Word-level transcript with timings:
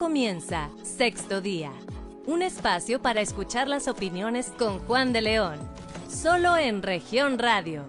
Comienza 0.00 0.70
Sexto 0.82 1.42
Día, 1.42 1.70
un 2.26 2.40
espacio 2.40 3.02
para 3.02 3.20
escuchar 3.20 3.68
las 3.68 3.86
opiniones 3.86 4.50
con 4.58 4.78
Juan 4.78 5.12
de 5.12 5.20
León, 5.20 5.58
solo 6.08 6.56
en 6.56 6.82
región 6.82 7.38
radio. 7.38 7.84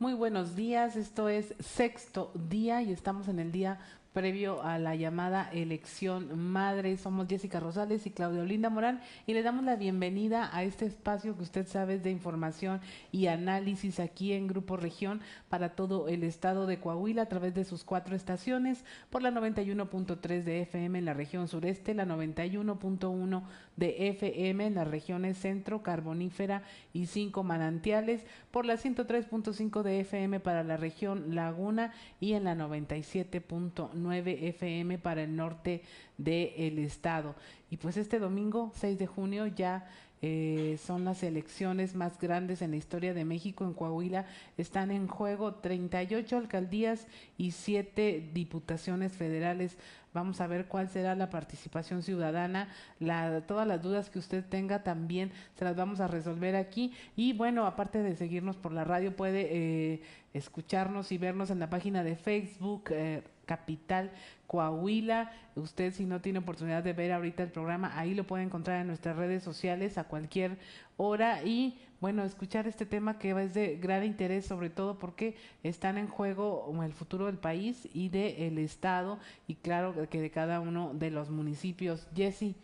Muy 0.00 0.14
buenos 0.14 0.56
días, 0.56 0.96
esto 0.96 1.28
es 1.28 1.54
Sexto 1.60 2.32
Día 2.34 2.82
y 2.82 2.90
estamos 2.90 3.28
en 3.28 3.38
el 3.38 3.52
día 3.52 3.78
previo 4.12 4.62
a 4.62 4.78
la 4.78 4.94
llamada 4.94 5.48
elección 5.52 6.38
madre. 6.38 6.96
Somos 6.98 7.28
Jessica 7.28 7.60
Rosales 7.60 8.06
y 8.06 8.10
Claudia 8.10 8.42
Olinda 8.42 8.68
Morán 8.68 9.00
y 9.26 9.32
le 9.32 9.42
damos 9.42 9.64
la 9.64 9.76
bienvenida 9.76 10.50
a 10.54 10.64
este 10.64 10.86
espacio 10.86 11.36
que 11.36 11.42
usted 11.42 11.66
sabe 11.66 11.94
es 11.94 12.02
de 12.02 12.10
información 12.10 12.80
y 13.10 13.26
análisis 13.28 14.00
aquí 14.00 14.32
en 14.32 14.48
Grupo 14.48 14.76
Región 14.76 15.20
para 15.48 15.70
todo 15.70 16.08
el 16.08 16.24
estado 16.24 16.66
de 16.66 16.78
Coahuila 16.78 17.22
a 17.22 17.28
través 17.28 17.54
de 17.54 17.64
sus 17.64 17.84
cuatro 17.84 18.14
estaciones 18.14 18.84
por 19.08 19.22
la 19.22 19.30
91.3 19.30 20.42
de 20.42 20.62
FM 20.62 20.98
en 20.98 21.04
la 21.04 21.14
región 21.14 21.48
sureste, 21.48 21.94
la 21.94 22.04
91.1 22.04 23.42
de 23.76 24.08
FM 24.08 24.66
en 24.66 24.74
las 24.74 24.88
regiones 24.88 25.38
centro, 25.38 25.82
carbonífera 25.82 26.62
y 26.92 27.06
cinco 27.06 27.42
manantiales, 27.42 28.26
por 28.50 28.66
la 28.66 28.74
103.5 28.74 29.82
de 29.82 30.00
FM 30.00 30.40
para 30.40 30.62
la 30.62 30.76
región 30.76 31.34
Laguna 31.34 31.92
y 32.20 32.34
en 32.34 32.44
la 32.44 32.54
97.9 32.54 34.01
FM 34.10 34.98
para 34.98 35.22
el 35.22 35.36
norte 35.36 35.82
del 36.18 36.78
estado. 36.78 37.34
Y 37.70 37.76
pues 37.76 37.96
este 37.96 38.18
domingo, 38.18 38.72
6 38.74 38.98
de 38.98 39.06
junio, 39.06 39.46
ya 39.46 39.86
eh, 40.24 40.78
son 40.80 41.04
las 41.04 41.24
elecciones 41.24 41.96
más 41.96 42.16
grandes 42.16 42.62
en 42.62 42.70
la 42.70 42.76
historia 42.76 43.12
de 43.12 43.24
México. 43.24 43.64
En 43.64 43.74
Coahuila 43.74 44.24
están 44.56 44.92
en 44.92 45.08
juego 45.08 45.56
38 45.56 46.36
alcaldías 46.36 47.08
y 47.36 47.50
7 47.50 48.30
diputaciones 48.32 49.12
federales. 49.12 49.76
Vamos 50.14 50.40
a 50.40 50.46
ver 50.46 50.66
cuál 50.66 50.88
será 50.88 51.16
la 51.16 51.28
participación 51.28 52.04
ciudadana. 52.04 52.68
La, 53.00 53.40
todas 53.48 53.66
las 53.66 53.82
dudas 53.82 54.10
que 54.10 54.20
usted 54.20 54.44
tenga 54.44 54.84
también 54.84 55.32
se 55.56 55.64
las 55.64 55.74
vamos 55.74 55.98
a 55.98 56.06
resolver 56.06 56.54
aquí. 56.54 56.92
Y 57.16 57.32
bueno, 57.32 57.66
aparte 57.66 58.00
de 58.00 58.14
seguirnos 58.14 58.56
por 58.56 58.70
la 58.70 58.84
radio, 58.84 59.16
puede 59.16 59.48
eh, 59.50 60.02
escucharnos 60.34 61.10
y 61.10 61.18
vernos 61.18 61.50
en 61.50 61.58
la 61.58 61.68
página 61.68 62.04
de 62.04 62.14
Facebook. 62.14 62.90
Eh, 62.90 63.24
Capital 63.46 64.10
Coahuila. 64.46 65.30
Usted 65.54 65.92
si 65.92 66.04
no 66.04 66.20
tiene 66.20 66.40
oportunidad 66.40 66.82
de 66.82 66.92
ver 66.92 67.12
ahorita 67.12 67.42
el 67.42 67.50
programa, 67.50 67.98
ahí 67.98 68.14
lo 68.14 68.24
puede 68.24 68.44
encontrar 68.44 68.80
en 68.80 68.86
nuestras 68.86 69.16
redes 69.16 69.42
sociales 69.42 69.98
a 69.98 70.04
cualquier 70.04 70.58
hora 70.96 71.42
y 71.42 71.78
bueno, 72.00 72.24
escuchar 72.24 72.66
este 72.66 72.84
tema 72.84 73.18
que 73.18 73.30
es 73.30 73.54
de 73.54 73.76
gran 73.76 74.04
interés, 74.04 74.44
sobre 74.44 74.70
todo 74.70 74.98
porque 74.98 75.36
están 75.62 75.98
en 75.98 76.08
juego 76.08 76.76
el 76.82 76.92
futuro 76.92 77.26
del 77.26 77.38
país 77.38 77.88
y 77.94 78.08
del 78.08 78.58
Estado 78.58 79.20
y 79.46 79.54
claro 79.54 79.94
que 80.10 80.20
de 80.20 80.30
cada 80.30 80.58
uno 80.58 80.92
de 80.94 81.12
los 81.12 81.30
municipios. 81.30 82.08
Jesse, 82.12 82.56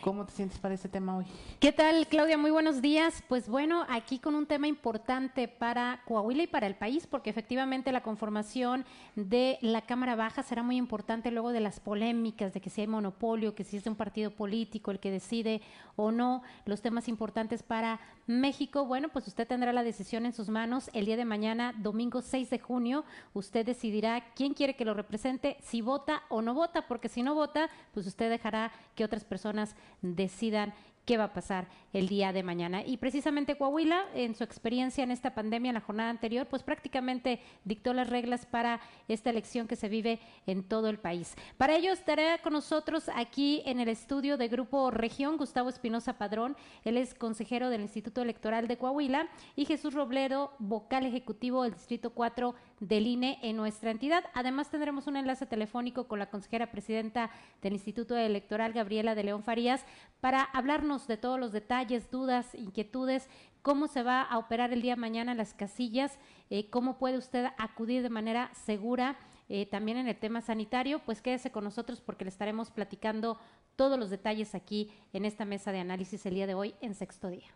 ¿Cómo 0.00 0.24
te 0.24 0.32
sientes 0.32 0.58
para 0.58 0.74
este 0.74 0.88
tema 0.88 1.16
hoy? 1.16 1.24
¿Qué 1.58 1.72
tal, 1.72 2.06
Claudia? 2.06 2.38
Muy 2.38 2.52
buenos 2.52 2.80
días. 2.80 3.24
Pues 3.28 3.48
bueno, 3.48 3.84
aquí 3.88 4.18
con 4.18 4.34
un 4.34 4.46
tema 4.46 4.68
importante 4.68 5.48
para 5.48 6.00
Coahuila 6.06 6.44
y 6.44 6.46
para 6.46 6.66
el 6.66 6.76
país, 6.76 7.06
porque 7.08 7.30
efectivamente 7.30 7.90
la 7.90 8.02
conformación 8.02 8.84
de 9.16 9.58
la 9.62 9.82
Cámara 9.82 10.14
Baja 10.14 10.44
será 10.44 10.62
muy 10.62 10.76
importante 10.76 11.30
luego 11.32 11.50
de 11.50 11.60
las 11.60 11.80
polémicas 11.80 12.54
de 12.54 12.60
que 12.60 12.70
si 12.70 12.82
hay 12.82 12.86
monopolio, 12.86 13.54
que 13.54 13.64
si 13.64 13.76
es 13.76 13.84
de 13.84 13.90
un 13.90 13.96
partido 13.96 14.30
político 14.30 14.90
el 14.90 15.00
que 15.00 15.10
decide 15.10 15.60
o 15.96 16.12
no 16.12 16.42
los 16.66 16.82
temas 16.82 17.08
importantes 17.08 17.64
para 17.64 17.98
México. 18.26 18.84
Bueno, 18.84 19.08
pues 19.08 19.26
usted 19.26 19.48
tendrá 19.48 19.72
la 19.72 19.82
decisión 19.82 20.26
en 20.26 20.32
sus 20.32 20.48
manos 20.48 20.90
el 20.92 21.06
día 21.06 21.16
de 21.16 21.24
mañana, 21.24 21.74
domingo 21.78 22.22
6 22.22 22.50
de 22.50 22.58
junio. 22.58 23.04
Usted 23.34 23.66
decidirá 23.66 24.32
quién 24.34 24.54
quiere 24.54 24.76
que 24.76 24.84
lo 24.84 24.94
represente, 24.94 25.56
si 25.62 25.80
vota 25.80 26.22
o 26.28 26.42
no 26.42 26.54
vota, 26.54 26.86
porque 26.86 27.08
si 27.08 27.22
no 27.22 27.34
vota, 27.34 27.68
pues 27.92 28.06
usted 28.06 28.30
dejará 28.30 28.70
que 28.94 29.04
otras 29.04 29.24
personas 29.24 29.74
decidan 30.02 30.74
qué 31.06 31.16
va 31.16 31.24
a 31.24 31.32
pasar 31.32 31.68
el 31.92 32.08
día 32.08 32.32
de 32.32 32.42
mañana. 32.42 32.84
Y 32.84 32.98
precisamente 32.98 33.56
Coahuila, 33.56 34.04
en 34.14 34.34
su 34.34 34.44
experiencia 34.44 35.04
en 35.04 35.12
esta 35.12 35.34
pandemia, 35.34 35.70
en 35.70 35.74
la 35.74 35.80
jornada 35.80 36.10
anterior, 36.10 36.46
pues 36.46 36.62
prácticamente 36.62 37.40
dictó 37.64 37.94
las 37.94 38.10
reglas 38.10 38.44
para 38.44 38.80
esta 39.08 39.30
elección 39.30 39.68
que 39.68 39.76
se 39.76 39.88
vive 39.88 40.18
en 40.46 40.64
todo 40.64 40.88
el 40.88 40.98
país. 40.98 41.34
Para 41.56 41.76
ello 41.76 41.92
estará 41.92 42.38
con 42.38 42.52
nosotros 42.52 43.08
aquí 43.14 43.62
en 43.64 43.80
el 43.80 43.88
estudio 43.88 44.36
de 44.36 44.48
Grupo 44.48 44.90
Región 44.90 45.38
Gustavo 45.38 45.70
Espinosa 45.70 46.18
Padrón, 46.18 46.56
él 46.84 46.96
es 46.96 47.14
consejero 47.14 47.70
del 47.70 47.82
Instituto 47.82 48.20
Electoral 48.20 48.66
de 48.66 48.76
Coahuila, 48.76 49.28
y 49.54 49.64
Jesús 49.64 49.94
Robledo, 49.94 50.52
vocal 50.58 51.06
ejecutivo 51.06 51.62
del 51.62 51.74
Distrito 51.74 52.10
4 52.10 52.54
del 52.80 53.06
INE 53.06 53.38
en 53.42 53.56
nuestra 53.56 53.90
entidad. 53.90 54.24
Además 54.34 54.70
tendremos 54.70 55.06
un 55.06 55.16
enlace 55.16 55.46
telefónico 55.46 56.06
con 56.08 56.18
la 56.18 56.30
consejera 56.30 56.70
presidenta 56.70 57.30
del 57.62 57.72
Instituto 57.72 58.16
Electoral, 58.16 58.72
Gabriela 58.72 59.14
de 59.14 59.24
León 59.24 59.42
Farías, 59.42 59.84
para 60.20 60.42
hablarnos 60.42 61.06
de 61.06 61.16
todos 61.16 61.40
los 61.40 61.52
detalles, 61.52 62.10
dudas, 62.10 62.54
inquietudes, 62.54 63.28
cómo 63.62 63.88
se 63.88 64.02
va 64.02 64.22
a 64.22 64.38
operar 64.38 64.72
el 64.72 64.82
día 64.82 64.94
de 64.94 65.00
mañana 65.00 65.34
las 65.34 65.54
casillas, 65.54 66.18
eh, 66.50 66.70
cómo 66.70 66.98
puede 66.98 67.18
usted 67.18 67.46
acudir 67.58 68.02
de 68.02 68.10
manera 68.10 68.50
segura. 68.54 69.16
Eh, 69.48 69.66
también 69.66 69.96
en 69.96 70.08
el 70.08 70.16
tema 70.16 70.40
sanitario, 70.40 70.98
pues 71.00 71.22
quédese 71.22 71.52
con 71.52 71.64
nosotros 71.64 72.00
porque 72.00 72.24
le 72.24 72.30
estaremos 72.30 72.70
platicando 72.70 73.38
todos 73.76 73.98
los 73.98 74.10
detalles 74.10 74.54
aquí 74.54 74.90
en 75.12 75.24
esta 75.24 75.44
mesa 75.44 75.70
de 75.70 75.78
análisis 75.78 76.26
el 76.26 76.34
día 76.34 76.46
de 76.46 76.54
hoy 76.54 76.74
en 76.80 76.94
sexto 76.94 77.28
día. 77.28 77.54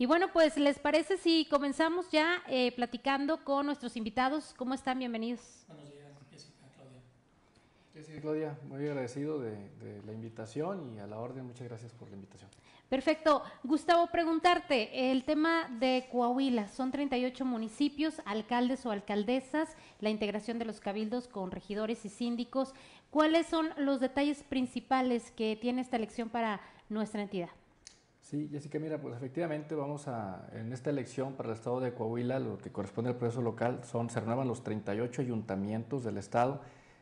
Y 0.00 0.06
bueno, 0.06 0.28
pues 0.32 0.56
les 0.56 0.78
parece 0.78 1.16
si 1.16 1.44
comenzamos 1.50 2.08
ya 2.12 2.40
eh, 2.46 2.70
platicando 2.76 3.42
con 3.42 3.66
nuestros 3.66 3.96
invitados. 3.96 4.54
¿Cómo 4.56 4.72
están? 4.72 5.00
Bienvenidos. 5.00 5.64
Buenos 5.66 5.92
días, 5.92 6.12
Jessica, 6.30 6.68
Claudia. 6.76 7.00
Jessica, 7.92 8.20
Claudia, 8.20 8.58
muy 8.68 8.86
agradecido 8.86 9.40
de, 9.40 9.50
de 9.80 10.00
la 10.06 10.12
invitación 10.12 10.94
y 10.94 11.00
a 11.00 11.08
la 11.08 11.18
orden, 11.18 11.46
muchas 11.46 11.66
gracias 11.66 11.92
por 11.94 12.08
la 12.10 12.14
invitación. 12.14 12.48
Perfecto. 12.88 13.42
Gustavo, 13.64 14.06
preguntarte, 14.06 15.10
el 15.10 15.24
tema 15.24 15.68
de 15.80 16.06
Coahuila, 16.12 16.68
son 16.68 16.92
38 16.92 17.44
municipios, 17.44 18.22
alcaldes 18.24 18.86
o 18.86 18.92
alcaldesas, 18.92 19.76
la 19.98 20.10
integración 20.10 20.60
de 20.60 20.64
los 20.64 20.78
cabildos 20.78 21.26
con 21.26 21.50
regidores 21.50 22.04
y 22.04 22.08
síndicos. 22.08 22.72
¿Cuáles 23.10 23.48
son 23.48 23.70
los 23.76 23.98
detalles 23.98 24.44
principales 24.44 25.32
que 25.32 25.58
tiene 25.60 25.80
esta 25.80 25.96
elección 25.96 26.28
para 26.28 26.60
nuestra 26.88 27.20
entidad? 27.20 27.50
Sí, 28.28 28.46
Jessica, 28.52 28.78
mira, 28.78 29.00
pues 29.00 29.16
efectivamente 29.16 29.74
vamos 29.74 30.06
a, 30.06 30.50
en 30.52 30.70
esta 30.74 30.90
elección 30.90 31.32
para 31.32 31.48
el 31.48 31.54
estado 31.54 31.80
de 31.80 31.94
Coahuila, 31.94 32.38
lo 32.38 32.58
que 32.58 32.70
corresponde 32.70 33.08
al 33.08 33.16
proceso 33.16 33.40
local, 33.40 33.80
son, 33.84 34.10
se 34.10 34.20
renuevan 34.20 34.46
los 34.46 34.62
38 34.62 35.22
ayuntamientos 35.22 36.04
del 36.04 36.18
estado 36.18 36.60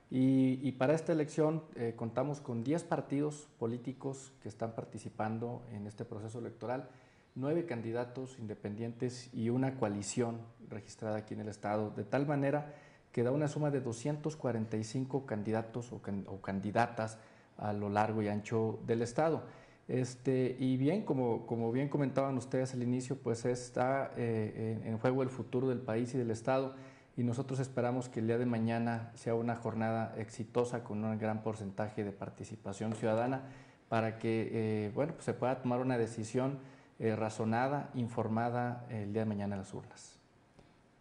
y, 0.09 0.70
para 0.78 0.94
esta 0.94 1.12
elección 1.12 1.65
eh, 1.75 1.94
contamos 1.97 2.41
con 2.41 2.62
10 2.62 2.84
partidos 2.84 3.48
políticos 3.59 4.34
que 4.41 4.48
están 4.48 4.76
participando 4.76 5.65
en 5.72 5.88
este 5.88 6.04
proceso 6.04 6.38
electoral, 6.38 6.91
nueve 7.34 7.66
candidatos 7.66 8.38
independientes 8.38 9.28
y 9.34 9.48
una 9.48 9.75
coalición 9.75 10.38
registrada 10.70 11.16
aquí 11.16 11.34
en 11.34 11.41
el 11.41 11.48
estado, 11.48 11.91
de 11.91 12.04
tal 12.04 12.25
manera 12.28 12.72
que 13.10 13.25
da 13.25 13.32
una 13.32 13.48
suma 13.48 13.72
de 13.72 13.81
245 13.81 15.26
candidatos 15.26 15.91
o, 15.91 16.00
can, 16.00 16.25
o 16.28 16.41
candidatas 16.41 17.19
a 17.59 17.72
lo 17.72 17.88
largo 17.88 18.22
y 18.22 18.28
ancho 18.28 18.78
del 18.86 19.03
estado. 19.03 19.42
Este, 19.88 20.56
y 20.58 20.76
bien, 20.76 21.02
como, 21.02 21.70
bien 21.72 21.88
comentaban 21.88 22.36
ustedes 22.36 22.74
al 22.74 22.82
inicio, 22.82 23.16
pues 23.16 23.44
está 23.44 24.12
eh, 24.16 24.80
en, 24.82 24.88
en, 24.88 24.98
juego 24.98 25.22
el 25.22 25.30
futuro 25.30 25.69
del 25.69 25.78
país 25.78 26.12
y 26.14 26.19
del 26.19 26.32
Estado 26.32 26.74
y 27.16 27.22
nosotros 27.22 27.60
esperamos 27.60 28.08
que 28.08 28.20
el 28.20 28.26
día 28.26 28.36
de 28.36 28.47
mañana 28.47 29.10
sea 29.14 29.34
una 29.34 29.56
jornada 29.56 30.14
exitosa 30.19 30.84
con 30.84 31.02
un 31.04 31.19
gran 31.19 31.42
porcentaje 31.42 32.04
de 32.04 32.12
participación 32.12 32.94
ciudadana 32.94 33.42
para 33.88 34.19
que 34.19 34.50
eh, 34.52 34.91
bueno, 34.94 35.14
pues 35.14 35.24
se 35.24 35.32
pueda 35.32 35.62
tomar 35.62 35.80
una 35.80 35.97
decisión 35.97 36.58
eh, 36.98 37.14
razonada, 37.16 37.91
informada 37.94 38.84
el 38.91 39.12
día 39.12 39.22
de 39.22 39.28
mañana 39.28 39.54
en 39.54 39.60
las 39.60 39.72
urnas. 39.72 40.18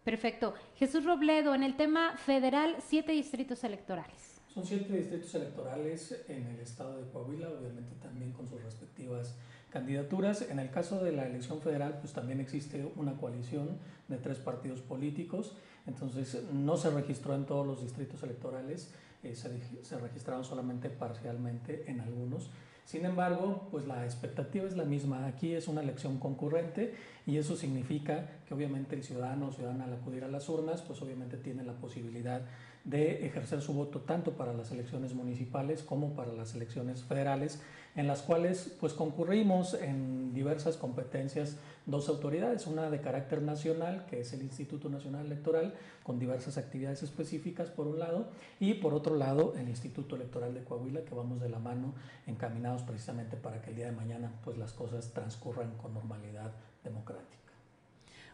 Perfecto. 0.04 0.54
Jesús 0.76 1.04
Robledo, 1.04 1.54
en 1.54 1.62
el 1.62 1.76
tema 1.76 2.16
federal, 2.16 2.76
siete 2.86 3.12
distritos 3.12 3.64
electorales. 3.64 4.35
Son 4.56 4.64
siete 4.64 4.96
distritos 4.96 5.34
electorales 5.34 6.24
en 6.28 6.46
el 6.46 6.60
estado 6.60 6.96
de 6.96 7.10
Coahuila, 7.10 7.50
obviamente 7.50 7.94
también 8.00 8.32
con 8.32 8.48
sus 8.48 8.62
respectivas 8.62 9.36
candidaturas. 9.68 10.48
En 10.48 10.58
el 10.58 10.70
caso 10.70 11.04
de 11.04 11.12
la 11.12 11.26
elección 11.26 11.60
federal, 11.60 11.98
pues 12.00 12.14
también 12.14 12.40
existe 12.40 12.90
una 12.96 13.18
coalición 13.18 13.76
de 14.08 14.16
tres 14.16 14.38
partidos 14.38 14.80
políticos, 14.80 15.54
entonces 15.86 16.42
no 16.54 16.78
se 16.78 16.88
registró 16.88 17.34
en 17.34 17.44
todos 17.44 17.66
los 17.66 17.82
distritos 17.82 18.22
electorales, 18.22 18.94
eh, 19.22 19.36
se, 19.36 19.60
se 19.84 19.98
registraron 19.98 20.42
solamente 20.42 20.88
parcialmente 20.88 21.90
en 21.90 22.00
algunos. 22.00 22.48
Sin 22.86 23.04
embargo, 23.04 23.68
pues 23.70 23.86
la 23.86 24.04
expectativa 24.04 24.66
es 24.66 24.76
la 24.76 24.84
misma. 24.84 25.26
Aquí 25.26 25.52
es 25.52 25.68
una 25.68 25.82
elección 25.82 26.18
concurrente 26.18 26.94
y 27.26 27.36
eso 27.36 27.56
significa 27.56 28.26
que 28.46 28.54
obviamente 28.54 28.94
el 28.94 29.02
ciudadano 29.02 29.48
o 29.48 29.52
ciudadana 29.52 29.84
al 29.84 29.92
acudir 29.92 30.24
a 30.24 30.28
las 30.28 30.48
urnas, 30.48 30.80
pues 30.80 31.02
obviamente 31.02 31.36
tiene 31.36 31.62
la 31.62 31.74
posibilidad 31.74 32.42
de 32.86 33.26
ejercer 33.26 33.60
su 33.60 33.72
voto 33.74 34.00
tanto 34.00 34.32
para 34.32 34.52
las 34.52 34.70
elecciones 34.70 35.12
municipales 35.12 35.82
como 35.82 36.14
para 36.14 36.32
las 36.32 36.54
elecciones 36.54 37.02
federales, 37.02 37.60
en 37.96 38.06
las 38.06 38.22
cuales 38.22 38.76
pues 38.78 38.92
concurrimos 38.92 39.74
en 39.74 40.32
diversas 40.32 40.76
competencias 40.76 41.56
dos 41.84 42.08
autoridades, 42.08 42.68
una 42.68 42.88
de 42.88 43.00
carácter 43.00 43.42
nacional, 43.42 44.06
que 44.06 44.20
es 44.20 44.32
el 44.32 44.42
Instituto 44.42 44.88
Nacional 44.88 45.26
Electoral, 45.26 45.74
con 46.04 46.20
diversas 46.20 46.58
actividades 46.58 47.02
específicas 47.02 47.70
por 47.70 47.88
un 47.88 47.98
lado, 47.98 48.28
y 48.60 48.74
por 48.74 48.94
otro 48.94 49.16
lado 49.16 49.54
el 49.58 49.68
Instituto 49.68 50.14
Electoral 50.14 50.54
de 50.54 50.62
Coahuila, 50.62 51.04
que 51.04 51.14
vamos 51.14 51.40
de 51.40 51.48
la 51.48 51.58
mano 51.58 51.92
encaminados 52.28 52.82
precisamente 52.82 53.36
para 53.36 53.60
que 53.62 53.70
el 53.70 53.76
día 53.76 53.86
de 53.86 53.92
mañana 53.92 54.30
pues 54.44 54.58
las 54.58 54.72
cosas 54.72 55.12
transcurran 55.12 55.76
con 55.76 55.92
normalidad 55.92 56.52
democrática. 56.84 57.36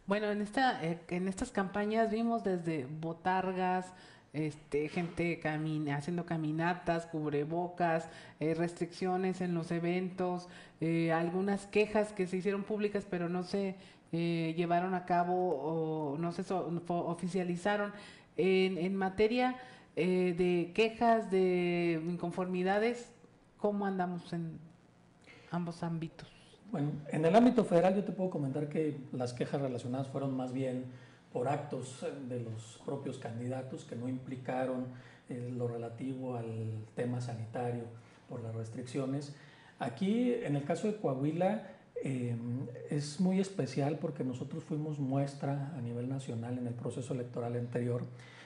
Bueno, 0.06 0.31
en 0.31 0.43
esta 0.43 0.84
eh, 0.84 1.00
en 1.08 1.28
estas 1.28 1.50
campañas 1.50 2.10
vimos 2.10 2.43
desde 2.43 2.87
botargas, 2.87 3.93
este, 4.32 4.88
gente 4.88 5.40
haciendo 5.93 6.25
caminatas, 6.25 7.06
cubrebocas, 7.06 8.08
eh, 8.40 8.55
restricciones 8.55 9.40
en 9.40 9.55
los 9.55 9.70
eventos, 9.70 10.49
eh, 10.81 11.12
algunas 11.12 11.67
quejas 11.67 12.12
que 12.12 12.26
se 12.26 12.38
hicieron 12.38 12.64
públicas 12.64 13.06
pero 13.08 13.29
no 13.29 13.43
se 13.43 13.76
eh, 14.12 14.55
llevaron 14.56 14.94
a 14.94 15.05
cabo 15.05 16.14
o 16.14 16.19
no 16.19 16.32
se 16.32 16.44
oficializaron. 16.88 17.93
En, 18.38 18.79
en 18.79 18.96
materia 18.96 19.56
de 19.94 20.73
quejas, 20.75 21.31
de 21.31 22.02
inconformidades, 22.08 23.12
¿cómo 23.58 23.84
andamos 23.84 24.32
en 24.32 24.58
ambos 25.50 25.82
ámbitos? 25.82 26.31
Bueno, 26.70 26.93
en 27.08 27.26
el 27.26 27.37
ámbito 27.37 27.62
federal 27.62 27.94
yo 27.94 28.02
te 28.02 28.12
puedo 28.12 28.31
comentar 28.31 28.70
que 28.70 28.96
las 29.12 29.34
quejas 29.34 29.61
relacionadas 29.61 30.08
fueron 30.08 30.34
más 30.34 30.55
bien 30.55 30.87
por 31.32 31.49
actos 31.49 32.02
eh, 32.02 32.12
de 32.29 32.40
los 32.40 32.81
propios 32.84 33.19
candidatos 33.19 33.84
que 33.84 33.96
no 33.96 34.08
implicaron 34.08 34.87
eh, 35.29 35.52
lo 35.56 35.69
relativo 35.69 36.37
al 36.37 36.84
tema 36.94 37.20
sanitario 37.20 37.84
por 38.29 38.43
las 38.43 38.55
restricciones. 38.55 39.34
Aquí, 39.79 40.32
en 40.32 40.56
el 40.56 40.64
caso 40.64 40.87
de 40.87 40.96
Coahuila, 40.96 41.67
eh, 42.05 42.37
es 42.90 43.20
muy 43.20 43.40
especial 43.40 43.99
porque 43.99 44.25
nosotros 44.25 44.64
fuimos 44.64 44.99
muestra 44.99 45.73
a 45.76 45.81
nivel 45.81 46.08
nacional 46.08 46.58
en 46.58 46.67
el 46.67 46.75
proceso 46.75 47.14
electoral 47.14 47.56
anterior 47.56 48.05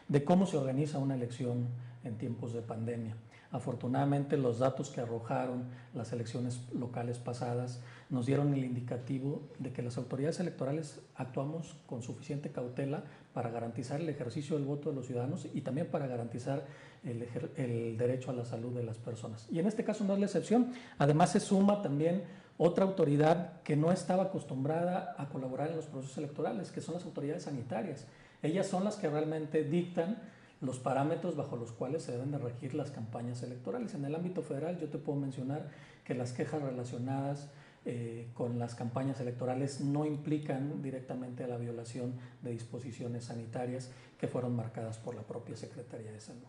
de 0.09 0.25
cómo 0.25 0.47
se 0.47 0.57
organiza 0.57 0.99
una 0.99 1.15
elección 1.15 1.69
en 2.05 2.17
tiempos 2.17 2.53
de 2.53 2.63
pandemia. 2.63 3.17
Afortunadamente 3.51 4.37
los 4.37 4.59
datos 4.59 4.91
que 4.91 5.01
arrojaron 5.01 5.65
las 5.95 6.13
elecciones 6.13 6.61
locales 6.73 7.19
pasadas 7.19 7.81
nos 8.11 8.27
dieron 8.27 8.55
el 8.55 8.65
indicativo 8.65 9.43
de 9.59 9.73
que 9.73 9.83
las 9.83 9.97
autoridades 9.97 10.41
electorales 10.41 11.01
actuamos 11.15 11.77
con 11.87 12.03
suficiente 12.03 12.51
cautela 12.51 13.05
para 13.33 13.51
garantizar 13.51 14.01
el 14.01 14.09
ejercicio 14.09 14.57
del 14.57 14.65
voto 14.65 14.91
de 14.91 14.97
los 14.97 15.07
ciudadanos 15.07 15.47
y 15.53 15.61
también 15.61 15.89
para 15.89 16.07
garantizar 16.07 16.65
el, 17.05 17.97
derecho 17.97 18.31
a 18.31 18.35
la 18.35 18.45
salud 18.45 18.75
de 18.75 18.83
las 18.83 18.99
personas. 18.99 19.47
Y 19.51 19.59
en 19.59 19.67
este 19.67 19.85
caso 19.85 20.05
no 20.05 20.15
es 20.15 20.21
la 20.21 20.27
excepción. 20.27 20.73
Además 20.99 21.33
se 21.33 21.41
suma 21.41 21.83
también 21.83 22.25
otra 22.59 22.85
autoridad 22.85 23.63
que 23.63 23.77
no 23.77 23.93
estaba 23.93 24.25
acostumbrada 24.25 25.15
a 25.19 25.29
colaborar 25.29 25.71
en 25.71 25.77
los 25.77 25.87
procesos 25.87 26.19
electorales, 26.19 26.71
que 26.73 26.81
son 26.81 26.95
las 26.95 27.05
autoridades 27.05 27.45
sanitarias. 27.45 28.07
Ellas 28.43 28.67
son 28.67 28.85
las 28.85 28.97
que 28.97 29.09
realmente 29.09 29.65
dictan 29.65 30.19
los 30.61 30.79
parámetros 30.79 31.37
bajo 31.37 31.57
los 31.57 31.73
cuales 31.73 32.03
se 32.03 32.13
deben 32.13 32.31
de 32.31 32.39
regir 32.39 32.75
las 32.75 32.91
campañas 32.91 33.43
electorales. 33.43 33.95
En 33.95 34.05
el 34.05 34.15
ámbito 34.15 34.43
federal 34.43 34.79
yo 34.79 34.89
te 34.89 34.99
puedo 34.99 35.19
mencionar 35.19 35.69
que 36.05 36.15
las 36.15 36.33
quejas 36.33 36.63
relacionadas 36.63 37.51
eh, 37.85 38.29
con 38.35 38.59
las 38.59 38.75
campañas 38.75 39.21
electorales 39.21 39.81
no 39.81 40.07
implican 40.07 40.83
directamente 40.83 41.45
a 41.45 41.47
la 41.47 41.57
violación 41.57 42.15
de 42.43 42.51
disposiciones 42.51 43.25
sanitarias 43.25 43.93
que 44.19 44.27
fueron 44.27 44.57
marcadas 44.57 44.99
por 44.99 45.15
la 45.15 45.23
propia 45.23 45.57
Secretaría 45.57 46.11
de 46.11 46.21
Salud. 46.21 46.43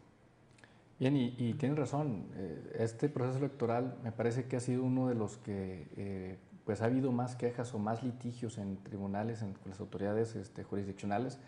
Bien, 0.99 1.15
y, 1.15 1.35
y 1.37 1.53
tienes 1.53 1.77
razón, 1.77 2.25
eh, 2.35 2.77
este 2.79 3.07
proceso 3.07 3.37
electoral 3.37 3.97
me 4.03 4.11
parece 4.11 4.45
que 4.45 4.55
ha 4.55 4.59
sido 4.59 4.83
uno 4.83 5.09
de 5.09 5.15
los 5.15 5.37
que 5.37 5.87
eh, 5.95 6.37
pues 6.65 6.81
ha 6.81 6.85
habido 6.85 7.11
más 7.11 7.35
quejas 7.35 7.73
o 7.75 7.79
más 7.79 8.01
litigios 8.01 8.57
en 8.57 8.77
tribunales, 8.77 9.43
en 9.43 9.53
las 9.65 9.79
autoridades 9.79 10.35
este, 10.35 10.63
jurisdiccionales 10.63 11.39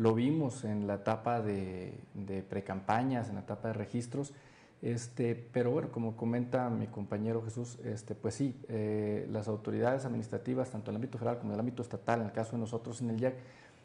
lo 0.00 0.14
vimos 0.14 0.64
en 0.64 0.86
la 0.86 0.94
etapa 0.94 1.42
de, 1.42 1.92
de 2.14 2.42
precampañas, 2.42 3.28
en 3.28 3.34
la 3.34 3.42
etapa 3.42 3.68
de 3.68 3.74
registros, 3.74 4.32
este, 4.80 5.34
pero 5.34 5.70
bueno, 5.72 5.92
como 5.92 6.16
comenta 6.16 6.70
mi 6.70 6.86
compañero 6.86 7.42
Jesús, 7.42 7.78
este, 7.84 8.14
pues 8.14 8.34
sí, 8.34 8.56
eh, 8.68 9.28
las 9.30 9.46
autoridades 9.46 10.06
administrativas, 10.06 10.70
tanto 10.70 10.90
en 10.90 10.94
el 10.94 11.02
ámbito 11.02 11.18
federal 11.18 11.38
como 11.38 11.50
en 11.50 11.54
el 11.54 11.60
ámbito 11.60 11.82
estatal, 11.82 12.20
en 12.20 12.26
el 12.28 12.32
caso 12.32 12.52
de 12.52 12.58
nosotros 12.60 13.02
en 13.02 13.10
el 13.10 13.20
IAC, 13.20 13.34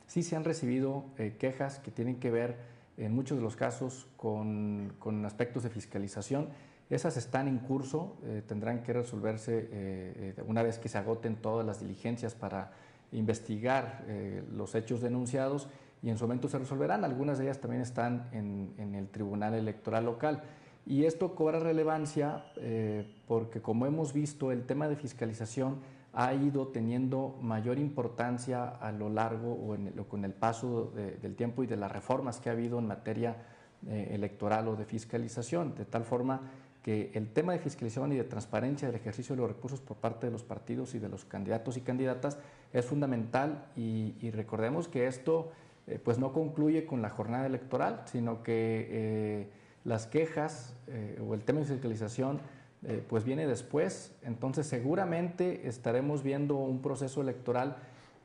sí 0.07 0.23
se 0.23 0.37
han 0.37 0.45
recibido 0.45 1.03
eh, 1.17 1.35
quejas 1.37 1.79
que 1.79 1.91
tienen 1.91 2.15
que 2.15 2.31
ver 2.31 2.55
en 2.95 3.13
muchos 3.13 3.37
de 3.37 3.43
los 3.43 3.57
casos 3.57 4.07
con, 4.15 4.93
aspectos 5.25 5.63
de 5.63 5.69
fiscalización. 5.69 6.47
Esas 6.89 7.17
están 7.17 7.49
en 7.49 7.57
curso, 7.59 8.15
eh, 8.23 8.41
tendrán 8.47 8.83
que 8.83 8.93
resolverse 8.93 10.33
una 10.47 10.63
vez 10.63 10.79
que 10.79 10.87
se 10.87 10.97
agoten 10.97 11.35
todas 11.35 11.65
las 11.65 11.81
diligencias 11.81 12.35
para 12.35 12.71
investigar 13.11 14.05
los 14.53 14.75
hechos 14.75 15.01
denunciados 15.01 15.67
y 16.01 16.09
en 16.09 16.17
su 16.17 16.25
momento 16.25 16.47
se 16.47 16.59
resolverán. 16.59 17.03
Algunas 17.03 17.37
de 17.37 17.45
ellas 17.45 17.59
también 17.59 17.81
están 17.81 18.29
en, 18.31 18.95
el 18.95 19.07
Tribunal 19.09 19.53
Electoral 19.53 20.05
Local. 20.05 20.43
Y 20.85 21.05
esto 21.05 21.33
cobra 21.33 21.59
relevancia 21.59 22.45
eh, 22.57 23.07
porque, 23.27 23.61
como 23.61 23.87
hemos 23.87 24.13
visto, 24.13 24.51
el 24.51 24.65
tema 24.65 24.87
de 24.87 24.95
fiscalización 24.95 25.79
ha 26.15 26.33
ido 26.33 26.67
teniendo 26.67 27.37
mayor 27.41 27.77
importancia 27.77 28.69
a 28.69 28.91
lo 28.91 29.09
largo 29.09 29.51
o, 29.51 29.77
con 30.07 30.23
el 30.23 30.31
paso 30.31 30.93
del 30.95 31.35
tiempo 31.35 31.63
y 31.63 31.67
de 31.67 31.75
las 31.75 31.91
reformas 31.91 32.39
que 32.39 32.49
ha 32.49 32.53
habido 32.53 32.79
en 32.79 32.87
materia 32.87 33.35
eh, 33.87 34.11
electoral 34.13 34.69
o 34.69 34.75
de 34.77 34.85
fiscalización, 34.85 35.75
de 35.75 35.83
tal 35.83 36.05
forma 36.05 36.41
que 36.81 37.11
el 37.15 37.33
tema 37.33 37.51
de 37.51 37.59
fiscalización 37.59 38.13
y 38.13 38.15
de 38.15 38.23
transparencia 38.23 38.87
del 38.87 38.95
ejercicio 38.95 39.35
de 39.35 39.41
los 39.41 39.51
recursos 39.51 39.81
por 39.81 39.97
parte 39.97 40.27
de 40.27 40.31
los 40.31 40.43
partidos 40.43 40.95
y 40.95 40.99
de 40.99 41.09
los 41.09 41.25
candidatos 41.25 41.75
y 41.75 41.81
candidatas 41.81 42.37
es 42.71 42.85
fundamental 42.85 43.65
y 43.75 44.29
recordemos 44.31 44.87
que 44.87 45.07
esto 45.07 45.51
eh, 45.87 45.99
pues 46.03 46.17
no 46.17 46.33
concluye 46.33 46.85
con 46.85 47.01
la 47.01 47.09
jornada 47.09 47.45
electoral, 47.45 48.01
sino 48.05 48.41
que 48.41 48.87
eh, 48.89 49.49
las 49.83 50.07
quejas 50.07 50.75
eh, 50.87 51.21
o 51.25 51.35
el 51.35 51.43
tema 51.43 51.59
de 51.59 51.65
fiscalización 51.65 52.39
pues 53.09 53.23
viene 53.23 53.47
después. 53.47 54.15
Entonces 54.21 54.67
seguramente 54.67 55.67
estaremos 55.67 56.21
viendo 56.21 56.55
un 56.55 56.83
proceso 56.83 57.19
electoral 57.19 57.77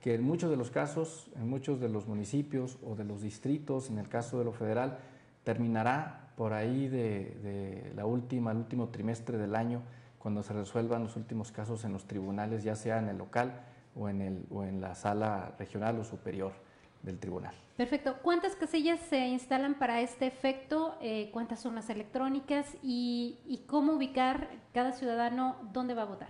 que 0.03 0.15
en 0.15 0.23
muchos 0.23 0.51
de 0.51 0.59
los 0.59 0.71
casos, 0.71 1.31
en 1.37 1.49
muchos 1.49 1.81
de 1.81 1.89
los 1.89 2.07
municipios 2.07 2.77
o 2.85 2.95
de 2.95 3.05
los 3.05 3.23
distritos, 3.23 3.89
en 3.89 3.97
el 3.97 4.11
caso 4.11 4.39
de 4.39 4.45
lo 4.45 4.53
federal, 4.53 4.99
terminará 5.45 6.33
por 6.37 6.53
ahí 6.53 6.89
de, 6.89 7.91
la 7.97 8.05
última, 8.05 8.51
el 8.51 8.59
último 8.59 8.91
trimestre 8.91 9.39
del 9.39 9.55
año, 9.55 9.81
cuando 10.19 10.43
se 10.43 10.53
resuelvan 10.53 11.05
los 11.05 11.17
últimos 11.17 11.53
casos 11.53 11.87
en 11.87 11.95
los 11.95 12.06
tribunales, 12.06 12.63
ya 12.63 12.77
sea 12.77 12.99
en 12.99 13.09
el 13.09 13.17
local 13.17 13.63
o 13.97 14.11
en, 14.11 14.21
el, 14.21 14.45
o 14.51 14.65
en 14.65 14.83
la 14.83 14.95
sala 14.95 15.55
regional 15.59 15.99
o 15.99 16.05
superior 16.05 16.53
del 17.02 17.19
tribunal. 17.19 17.55
Perfecto. 17.76 18.17
¿Cuántas 18.23 18.56
casillas 18.56 19.00
se 19.08 19.29
instalan 19.29 19.79
para 19.79 20.00
este 20.00 20.26
efecto? 20.26 20.97
Eh, 21.00 21.31
¿Cuántas 21.32 21.61
son 21.61 21.75
las 21.75 21.88
electrónicas? 21.88 22.67
Y, 22.82 23.39
cómo 23.67 23.94
ubicar 23.94 24.48
cada 24.75 24.93
ciudadano 24.93 25.56
dónde 25.72 25.94
va 25.94 26.03
a 26.03 26.06
votar? 26.06 26.29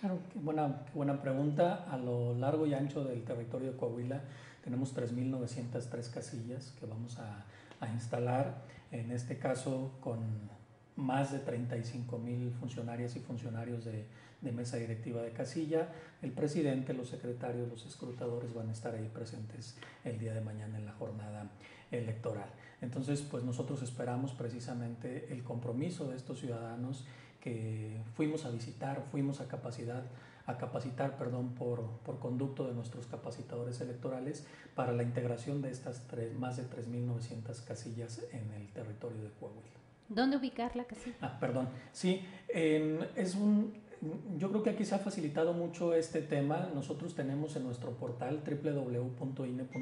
Claro, 0.00 0.18
qué 0.32 0.38
buena, 0.38 0.82
buena 0.94 1.20
pregunta. 1.20 1.86
A 1.90 1.96
lo 1.96 2.34
largo 2.34 2.66
y 2.66 2.74
ancho 2.74 3.02
del 3.04 3.24
territorio 3.24 3.72
de 3.72 3.76
Coahuila 3.76 4.20
tenemos 4.62 4.94
3.903 4.94 6.10
casillas 6.12 6.72
que 6.78 6.86
vamos 6.86 7.18
a, 7.18 7.44
a 7.80 7.88
instalar. 7.88 8.62
En 8.92 9.10
este 9.10 9.38
caso, 9.38 9.92
con 10.00 10.20
más 10.96 11.32
de 11.32 11.38
35 11.38 12.18
mil 12.18 12.52
funcionarias 12.52 13.16
y 13.16 13.20
funcionarios 13.20 13.84
de, 13.84 14.06
mesa 14.52 14.76
directiva 14.76 15.22
de 15.22 15.30
casilla. 15.30 15.88
El 16.20 16.32
presidente, 16.32 16.94
los 16.94 17.08
secretarios, 17.08 17.68
los 17.68 17.86
escrutadores 17.86 18.52
van 18.52 18.68
a 18.68 18.72
estar 18.72 18.94
ahí 18.94 19.08
presentes 19.08 19.76
el 20.04 20.18
día 20.18 20.34
de 20.34 20.40
mañana 20.40 20.78
en 20.78 20.84
la 20.84 20.92
jornada 20.92 21.50
electoral. 21.90 22.50
Entonces, 22.80 23.22
pues 23.22 23.44
nosotros 23.44 23.82
esperamos 23.82 24.32
precisamente 24.32 25.32
el 25.32 25.44
compromiso 25.44 26.10
de 26.10 26.16
estos 26.16 26.40
ciudadanos 26.40 27.06
que 27.40 28.00
fuimos 28.14 28.44
a 28.44 28.50
visitar, 28.50 29.04
fuimos 29.10 29.40
a 29.40 29.48
capacidad 29.48 30.04
a 30.46 30.58
capacitar, 30.58 31.16
perdón, 31.16 31.54
por, 31.54 31.84
por 32.04 32.18
conducto 32.18 32.66
de 32.66 32.74
nuestros 32.74 33.06
capacitadores 33.06 33.80
electorales 33.80 34.44
para 34.74 34.92
la 34.92 35.02
integración 35.02 35.62
de 35.62 35.70
estas 35.70 36.06
tres, 36.08 36.34
más 36.34 36.56
de 36.56 36.64
3.900 36.64 37.64
casillas 37.64 38.22
en 38.32 38.50
el 38.52 38.68
territorio 38.72 39.22
de 39.22 39.30
Coahuila. 39.38 39.81
¿Dónde 40.14 40.36
ubicar 40.36 40.76
la? 40.76 40.86
Ah, 41.20 41.38
perdón. 41.40 41.68
Sí, 41.92 42.22
es 42.48 43.34
un, 43.34 43.72
yo 44.36 44.50
creo 44.50 44.62
que 44.62 44.70
aquí 44.70 44.84
se 44.84 44.94
ha 44.94 44.98
facilitado 44.98 45.52
mucho 45.54 45.94
este 45.94 46.20
tema. 46.22 46.68
Nosotros 46.74 47.14
tenemos 47.14 47.56
en 47.56 47.64
nuestro 47.64 47.92
portal 47.92 48.42
www.ine.mx 48.44 49.74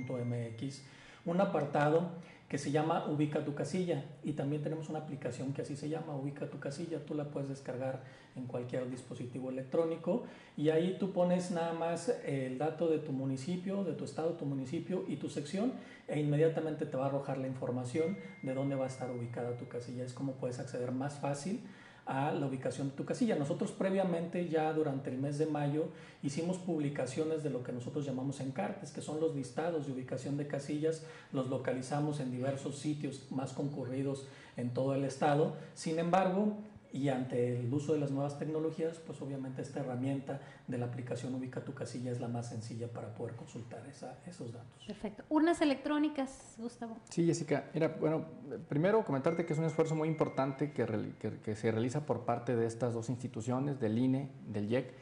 un 1.27 1.41
apartado 1.41 2.11
que 2.51 2.59
se 2.59 2.73
llama 2.73 3.07
Ubica 3.09 3.45
tu 3.45 3.55
casilla 3.55 4.05
y 4.25 4.33
también 4.33 4.61
tenemos 4.61 4.89
una 4.89 4.99
aplicación 4.99 5.53
que 5.53 5.63
así 5.63 5.77
se 5.77 5.89
llama 5.89 6.17
Ubica 6.17 6.51
tu 6.51 6.59
casilla. 6.59 6.99
Tú 7.07 7.15
la 7.15 7.27
puedes 7.31 7.49
descargar 7.49 8.03
en 8.35 8.47
cualquier 8.47 8.91
dispositivo 8.91 9.51
electrónico 9.51 10.25
y 10.57 10.71
ahí 10.71 10.97
tú 10.99 11.13
pones 11.13 11.53
nada 11.53 11.73
más 11.75 12.13
el 12.27 12.59
dato 12.59 12.89
de 12.89 12.99
tu 12.99 13.13
municipio, 13.13 13.85
de 13.85 13.93
tu 13.93 14.05
estado, 14.05 14.31
tu 14.31 14.47
municipio 14.47 15.05
y 15.07 15.15
tu 15.15 15.31
sección 15.31 15.75
e 16.09 16.19
inmediatamente 16.19 16.87
te 16.87 16.97
va 16.97 17.05
a 17.05 17.09
arrojar 17.09 17.39
la 17.39 17.47
información 17.47 18.17
de 18.43 18.53
dónde 18.53 18.75
va 18.75 18.87
a 18.87 18.89
estar 18.89 19.13
ubicada 19.13 19.57
tu 19.57 19.69
casilla. 19.69 20.05
Es 20.05 20.13
como 20.13 20.33
puedes 20.33 20.59
acceder 20.59 20.91
más 20.91 21.21
fácil 21.21 21.61
a 22.07 22.33
la 22.33 22.47
ubicación 22.47 22.91
de 22.91 22.97
tu 22.97 23.05
casilla. 23.05 23.37
Nosotros 23.37 23.73
previamente, 23.73 24.49
ya 24.49 24.73
durante 24.73 25.11
el 25.11 25.19
mes 25.19 25.39
de 25.39 25.47
mayo, 25.47 25.89
hicimos 26.23 26.59
publicaciones 26.59 27.43
de 27.43 27.51
lo 27.51 27.63
que 27.63 27.73
nosotros 27.73 28.05
llamamos 28.05 28.41
encartes, 28.41 28.91
que 28.91 29.01
son 29.01 29.21
los 29.21 29.35
listados 29.35 29.87
de 29.87 29.93
ubicación 29.93 30.37
de 30.37 30.47
casillas, 30.47 31.05
los 31.33 31.49
localizamos 31.49 32.21
en 32.21 32.31
diversos 32.31 32.79
sitios 32.79 33.27
más 33.31 33.53
concurridos 33.53 34.27
en 34.57 34.73
todo 34.75 34.95
el 34.95 35.05
estado. 35.05 35.57
Sin 35.75 35.99
embargo, 35.99 36.57
y 36.93 37.09
ante 37.09 37.61
el 37.61 37.73
uso 37.73 37.93
de 37.93 38.01
las 38.01 38.11
nuevas 38.11 38.39
tecnologías, 38.39 38.99
pues 38.99 39.21
obviamente 39.23 39.63
esta 39.63 39.81
herramienta 39.81 40.41
de 40.67 40.79
la 40.79 40.87
aplicación 40.87 41.35
Ubica 41.35 41.61
tu 41.61 41.73
casilla 41.73 42.11
es 42.11 42.21
la 42.21 42.29
más 42.29 42.49
sencilla 42.49 42.89
para 42.89 43.15
poder 43.15 43.37
consultar 43.37 43.83
esos 43.87 44.53
datos. 44.53 44.85
Perfecto. 44.87 45.25
Urnas 45.29 45.61
electrónicas, 45.61 46.55
Gustavo. 46.59 46.97
Sí, 47.09 47.27
Jessica. 47.27 47.71
Mira, 47.75 47.97
bueno, 48.01 48.25
primero 48.69 49.05
comentarte 49.05 49.47
que 49.47 49.53
es 49.53 49.59
un 49.59 49.67
esfuerzo 49.67 49.95
muy 49.95 50.09
importante 50.09 50.73
que, 50.73 51.15
que, 51.43 51.55
se 51.55 51.71
realiza 51.71 52.07
por 52.07 52.25
parte 52.25 52.57
de 52.57 52.67
estas 52.67 52.95
dos 52.95 53.09
instituciones, 53.09 53.79
del 53.79 53.97
INE, 53.97 54.31
del 54.49 54.71
IEC, 54.71 54.93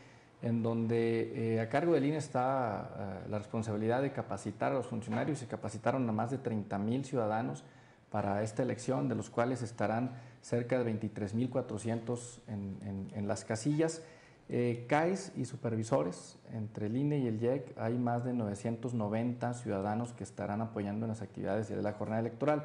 en 0.43 0.63
donde 0.63 1.55
eh, 1.55 1.61
a 1.61 1.69
cargo 1.69 1.95
del 1.95 2.05
INE 2.05 2.19
está 2.19 3.23
eh, 3.25 3.29
la 3.31 3.39
responsabilidad 3.39 4.03
de 4.03 4.13
capacitar 4.13 4.73
a 4.73 4.75
los 4.75 4.87
funcionarios. 4.87 5.39
Se 5.39 5.47
capacitaron 5.47 6.09
a 6.09 6.13
más 6.13 6.31
de 6.31 6.39
30 6.39 6.79
mil 6.79 7.05
ciudadanos 7.05 7.65
para 8.11 8.43
esta 8.43 8.63
elección, 8.63 9.09
de 9.09 9.15
los 9.15 9.31
cuales 9.31 9.63
estarán 9.63 10.13
cerca 10.41 10.83
de 10.83 10.99
23.400 10.99 12.41
en, 12.49 13.11
en, 13.15 13.29
las 13.29 13.45
casillas. 13.45 14.03
Eh, 14.49 14.87
CAIS 14.89 15.33
y 15.37 15.45
supervisores, 15.45 16.39
entre 16.55 16.87
el 16.87 16.97
INE 16.97 17.19
y 17.19 17.27
el 17.27 17.43
IEC, 17.43 17.77
hay 17.77 17.99
más 17.99 18.25
de 18.25 18.33
990 18.33 19.53
ciudadanos 19.55 20.15
que 20.15 20.25
estarán 20.25 20.63
apoyando 20.63 21.05
en 21.05 21.11
las 21.11 21.21
actividades 21.21 21.69
de 21.69 21.83
la 21.83 21.93
jornada 21.93 22.21
electoral. 22.21 22.65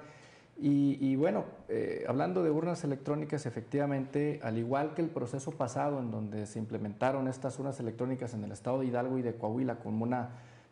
Y, 0.56 1.16
bueno, 1.16 1.46
eh, 1.68 2.06
hablando 2.08 2.44
de 2.44 2.52
urnas 2.52 2.84
electrónicas, 2.84 3.46
efectivamente, 3.46 4.40
al 4.44 4.58
igual 4.58 4.94
que 4.94 5.02
el 5.02 5.10
proceso 5.10 5.52
pasado 5.52 6.00
en 6.00 6.12
donde 6.12 6.46
se 6.46 6.60
implementaron 6.60 7.28
estas 7.28 7.58
urnas 7.60 7.80
electrónicas 7.80 8.34
en 8.34 8.44
el 8.44 8.52
estado 8.52 8.80
de 8.80 8.86
Hidalgo 8.86 9.18
y 9.18 9.24
de 9.24 9.34
Coahuila 9.34 9.78
como 9.78 10.04
una 10.04 10.30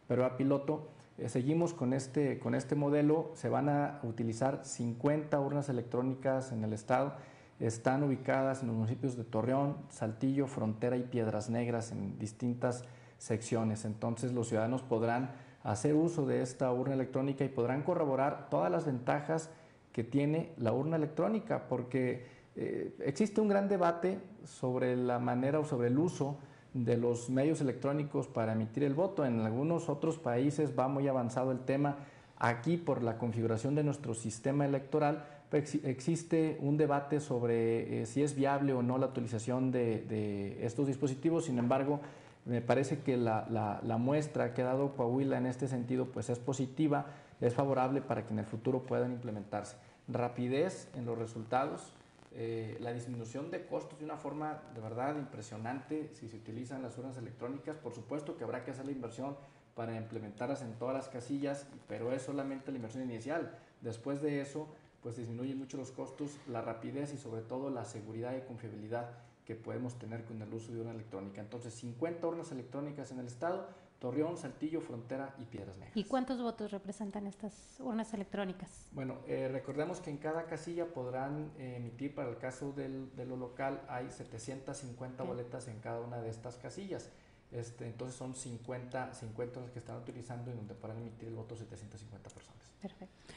prueba 0.08 0.38
piloto, 0.38 0.88
seguimos 1.28 1.74
con 1.74 1.94
este, 1.94 2.40
con 2.40 2.56
este 2.56 2.76
modelo, 2.76 3.32
se 3.34 3.50
van 3.50 3.70
a 3.70 4.00
utilizar 4.04 4.62
50 4.64 5.40
urnas 5.40 5.70
electrónicas 5.70 6.52
en 6.52 6.64
el 6.64 6.74
estado, 6.74 7.14
están 7.60 8.04
ubicadas 8.04 8.62
en 8.62 8.68
los 8.68 8.76
municipios 8.76 9.16
de 9.16 9.24
Torreón, 9.24 9.78
Saltillo, 9.90 10.48
Frontera 10.48 10.98
y 10.98 11.04
Piedras 11.04 11.50
Negras 11.50 11.92
en 11.92 12.18
distintas 12.18 12.84
secciones. 13.18 13.86
Entonces 13.86 14.34
los 14.34 14.48
ciudadanos 14.48 14.82
podrán 14.82 15.32
hacer 15.64 15.94
uso 15.94 16.26
de 16.26 16.42
esta 16.42 16.72
urna 16.72 16.96
electrónica 16.96 17.46
y 17.46 17.50
podrán 17.50 17.84
corroborar 17.84 18.50
todas 18.50 18.72
las 18.72 18.86
ventajas 18.86 19.52
que 19.92 20.04
tiene 20.04 20.54
la 20.58 20.74
urna 20.74 20.96
electrónica, 20.96 21.68
porque 21.68 22.26
eh, 22.56 22.96
existe 23.00 23.42
un 23.42 23.48
gran 23.48 23.68
debate 23.68 24.20
sobre 24.44 24.96
la 24.96 25.20
manera 25.20 25.60
o 25.60 25.66
sobre 25.66 25.90
el 25.90 26.00
uso 26.00 26.38
de 26.74 26.98
los 26.98 27.30
medios 27.30 27.62
electrónicos 27.62 28.28
para 28.28 28.54
emitir 28.54 28.84
el 28.84 28.94
voto. 28.94 29.26
En 29.26 29.42
algunos 29.42 29.90
otros 29.90 30.18
países 30.18 30.78
va 30.78 30.88
muy 30.88 31.08
avanzado 31.08 31.52
el 31.52 31.60
tema. 31.60 31.98
Aquí, 32.38 32.78
por 32.78 33.04
la 33.04 33.18
configuración 33.18 33.76
de 33.76 33.84
nuestro 33.84 34.14
sistema 34.14 34.66
electoral, 34.66 35.26
pues, 35.50 35.76
existe 35.84 36.58
un 36.62 36.78
debate 36.78 37.20
sobre 37.20 38.02
eh, 38.02 38.06
si 38.06 38.24
es 38.24 38.36
viable 38.36 38.74
o 38.74 38.82
no 38.82 38.98
la 38.98 39.08
utilización 39.08 39.72
de, 39.72 40.58
estos 40.66 40.88
dispositivos. 40.88 41.46
Sin 41.46 41.60
embargo, 41.60 42.00
me 42.46 42.62
parece 42.62 43.00
que 43.00 43.18
la, 43.18 43.46
la, 43.84 43.98
muestra 43.98 44.54
que 44.54 44.62
ha 44.62 44.66
dado 44.66 44.96
Coahuila 44.96 45.38
en 45.38 45.46
este 45.46 45.68
sentido 45.68 46.06
pues 46.06 46.30
es 46.30 46.40
positiva, 46.40 47.06
es 47.42 47.54
favorable 47.54 48.02
para 48.02 48.26
que 48.26 48.34
en 48.34 48.40
el 48.40 48.46
futuro 48.46 48.84
puedan 48.84 49.12
implementarse. 49.12 49.76
Rapidez 50.08 50.90
en 50.96 51.06
los 51.06 51.18
resultados, 51.18 51.94
eh, 52.34 52.78
la 52.80 52.94
disminución 52.94 53.52
de 53.52 53.66
costos 53.66 54.00
de 54.00 54.06
una 54.06 54.16
forma 54.16 54.62
de 54.74 54.80
verdad 54.80 55.18
impresionante 55.18 56.12
si 56.14 56.30
se 56.30 56.38
utilizan 56.38 56.82
las 56.82 56.98
urnas 56.98 57.18
electrónicas. 57.18 57.78
Por 57.78 57.94
supuesto 57.94 58.38
que 58.38 58.46
habrá 58.46 58.64
que 58.64 58.72
hacer 58.72 58.86
la 58.86 58.94
inversión 58.94 59.36
para 59.76 59.96
implementarlas 59.96 60.62
en 60.62 60.74
todas 60.74 60.94
las 60.94 61.10
casillas, 61.10 61.68
pero 61.88 62.14
es 62.14 62.22
solamente 62.22 62.72
la 62.72 62.78
inversión 62.78 63.04
inicial. 63.04 63.58
Después 63.82 64.22
de 64.22 64.42
eso, 64.42 64.68
pues 65.02 65.18
disminuyen 65.18 65.58
mucho 65.58 65.78
los 65.78 65.92
costos, 65.92 66.38
la 66.48 66.62
rapidez 66.62 67.14
y 67.14 67.18
sobre 67.18 67.42
todo 67.42 67.70
la 67.70 67.84
seguridad 67.86 68.36
y 68.38 68.42
confiabilidad 68.42 69.10
que 69.46 69.56
podemos 69.56 69.98
tener 69.98 70.24
con 70.24 70.42
el 70.42 70.54
uso 70.54 70.72
de 70.72 70.82
una 70.82 70.92
electrónica. 70.92 71.42
Entonces, 71.42 71.74
50 71.74 72.28
urnas 72.28 72.52
electrónicas 72.52 73.12
en 73.12 73.20
el 73.20 73.28
estado, 73.28 73.68
Torreón, 74.02 74.36
Saltillo, 74.36 74.82
Frontera 74.82 75.36
y 75.38 75.46
Piedras 75.46 75.78
Negras. 75.78 75.96
¿Y 75.96 76.06
cuántos 76.06 76.42
votos 76.42 76.72
representan 76.72 77.28
estas 77.28 77.54
urnas 77.80 78.12
electrónicas? 78.16 78.88
Bueno, 78.94 79.20
eh, 79.28 79.48
recordemos 79.52 80.02
que 80.02 80.10
en 80.10 80.18
cada 80.18 80.48
casilla 80.48 80.88
podrán 80.88 81.52
eh, 81.60 81.76
emitir, 81.78 82.16
para 82.16 82.32
el 82.32 82.38
caso 82.40 82.72
del, 82.72 83.16
de 83.16 83.28
lo 83.28 83.38
local, 83.38 83.80
hay 83.88 84.10
750 84.10 85.24
boletas 85.24 85.68
en 85.68 85.80
cada 85.82 86.02
una 86.02 86.20
de 86.20 86.32
estas 86.32 86.58
casillas. 86.58 87.12
Este, 87.52 87.86
entonces 87.86 88.18
son 88.18 88.34
50, 88.34 89.14
50 89.14 89.60
las 89.60 89.70
que 89.70 89.78
están 89.78 89.98
utilizando 89.98 90.50
y 90.50 90.56
donde 90.56 90.74
podrán 90.74 90.98
emitir 90.98 91.28
el 91.28 91.36
voto 91.36 91.56
750 91.56 92.28
personas. 92.32 92.72
Perfecto. 92.82 93.34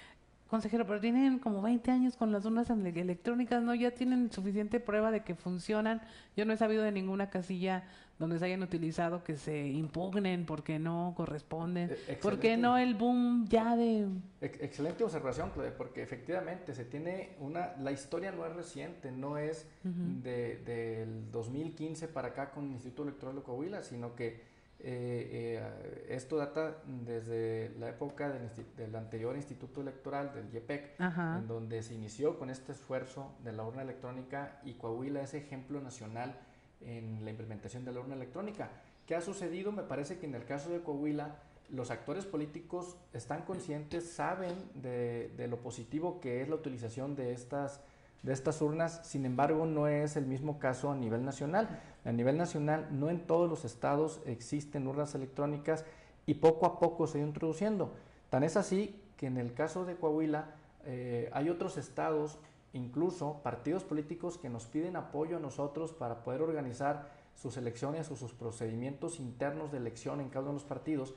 Consejero, 0.54 0.87
pero 0.87 1.00
tienen 1.00 1.40
como 1.40 1.62
20 1.62 1.90
años 1.90 2.14
con 2.14 2.30
las 2.30 2.44
urnas 2.44 2.70
electrónicas, 2.70 3.61
¿no? 3.61 3.75
Ya 3.75 3.90
tienen 3.90 4.30
suficiente 4.30 4.78
prueba 4.78 5.11
de 5.11 5.25
que 5.25 5.34
funcionan. 5.34 6.00
Yo 6.37 6.44
no 6.44 6.52
he 6.52 6.56
sabido 6.56 6.84
de 6.84 6.92
ninguna 6.92 7.28
casilla 7.28 7.82
donde 8.20 8.38
se 8.38 8.44
hayan 8.44 8.62
utilizado 8.62 9.25
que 9.25 9.37
se 9.37 9.66
impugnen 9.66 10.46
porque 10.46 10.78
no 10.78 11.12
corresponden. 11.16 11.90
E, 12.06 12.14
¿Por 12.14 12.38
qué 12.38 12.56
no 12.56 12.78
el 12.78 12.94
boom 12.94 13.49
ya 13.49 13.75
de...? 13.75 14.06
Excelente 14.40 15.02
observación, 15.02 15.50
Claudia, 15.50 15.76
porque 15.76 16.04
efectivamente 16.04 16.73
se 16.73 16.84
tiene 16.84 17.30
una... 17.40 17.75
La 17.80 17.90
historia 17.90 18.30
no 18.30 18.46
es 18.46 18.54
reciente, 18.54 19.11
no 19.11 19.38
es 19.38 19.66
de, 19.82 20.58
del 20.64 21.32
2015 21.32 22.06
para 22.06 22.28
acá 22.28 22.52
con 22.52 22.66
el 22.66 22.75
Instituto 22.75 23.02
Electoral 23.02 23.34
de 23.34 23.42
Coahuila, 23.42 23.82
sino 23.82 24.14
que 24.14 24.53
eh, 24.86 25.60
eh, 25.62 26.06
esto 26.10 26.36
data 26.36 26.76
desde 26.86 27.72
la 27.78 27.88
época 27.88 28.30
del, 28.76 28.94
anterior 28.94 29.34
Instituto 29.34 29.80
Electoral, 29.80 30.34
del 30.34 30.52
IEPEC, 30.52 31.00
en 31.00 31.48
donde 31.48 31.82
se 31.82 31.94
inició 31.94 32.38
con 32.38 32.50
este 32.50 32.72
esfuerzo 32.72 33.32
de 33.42 33.52
la 33.52 33.64
urna 33.64 33.80
electrónica 33.80 34.60
y 34.62 34.74
Coahuila 34.74 35.22
es 35.22 35.32
ejemplo 35.32 35.80
nacional 35.80 36.38
en 36.82 37.24
la 37.24 37.30
implementación 37.30 37.86
de 37.86 37.92
la 37.92 38.00
urna 38.00 38.14
electrónica. 38.14 38.68
¿Qué 39.06 39.14
ha 39.14 39.22
sucedido? 39.22 39.72
Me 39.72 39.84
parece 39.84 40.18
que 40.18 40.26
en 40.26 40.34
el 40.34 40.44
caso 40.44 40.68
de 40.68 40.82
Coahuila 40.82 41.36
los 41.70 41.90
actores 41.90 42.26
políticos 42.26 42.98
están 43.14 43.42
conscientes, 43.46 44.12
saben 44.12 44.54
de, 44.74 45.32
de 45.34 45.48
lo 45.48 45.60
positivo 45.60 46.20
que 46.20 46.42
es 46.42 46.48
la 46.50 46.56
utilización 46.56 47.16
de 47.16 47.32
estas 47.32 47.80
de 48.24 48.32
estas 48.32 48.62
urnas, 48.62 49.02
sin 49.04 49.26
embargo, 49.26 49.66
no 49.66 49.86
es 49.86 50.16
el 50.16 50.24
mismo 50.24 50.58
caso 50.58 50.90
a 50.90 50.96
nivel 50.96 51.26
nacional. 51.26 51.68
A 52.04 52.12
nivel 52.12 52.37
nacional, 52.37 52.88
no 52.90 53.08
en 53.08 53.26
todos 53.26 53.49
los 53.49 53.64
estados 53.64 54.20
existen 54.26 54.87
urnas 54.87 55.14
electrónicas 55.14 55.84
y 56.26 56.34
poco 56.34 56.66
a 56.66 56.78
poco 56.78 57.06
se 57.06 57.18
ha 57.18 57.23
introduciendo. 57.23 57.92
Tan 58.30 58.44
es 58.44 58.56
así 58.56 59.00
que 59.16 59.26
en 59.26 59.38
el 59.38 59.54
caso 59.54 59.84
de 59.84 59.96
Coahuila 59.96 60.54
eh, 60.84 61.30
hay 61.32 61.49
otros 61.49 61.78
estados, 61.78 62.38
incluso 62.73 63.40
partidos 63.42 63.84
políticos 63.84 64.37
que 64.37 64.50
nos 64.50 64.66
piden 64.66 64.96
apoyo 64.96 65.38
a 65.38 65.40
nosotros 65.40 65.92
para 65.92 66.23
poder 66.23 66.42
organizar 66.42 67.11
sus 67.34 67.56
elecciones 67.56 68.11
o 68.11 68.16
sus 68.16 68.32
procedimientos 68.32 69.18
internos 69.18 69.73
de 69.73 69.78
elección 69.78 70.20
en 70.20 70.28
cada 70.28 70.42
uno 70.42 70.50
de 70.50 70.58
los 70.58 70.64
partidos 70.64 71.14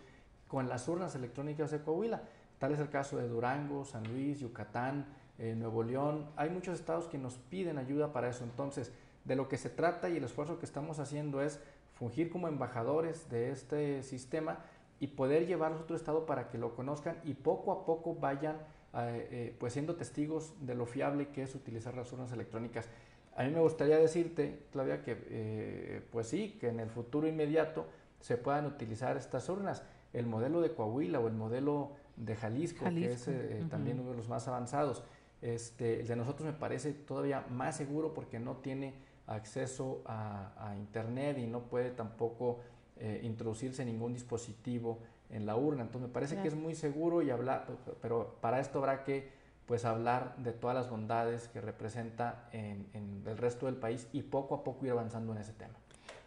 con 0.48 0.70
las 0.70 0.88
urnas 0.88 1.16
electrónicas 1.16 1.72
de 1.72 1.82
Coahuila. 1.82 2.22
Tal 2.60 2.74
es 2.74 2.80
el 2.80 2.90
caso 2.90 3.18
de 3.18 3.28
Durango, 3.28 3.84
San 3.84 4.04
Luis, 4.12 4.40
Yucatán, 4.40 5.06
Nuevo 5.38 5.84
León, 5.84 6.26
hay 6.36 6.50
muchos 6.50 6.80
estados 6.80 7.08
que 7.08 7.20
nos 7.20 7.38
piden 7.38 7.78
ayuda 7.78 8.12
para 8.12 8.30
eso. 8.30 8.44
Entonces, 8.44 8.92
de 9.28 9.36
lo 9.36 9.50
que 9.50 9.58
se 9.58 9.70
trata 9.70 10.10
y 10.10 10.18
el 10.18 10.24
esfuerzo 10.24 10.58
que 10.58 10.66
estamos 10.66 11.00
haciendo 11.00 11.42
es 11.42 11.60
fungir 11.94 12.30
como 12.30 12.48
embajadores 12.48 13.30
de 13.30 13.52
este 13.52 14.02
sistema 14.04 14.60
y 15.00 15.08
poder 15.08 15.46
llevarlos 15.46 15.82
a 15.82 15.84
otro 15.84 15.96
estado 15.96 16.26
para 16.26 16.48
que 16.50 16.58
lo 16.58 16.76
conozcan 16.76 17.18
y 17.26 17.34
poco 17.34 17.72
a 17.74 17.86
poco 17.86 18.16
vayan 18.16 18.56
eh, 18.96 19.28
eh, 19.32 19.56
pues 19.60 19.74
siendo 19.74 19.96
testigos 19.96 20.54
de 20.62 20.76
lo 20.76 20.86
fiable 20.86 21.28
que 21.28 21.44
es 21.44 21.54
utilizar 21.56 21.94
las 21.96 22.12
urnas 22.14 22.32
electrónicas. 22.32 22.88
A 23.36 23.44
mí 23.44 23.52
me 23.52 23.60
gustaría 23.60 23.98
decirte, 23.98 24.64
Claudia, 24.72 25.04
que 25.04 25.18
eh, 25.30 26.02
pues 26.10 26.28
sí, 26.28 26.58
que 26.60 26.70
en 26.70 26.80
el 26.80 26.90
futuro 26.90 27.28
inmediato 27.28 27.86
se 28.22 28.38
puedan 28.38 28.66
utilizar 28.66 29.18
estas 29.18 29.48
urnas. 29.50 29.84
El 30.14 30.26
modelo 30.26 30.62
de 30.62 30.72
Coahuila 30.72 31.20
o 31.20 31.28
el 31.28 31.34
modelo 31.34 31.92
de 32.16 32.36
Jalisco, 32.36 32.86
que 32.86 33.12
es 33.12 33.30
también 33.70 34.00
uno 34.00 34.12
de 34.12 34.18
los 34.18 34.30
más 34.30 34.48
avanzados. 34.48 35.04
Este, 35.42 36.00
el 36.00 36.08
de 36.08 36.16
nosotros 36.16 36.48
me 36.48 36.54
parece 36.54 36.94
todavía 36.94 37.46
más 37.52 37.78
seguro 37.78 38.16
porque 38.16 38.40
no 38.40 38.56
tiene 38.56 38.96
acceso 39.28 40.02
a, 40.06 40.74
Internet 40.78 41.38
y 41.38 41.46
no 41.46 41.62
puede 41.62 41.92
tampoco 41.92 42.60
eh, 42.98 43.22
introducirse 43.24 43.86
ningún 43.86 44.14
dispositivo 44.14 45.00
en 45.30 45.46
la 45.46 45.56
urna. 45.56 45.84
Entonces 45.84 46.08
me 46.08 46.14
parece 46.14 46.42
que 46.42 46.48
es 46.48 46.56
muy 46.56 46.76
seguro 46.76 47.22
y 47.22 47.30
hablar, 47.30 47.68
pero 48.02 48.38
para 48.42 48.60
esto 48.60 48.80
habrá 48.80 49.04
que 49.04 49.30
pues 49.66 49.84
hablar 49.84 50.36
de 50.38 50.54
todas 50.54 50.76
las 50.76 50.90
bondades 50.90 51.50
que 51.50 51.60
representa 51.60 52.48
en, 52.54 52.88
en 52.94 53.24
el 53.26 53.38
resto 53.38 53.66
del 53.66 53.76
país 53.76 54.08
y 54.14 54.22
poco 54.22 54.56
a 54.56 54.64
poco 54.64 54.86
ir 54.86 54.92
avanzando 54.92 55.34
en 55.34 55.40
ese 55.40 55.52
tema. 55.54 55.76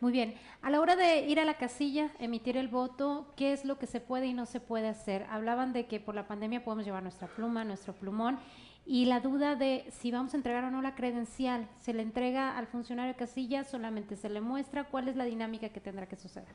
Muy 0.00 0.12
bien. 0.12 0.34
A 0.62 0.70
la 0.70 0.80
hora 0.80 0.96
de 0.96 1.26
ir 1.26 1.40
a 1.40 1.44
la 1.44 1.54
casilla, 1.54 2.10
emitir 2.18 2.56
el 2.56 2.68
voto, 2.68 3.26
¿qué 3.36 3.52
es 3.52 3.66
lo 3.66 3.78
que 3.78 3.86
se 3.86 4.00
puede 4.00 4.26
y 4.26 4.32
no 4.32 4.46
se 4.46 4.58
puede 4.58 4.88
hacer? 4.88 5.26
Hablaban 5.30 5.74
de 5.74 5.86
que 5.86 6.00
por 6.00 6.14
la 6.14 6.26
pandemia 6.26 6.64
podemos 6.64 6.86
llevar 6.86 7.02
nuestra 7.02 7.28
pluma, 7.28 7.64
nuestro 7.64 7.92
plumón, 7.92 8.38
y 8.86 9.04
la 9.04 9.20
duda 9.20 9.56
de 9.56 9.84
si 10.00 10.10
vamos 10.10 10.34
a 10.34 10.36
entregar 10.36 10.64
o 10.64 10.70
no 10.70 10.82
la 10.82 10.94
credencial. 10.94 11.68
¿Se 11.80 11.92
le 11.92 12.02
entrega 12.02 12.56
al 12.56 12.66
funcionario 12.66 13.12
de 13.12 13.18
casilla? 13.18 13.64
¿Solamente 13.64 14.16
se 14.16 14.28
le 14.28 14.40
muestra? 14.40 14.84
¿Cuál 14.84 15.08
es 15.08 15.16
la 15.16 15.24
dinámica 15.24 15.68
que 15.68 15.80
tendrá 15.80 16.06
que 16.06 16.16
suceder? 16.16 16.48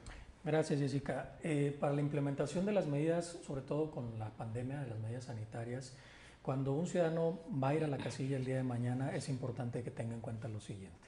Gracias, 0.44 0.80
Jessica. 0.80 1.34
Eh, 1.44 1.76
para 1.80 1.94
la 1.94 2.02
implementación 2.02 2.66
de 2.66 2.72
las 2.72 2.88
medidas, 2.88 3.40
sobre 3.46 3.62
todo 3.62 3.90
con 3.90 4.20
la 4.20 4.30
pandemia, 4.30 4.80
de 4.82 4.90
las 4.90 5.00
medidas 5.00 5.26
sanitarias, 5.26 5.96
cuando 6.42 6.74
un 6.74 6.86
ciudadano 6.86 7.40
va 7.52 7.70
a 7.70 7.76
ir 7.76 7.84
a 7.84 7.88
la 7.88 7.98
casilla 7.98 8.38
el 8.38 8.46
día 8.46 8.58
de 8.58 8.64
mañana, 8.64 9.16
es 9.16 9.30
importante 9.30 9.82
que 9.82 9.90
tenga 9.90 10.14
en 10.14 10.22
cuenta 10.22 10.48
lo 10.48 10.60
siguiente. 10.60 11.06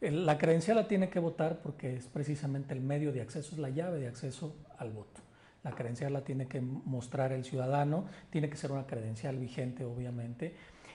La 0.00 0.38
credencial 0.38 0.78
la 0.78 0.88
tiene 0.88 1.10
que 1.10 1.18
votar 1.18 1.60
porque 1.60 1.96
es 1.96 2.06
precisamente 2.06 2.72
el 2.72 2.80
medio 2.80 3.12
de 3.12 3.20
acceso, 3.20 3.54
es 3.54 3.58
la 3.58 3.68
llave 3.68 4.00
de 4.00 4.08
acceso 4.08 4.56
al 4.78 4.90
voto. 4.90 5.20
La 5.64 5.72
credencial 5.72 6.12
la 6.12 6.22
tiene 6.22 6.46
que 6.46 6.60
mostrar 6.60 7.32
el 7.32 7.44
ciudadano, 7.44 8.06
tiene 8.30 8.48
que 8.48 8.56
ser 8.56 8.72
una 8.72 8.86
credencial 8.86 9.38
vigente, 9.38 9.84
obviamente, 9.84 10.54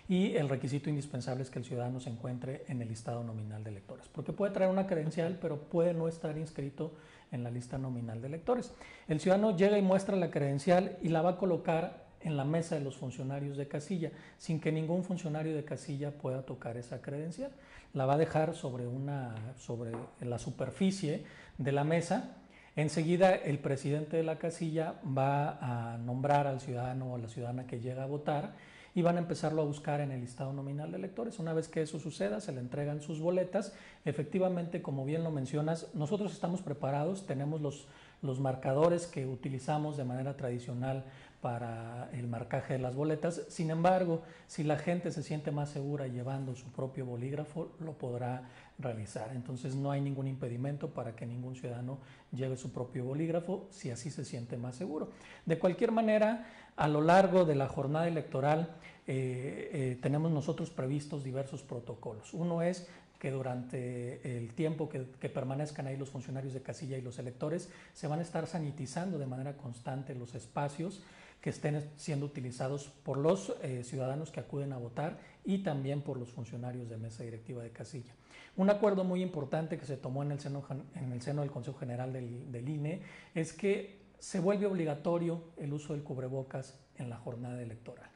y 0.09 0.35
el 0.35 0.47
requisito 0.47 0.89
indispensable 0.89 1.43
es 1.43 1.49
que 1.49 1.59
el 1.59 1.65
ciudadano 1.65 1.99
se 1.99 2.09
encuentre 2.09 2.63
en 2.67 2.81
el 2.81 2.87
listado 2.87 3.23
nominal 3.23 3.63
de 3.63 3.71
electores, 3.71 4.07
porque 4.07 4.33
puede 4.33 4.53
traer 4.53 4.71
una 4.71 4.87
credencial, 4.87 5.37
pero 5.41 5.59
puede 5.59 5.93
no 5.93 6.07
estar 6.07 6.37
inscrito 6.37 6.93
en 7.31 7.43
la 7.43 7.51
lista 7.51 7.77
nominal 7.77 8.21
de 8.21 8.27
electores. 8.27 8.73
El 9.07 9.19
ciudadano 9.19 9.55
llega 9.55 9.77
y 9.77 9.81
muestra 9.81 10.15
la 10.15 10.31
credencial 10.31 10.97
y 11.01 11.09
la 11.09 11.21
va 11.21 11.31
a 11.31 11.37
colocar 11.37 12.07
en 12.21 12.37
la 12.37 12.45
mesa 12.45 12.75
de 12.75 12.81
los 12.81 12.97
funcionarios 12.97 13.57
de 13.57 13.67
casilla, 13.67 14.11
sin 14.37 14.59
que 14.59 14.71
ningún 14.71 15.03
funcionario 15.03 15.55
de 15.55 15.65
casilla 15.65 16.11
pueda 16.11 16.43
tocar 16.43 16.77
esa 16.77 17.01
credencial 17.01 17.51
la 17.93 18.05
va 18.05 18.13
a 18.13 18.17
dejar 18.17 18.53
sobre, 18.53 18.87
una, 18.87 19.35
sobre 19.57 19.91
la 20.21 20.39
superficie 20.39 21.23
de 21.57 21.71
la 21.71 21.83
mesa. 21.83 22.37
Enseguida 22.77 23.33
el 23.33 23.57
presidente 23.57 24.17
de 24.17 24.23
la 24.23 24.37
casilla 24.37 24.93
va 25.03 25.57
a 25.59 25.97
nombrar 25.97 26.45
al 26.45 26.61
ciudadano 26.61 27.11
o 27.11 27.17
la 27.17 27.27
ciudadana 27.27 27.65
que 27.65 27.79
llega 27.79 28.03
a 28.03 28.05
votar 28.05 28.53
y 28.93 29.01
van 29.01 29.15
a 29.15 29.19
empezarlo 29.19 29.63
a 29.63 29.65
buscar 29.65 29.99
en 29.99 30.11
el 30.11 30.21
listado 30.21 30.53
nominal 30.53 30.91
de 30.91 30.97
electores. 30.97 31.39
Una 31.39 31.53
vez 31.53 31.67
que 31.67 31.81
eso 31.81 31.97
suceda, 31.97 32.39
se 32.39 32.51
le 32.51 32.59
entregan 32.59 33.01
sus 33.01 33.19
boletas. 33.19 33.73
Efectivamente, 34.05 34.83
como 34.83 35.05
bien 35.05 35.23
lo 35.23 35.31
mencionas, 35.31 35.87
nosotros 35.95 36.31
estamos 36.33 36.61
preparados, 36.61 37.25
tenemos 37.25 37.61
los, 37.61 37.87
los 38.21 38.39
marcadores 38.39 39.07
que 39.07 39.25
utilizamos 39.25 39.97
de 39.97 40.03
manera 40.03 40.37
tradicional 40.37 41.03
para 41.41 42.09
el 42.13 42.27
marcaje 42.27 42.73
de 42.73 42.79
las 42.79 42.95
boletas. 42.95 43.41
Sin 43.49 43.71
embargo, 43.71 44.21
si 44.45 44.63
la 44.63 44.77
gente 44.77 45.11
se 45.11 45.23
siente 45.23 45.49
más 45.49 45.69
segura 45.69 46.07
llevando 46.07 46.55
su 46.55 46.67
propio 46.71 47.07
bolígrafo, 47.07 47.71
lo 47.79 47.93
podrá 47.93 48.49
realizar. 48.79 49.31
Entonces 49.33 49.75
no 49.75 49.91
hay 49.91 50.01
ningún 50.01 50.27
impedimento 50.27 50.89
para 50.89 51.15
que 51.15 51.25
ningún 51.25 51.55
ciudadano 51.55 51.99
lleve 52.31 52.57
su 52.57 52.71
propio 52.71 53.05
bolígrafo 53.05 53.67
si 53.71 53.89
así 53.89 54.11
se 54.11 54.25
siente 54.25 54.57
más 54.57 54.75
seguro. 54.75 55.11
De 55.45 55.57
cualquier 55.57 55.91
manera, 55.91 56.47
a 56.75 56.87
lo 56.87 57.01
largo 57.01 57.45
de 57.45 57.55
la 57.55 57.67
jornada 57.67 58.07
electoral 58.07 58.75
eh, 59.07 59.69
eh, 59.73 59.99
tenemos 60.01 60.31
nosotros 60.31 60.69
previstos 60.69 61.23
diversos 61.23 61.63
protocolos. 61.63 62.33
Uno 62.33 62.61
es 62.61 62.87
que 63.19 63.31
durante 63.31 64.37
el 64.37 64.53
tiempo 64.53 64.89
que, 64.89 64.99
permanezcan 65.29 65.87
ahí 65.87 65.97
los 65.97 66.09
funcionarios 66.09 66.53
de 66.53 66.61
casilla 66.61 66.97
y 66.97 67.01
los 67.01 67.17
electores 67.17 67.69
se 67.93 68.07
van 68.07 68.19
a 68.19 68.21
estar 68.21 68.45
sanitizando 68.45 69.17
de 69.17 69.25
manera 69.25 69.57
constante 69.57 70.13
los 70.13 70.35
espacios 70.35 71.01
que 71.41 71.49
estén 71.49 71.89
siendo 71.95 72.25
utilizados 72.25 72.89
por 73.03 73.17
los 73.17 73.55
eh, 73.61 73.83
ciudadanos 73.83 74.31
que 74.31 74.39
acuden 74.39 74.73
a 74.73 74.77
votar 74.77 75.17
y 75.45 75.59
también 75.59 76.01
por 76.01 76.17
los 76.17 76.29
funcionarios 76.29 76.89
de 76.89 76.97
mesa 76.97 77.23
directiva 77.23 77.63
de 77.63 77.71
casilla. 77.71 78.13
Un 78.57 78.71
acuerdo 78.71 79.03
muy 79.03 79.21
importante 79.21 79.77
que 79.77 79.85
se 79.85 79.97
tomó 79.97 80.23
en 80.23 80.31
el 80.31 80.39
seno, 80.39 80.65
en 80.95 81.11
el 81.11 81.21
seno 81.21 81.41
del 81.41 81.51
Consejo 81.51 81.77
General 81.77 82.11
del, 82.11 82.51
del 82.51 82.67
INE 82.67 83.01
es 83.35 83.53
que 83.53 84.01
se 84.19 84.39
vuelve 84.39 84.65
obligatorio 84.65 85.43
el 85.57 85.71
uso 85.73 85.93
del 85.93 86.03
cubrebocas 86.03 86.79
en 86.97 87.09
la 87.09 87.17
jornada 87.17 87.61
electoral. 87.61 88.09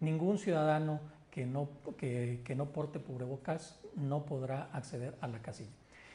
Ningún 0.00 0.38
ciudadano 0.38 1.00
que 1.30 1.44
no, 1.44 1.68
que 1.98 2.54
no 2.56 2.72
porte 2.72 3.00
cubrebocas 3.00 3.78
no 3.94 4.24
podrá 4.24 4.70
acceder 4.72 5.14
a 5.20 5.28
la 5.28 5.40
casilla. 5.42 5.70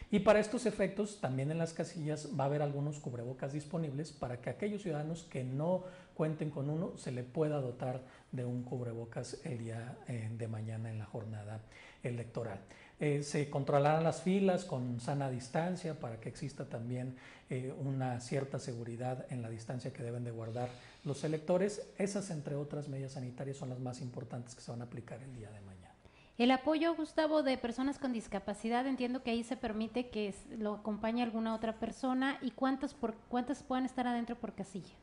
Y 0.10 0.20
para 0.20 0.40
estos 0.40 0.66
efectos, 0.66 1.20
también 1.20 1.52
en 1.52 1.58
las 1.58 1.74
casillas 1.74 2.30
va 2.40 2.46
a 2.46 2.48
haber 2.48 2.62
algunos 2.62 2.98
cubrebocas 3.00 3.52
disponibles 3.52 4.14
para 4.14 4.40
que 4.40 4.50
aquellos 4.50 4.82
ciudadanos 4.82 5.24
que 5.24 5.44
no 5.44 5.84
cuenten 6.14 6.50
con 6.50 6.70
uno 6.70 6.96
se 6.96 7.12
le 7.12 7.24
pueda 7.24 7.60
dotar 7.60 8.02
de 8.32 8.46
un 8.46 8.64
cubrebocas 8.64 9.42
el 9.44 9.58
día 9.58 9.98
eh, 10.08 10.30
de 10.32 10.48
mañana 10.48 10.90
en 10.90 10.98
la 10.98 11.06
jornada 11.06 11.60
electoral. 12.04 12.60
Eh, 13.00 13.22
se 13.22 13.50
controlarán 13.50 14.04
las 14.04 14.24
filas 14.24 14.66
con 14.66 15.00
sana 15.00 15.30
distancia 15.30 16.00
para 16.00 16.20
que 16.20 16.30
exista 16.30 16.66
también 16.66 17.16
eh, 17.50 17.72
una 17.80 18.20
cierta 18.20 18.58
seguridad 18.58 19.26
en 19.30 19.44
la 19.44 19.50
distancia 19.50 19.94
que 19.94 20.02
deben 20.02 20.24
de 20.24 20.32
guardar 20.32 20.70
los 21.04 21.24
electores. 21.24 21.88
Esas, 22.00 22.32
entre 22.32 22.56
otras 22.56 22.88
medidas 22.88 23.12
sanitarias, 23.14 23.58
son 23.58 23.70
las 23.70 23.80
más 23.80 24.02
importantes 24.02 24.56
que 24.56 24.62
se 24.62 24.72
van 24.72 24.82
a 24.82 24.86
aplicar 24.86 25.22
el 25.22 25.36
día 25.36 25.52
de 25.52 25.62
mañana. 25.62 25.94
El 26.40 26.52
apoyo, 26.52 26.96
Gustavo, 26.96 27.44
de 27.44 27.58
personas 27.58 28.00
con 28.00 28.14
discapacidad, 28.14 28.86
entiendo 28.86 29.24
que 29.24 29.32
ahí 29.32 29.44
se 29.44 29.58
permite 29.58 30.10
que 30.10 30.34
lo 30.58 30.76
acompañe 30.76 31.24
alguna 31.24 31.56
otra 31.56 31.80
persona 31.80 32.38
y 32.42 32.52
cuántas, 32.52 32.94
por, 32.94 33.16
cuántas 33.30 33.64
puedan 33.64 33.86
estar 33.86 34.08
adentro 34.08 34.36
por 34.36 34.54
casilla. 34.54 34.94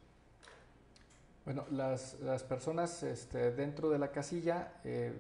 Bueno, 1.45 1.65
las, 1.71 2.19
las 2.21 2.43
personas 2.43 3.03
este, 3.03 3.51
dentro 3.51 3.91
de 3.91 3.99
la 3.99 4.13
casilla, 4.13 4.73
eh, 4.85 5.13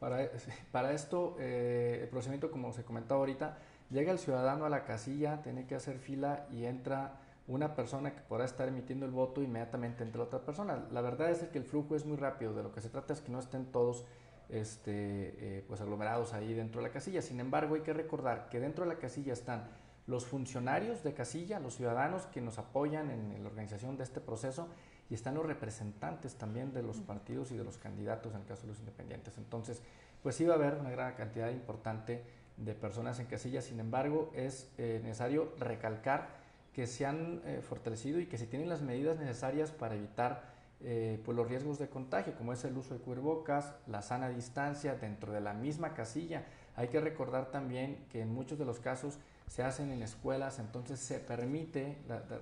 para, 0.00 0.92
esto, 0.92 1.36
eh, 1.38 2.00
el 2.02 2.08
procedimiento, 2.08 2.50
como 2.50 2.72
se 2.72 2.84
comentaba 2.84 3.20
ahorita, 3.20 3.58
llega 3.90 4.10
el 4.10 4.18
ciudadano 4.18 4.64
a 4.64 4.70
la 4.70 4.84
casilla, 4.84 5.42
tiene 5.42 5.66
que 5.66 5.74
hacer 5.74 5.98
fila 5.98 6.46
y 6.50 6.64
entra 6.64 7.20
una 7.46 7.74
persona 7.74 8.14
que 8.14 8.20
podrá 8.22 8.44
estar 8.44 8.68
emitiendo 8.68 9.06
el 9.06 9.12
voto 9.12 9.42
inmediatamente 9.42 10.02
entre 10.02 10.18
la 10.18 10.24
otra 10.24 10.40
persona. 10.40 10.86
La 10.90 11.00
verdad 11.00 11.30
es 11.30 11.42
que 11.48 11.58
el 11.58 11.64
flujo 11.64 11.96
es 11.96 12.06
muy 12.06 12.16
rápido, 12.16 12.54
de 12.54 12.62
lo 12.62 12.72
que 12.72 12.80
se 12.80 12.88
trata 12.88 13.12
es 13.12 13.20
que 13.20 13.30
no 13.30 13.40
estén 13.40 13.66
todos 13.66 14.06
este, 14.48 15.58
eh, 15.58 15.64
pues 15.68 15.80
aglomerados 15.80 16.32
ahí 16.32 16.54
dentro 16.54 16.80
de 16.80 16.88
la 16.88 16.92
casilla. 16.92 17.22
Sin 17.22 17.40
embargo, 17.40 17.74
hay 17.74 17.82
que 17.82 17.92
recordar 17.92 18.48
que 18.48 18.60
dentro 18.60 18.84
de 18.84 18.94
la 18.94 18.98
casilla 18.98 19.32
están 19.32 19.68
los 20.06 20.26
funcionarios 20.26 21.02
de 21.02 21.14
casilla, 21.14 21.60
los 21.60 21.76
ciudadanos 21.76 22.26
que 22.26 22.40
nos 22.40 22.58
apoyan 22.58 23.10
en, 23.10 23.42
la 23.42 23.48
organización 23.48 23.96
de 23.96 24.04
este 24.04 24.20
proceso 24.20 24.68
y 25.10 25.14
están 25.14 25.34
los 25.34 25.44
representantes 25.44 26.36
también 26.36 26.72
de 26.72 26.82
los 26.82 27.00
partidos 27.00 27.50
y 27.50 27.56
de 27.56 27.64
los 27.64 27.76
candidatos 27.76 28.32
en 28.32 28.42
el 28.42 28.46
caso 28.46 28.62
de 28.62 28.68
los 28.68 28.78
independientes. 28.78 29.36
Entonces, 29.38 29.82
pues 30.22 30.36
sí 30.36 30.44
va 30.44 30.54
a 30.54 30.56
haber 30.56 30.74
una 30.74 30.90
gran 30.90 31.14
cantidad 31.14 31.50
importante 31.50 32.22
de 32.56 32.74
personas 32.74 33.18
en 33.18 33.26
casilla. 33.26 33.60
Sin 33.60 33.80
embargo, 33.80 34.30
es 34.34 34.70
eh, 34.78 35.00
necesario 35.02 35.52
recalcar 35.58 36.28
que 36.72 36.86
se 36.86 37.06
han 37.06 37.42
eh, 37.44 37.60
fortalecido 37.62 38.20
y 38.20 38.26
que 38.26 38.38
se 38.38 38.46
tienen 38.46 38.68
las 38.68 38.82
medidas 38.82 39.18
necesarias 39.18 39.72
para 39.72 39.96
evitar 39.96 40.48
eh, 40.82 41.20
pues 41.24 41.36
los 41.36 41.48
riesgos 41.48 41.78
de 41.78 41.88
contagio, 41.88 42.34
como 42.36 42.52
es 42.52 42.64
el 42.64 42.76
uso 42.76 42.94
de 42.94 43.00
cubrebocas, 43.00 43.74
la 43.86 44.02
sana 44.02 44.28
distancia 44.28 44.94
dentro 44.94 45.32
de 45.32 45.40
la 45.40 45.54
misma 45.54 45.94
casilla. 45.94 46.44
Hay 46.76 46.88
que 46.88 47.00
recordar 47.00 47.50
también 47.50 48.06
que 48.10 48.22
en 48.22 48.32
muchos 48.32 48.58
de 48.58 48.64
los 48.64 48.78
casos 48.78 49.18
se 49.48 49.64
hacen 49.64 49.90
en 49.90 50.02
escuelas, 50.02 50.60
entonces 50.60 51.00
se 51.00 51.18
permite 51.18 51.96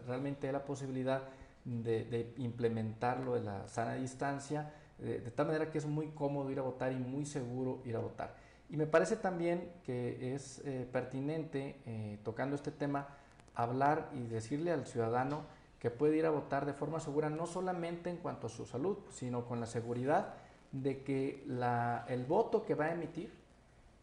realmente 0.07 0.52
la 0.52 0.66
posibilidad 0.66 1.22
de, 1.68 2.33
implementarlo 2.38 3.35
de 3.35 3.40
la 3.40 3.68
sana 3.68 3.94
distancia, 3.94 4.72
de, 4.98 5.18
tal 5.31 5.46
manera 5.46 5.70
que 5.70 5.78
es 5.78 5.87
muy 5.87 6.09
cómodo 6.09 6.50
ir 6.50 6.59
a 6.59 6.62
votar 6.62 6.92
y 6.92 6.96
muy 6.96 7.26
seguro 7.26 7.83
ir 7.85 7.96
a 7.96 8.00
votar. 8.00 8.35
Y 8.70 8.76
me 8.76 8.87
parece 8.87 9.16
también 9.16 9.70
que 9.85 10.35
es 10.35 10.61
eh, 10.64 10.87
pertinente, 10.90 11.76
eh, 11.87 12.18
tocando 12.22 12.54
este 12.54 12.70
tema, 12.70 13.09
hablar 13.54 14.11
y 14.14 14.26
decirle 14.26 14.72
al 14.72 14.87
ciudadano 14.87 15.42
que 15.78 15.90
puede 15.90 16.16
ir 16.16 16.26
a 16.26 16.31
votar 16.31 16.66
de 16.66 16.72
forma 16.72 17.00
segura, 17.00 17.31
no 17.31 17.46
solamente 17.46 18.11
en 18.11 18.16
cuanto 18.16 18.48
a 18.48 18.50
su 18.50 18.66
salud, 18.66 18.98
sino 19.11 19.46
con 19.46 19.61
la 19.61 19.66
seguridad 19.66 20.35
de 20.72 21.02
que 21.02 21.44
la, 21.46 22.04
el 22.09 22.24
voto 22.24 22.64
que 22.64 22.74
va 22.74 22.87
a 22.87 22.92
emitir 22.92 23.33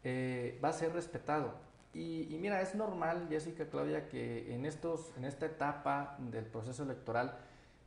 eh, 0.03 0.59
va 0.63 0.69
a 0.69 0.73
ser 0.73 0.93
respetado. 0.93 1.65
Y, 1.93 2.37
mira, 2.41 2.61
es 2.61 2.75
normal, 2.75 3.27
Jessica, 3.29 3.69
Claudia, 3.69 4.09
que 4.09 4.53
en, 4.53 4.65
estos, 4.65 5.13
en 5.17 5.23
esta 5.23 5.45
etapa 5.45 6.17
del 6.19 6.43
proceso 6.43 6.83
electoral 6.83 7.37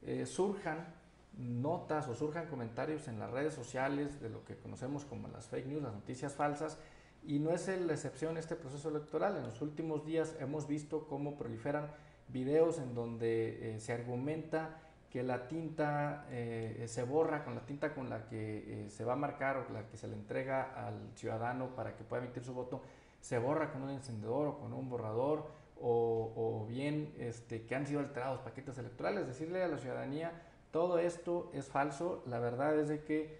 eh, 0.03 0.27
surjan 0.27 0.95
notas 1.37 2.09
o 2.09 2.15
surjan 2.15 2.47
comentarios 2.47 3.07
en 3.09 3.19
las 3.19 3.31
redes 3.31 3.55
sociales 3.55 4.21
de 4.21 4.29
lo 4.29 4.45
que 4.45 4.57
conocemos 4.57 5.05
como 5.05 5.29
las 5.29 5.47
fake 5.47 5.67
news, 5.67 5.83
las 5.83 5.95
noticias 5.95 6.35
falsas, 6.35 6.79
y 7.23 7.39
no 7.39 7.51
es 7.51 7.69
la 7.69 7.93
excepción 7.93 8.37
este 8.37 8.57
proceso 8.57 8.89
electoral. 8.89 9.37
En 9.37 9.45
los 9.45 9.61
últimos 9.61 10.05
días 10.05 10.35
hemos 10.41 10.67
visto 10.67 11.07
cómo 11.07 11.37
proliferan 11.37 11.91
videos 12.29 12.79
en 12.79 12.95
donde 12.95 13.77
eh, 13.77 13.81
se 13.81 13.93
argumenta 13.93 14.81
que 15.11 15.23
la 15.23 15.49
tinta 15.49 16.27
eh, 16.31 16.85
se 16.87 17.03
borra 17.03 17.45
con 17.45 17.55
la 17.55 17.63
tinta 17.65 17.95
con 17.95 18.11
la 18.11 18.27
que 18.27 18.85
eh, 18.85 18.91
se 18.91 19.05
va 19.05 19.15
a 19.15 19.17
marcar 19.17 19.57
o 19.57 19.73
la 19.73 19.87
que 19.87 19.97
se 19.97 20.07
le 20.07 20.15
entrega 20.15 20.87
al 20.87 21.13
ciudadano 21.15 21.75
para 21.75 21.97
que 21.97 22.05
pueda 22.05 22.23
emitir 22.23 22.45
su 22.45 22.53
voto, 22.53 22.83
se 23.21 23.39
borra 23.39 23.73
con 23.73 23.83
un 23.83 23.91
encendedor 23.91 24.49
o 24.49 24.59
con 24.59 24.75
un 24.75 24.89
borrador 24.89 25.47
o, 25.81 26.67
bien 26.69 27.15
este, 27.19 27.63
que 27.67 27.75
han 27.75 27.87
sido 27.87 28.01
alterados 28.01 28.41
paquetes 28.41 28.79
electorales, 28.79 29.27
decirle 29.27 29.63
a 29.63 29.69
la 29.69 29.79
ciudadanía, 29.79 30.33
todo 30.71 30.99
esto 30.99 31.51
es 31.55 31.67
falso, 31.67 32.23
la 32.27 32.39
verdad 32.39 32.79
es 32.79 32.89
de 32.89 33.03
que, 33.03 33.39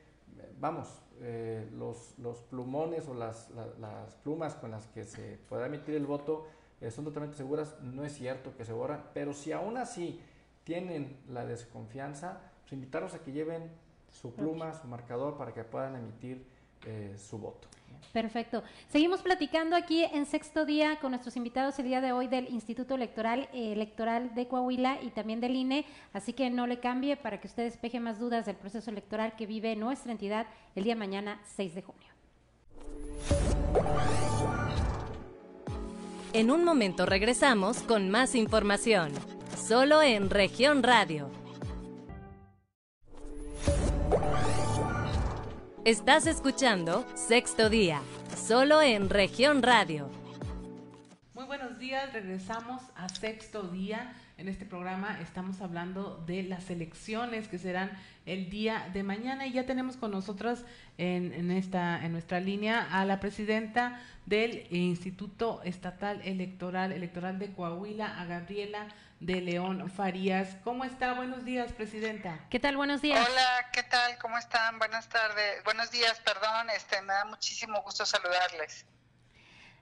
vamos, 0.59 1.03
eh, 1.21 1.69
los, 1.77 2.19
los, 2.19 2.39
plumones 2.43 3.09
o 3.09 3.15
las, 3.15 3.51
las, 3.51 4.15
plumas 4.17 4.55
con 4.55 4.71
las 4.71 4.87
que 4.87 5.05
se 5.05 5.39
pueda 5.49 5.67
emitir 5.67 5.95
el 5.97 6.07
voto 6.07 6.47
eh, 6.81 6.91
son 6.91 7.05
totalmente 7.05 7.37
seguras, 7.37 7.77
no 7.83 8.05
es 8.05 8.15
cierto 8.15 8.57
que 8.57 8.65
se 8.65 8.73
borran, 8.73 9.05
pero 9.13 9.35
si 9.35 9.53
aún 9.53 9.77
así 9.77 10.21
tienen 10.65 11.19
la 11.29 11.45
desconfianza, 11.45 12.41
pues 12.61 12.73
invitarlos 12.73 13.15
a 13.15 13.19
que 13.19 13.33
lleven 13.33 13.71
su 14.11 14.33
pluma, 14.35 14.73
su 14.75 14.87
marcador 14.87 15.37
para 15.37 15.53
que 15.53 15.65
puedan 15.65 15.97
emitir 15.97 16.47
eh, 16.87 17.15
su 17.17 17.39
voto. 17.39 17.69
Perfecto. 18.13 18.63
Seguimos 18.89 19.23
platicando 19.23 19.77
aquí 19.77 20.05
en 20.05 20.27
sexto 20.27 20.65
día 20.65 20.99
con 21.01 21.11
nuestros 21.11 21.37
invitados 21.37 21.79
el 21.79 21.87
día 21.87 22.01
de 22.01 22.13
hoy 22.13 22.27
del 22.27 22.49
Instituto 22.49 22.95
Electoral 22.95 23.49
eh, 23.53 23.73
Electoral 23.73 24.35
de 24.35 24.49
Coahuila 24.49 24.99
y 25.03 25.11
también 25.11 25.41
del 25.41 25.57
INE, 25.57 25.85
así 26.13 26.33
que 26.33 26.51
no 26.51 26.67
le 26.67 26.81
cambie 26.81 27.17
para 27.17 27.41
que 27.41 27.47
usted 27.47 27.65
despeje 27.65 28.01
más 28.01 28.19
dudas 28.19 28.47
del 28.47 28.57
proceso 28.57 28.91
electoral 28.91 29.37
que 29.37 29.47
vive 29.47 29.77
nuestra 29.77 30.13
entidad 30.13 30.47
el 30.75 30.85
día 30.85 30.97
mañana 30.97 31.41
6 31.57 31.75
de 31.75 31.83
junio. 31.83 32.09
En 36.33 36.51
un 36.51 36.65
momento 36.65 37.07
regresamos 37.07 37.83
con 37.83 38.11
más 38.11 38.35
información, 38.35 39.13
solo 39.57 40.03
en 40.03 40.31
región 40.31 40.83
radio 40.83 41.31
Estás 45.89 46.27
escuchando 46.27 47.07
Sexto 47.15 47.71
Día, 47.71 48.03
solo 48.37 48.83
en 48.83 49.09
región 49.09 49.63
radio. 49.63 50.11
Muy 51.33 51.47
buenos 51.47 51.79
días, 51.79 52.13
regresamos 52.13 52.83
a 52.95 53.09
Sexto 53.09 53.63
Día. 53.63 54.13
En 54.37 54.49
este 54.49 54.67
programa 54.67 55.19
estamos 55.23 55.63
hablando 55.63 56.23
de 56.27 56.43
las 56.43 56.69
elecciones 56.69 57.49
que 57.49 57.57
serán 57.57 57.91
el 58.27 58.51
día 58.51 58.91
de 58.93 59.03
mañana 59.03 59.47
y 59.47 59.53
ya 59.53 59.65
tenemos 59.65 59.97
con 59.97 60.11
nosotras 60.11 60.67
en, 60.99 61.51
esta, 61.51 62.05
en 62.05 62.13
nuestra 62.13 62.39
línea 62.39 62.87
a 62.93 63.07
la 63.07 63.19
presidenta 63.19 63.99
del 64.27 64.67
Instituto 64.69 65.63
Estatal 65.65 66.21
Electoral, 66.23 66.93
Electoral 66.93 67.39
de 67.39 67.51
Coahuila, 67.53 68.21
a 68.21 68.27
Gabriela 68.27 68.89
de 69.21 69.41
León 69.41 69.91
Farías. 69.91 70.57
¿Cómo 70.63 70.85
está? 70.85 71.15
Buenos 71.15 71.45
días, 71.45 71.73
presidenta. 71.73 72.39
¿Qué 72.51 72.61
tal? 72.61 72.77
Buenos 72.77 73.03
días. 73.03 73.27
Hola, 73.29 73.71
¿qué 73.73 73.83
tal? 73.83 74.17
¿Cómo 74.19 74.39
están? 74.39 74.79
Buenas 74.79 75.09
tardes. 75.09 75.63
Buenos 75.65 75.91
días, 75.91 76.21
perdón. 76.21 76.71
Este, 76.71 77.01
me 77.03 77.13
da 77.13 77.25
muchísimo 77.25 77.83
gusto 77.83 78.07
saludarles. 78.07 78.87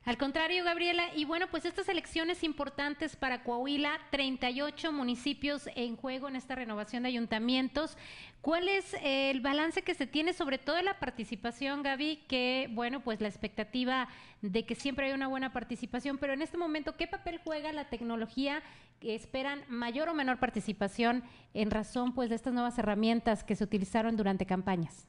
Al 0.06 0.18
contrario, 0.18 0.62
Gabriela, 0.62 1.12
y 1.16 1.24
bueno, 1.24 1.48
pues 1.48 1.64
estas 1.64 1.88
elecciones 1.88 2.44
importantes 2.44 3.16
para 3.16 3.42
Coahuila, 3.42 3.98
38 4.12 4.92
municipios 4.92 5.68
en 5.74 5.96
juego 5.96 6.28
en 6.28 6.36
esta 6.36 6.54
renovación 6.54 7.02
de 7.02 7.08
ayuntamientos. 7.08 7.98
¿Cuál 8.40 8.68
es 8.68 8.94
el 9.02 9.40
balance 9.40 9.82
que 9.82 9.94
se 9.94 10.06
tiene 10.06 10.32
sobre 10.32 10.58
todo 10.58 10.80
la 10.80 11.00
participación, 11.00 11.82
Gaby? 11.82 12.24
Que, 12.28 12.68
bueno, 12.70 13.00
pues 13.00 13.20
la 13.20 13.26
expectativa 13.26 14.06
de 14.42 14.64
que 14.64 14.76
siempre 14.76 15.06
hay 15.06 15.12
una 15.12 15.26
buena 15.26 15.52
participación, 15.52 16.18
pero 16.18 16.34
en 16.34 16.42
este 16.42 16.56
momento, 16.56 16.96
¿qué 16.96 17.08
papel 17.08 17.40
juega 17.42 17.72
la 17.72 17.88
tecnología? 17.88 18.62
¿Esperan 19.00 19.60
mayor 19.68 20.08
o 20.08 20.14
menor 20.14 20.38
participación 20.38 21.22
en 21.54 21.70
razón 21.70 22.14
pues 22.14 22.30
de 22.30 22.36
estas 22.36 22.54
nuevas 22.54 22.78
herramientas 22.78 23.44
que 23.44 23.56
se 23.56 23.64
utilizaron 23.64 24.16
durante 24.16 24.46
campañas? 24.46 25.06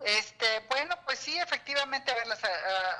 Este, 0.00 0.60
bueno, 0.68 0.94
pues 1.04 1.18
sí, 1.18 1.38
efectivamente, 1.38 2.10
a 2.10 2.14
ver, 2.14 2.26
las 2.26 2.40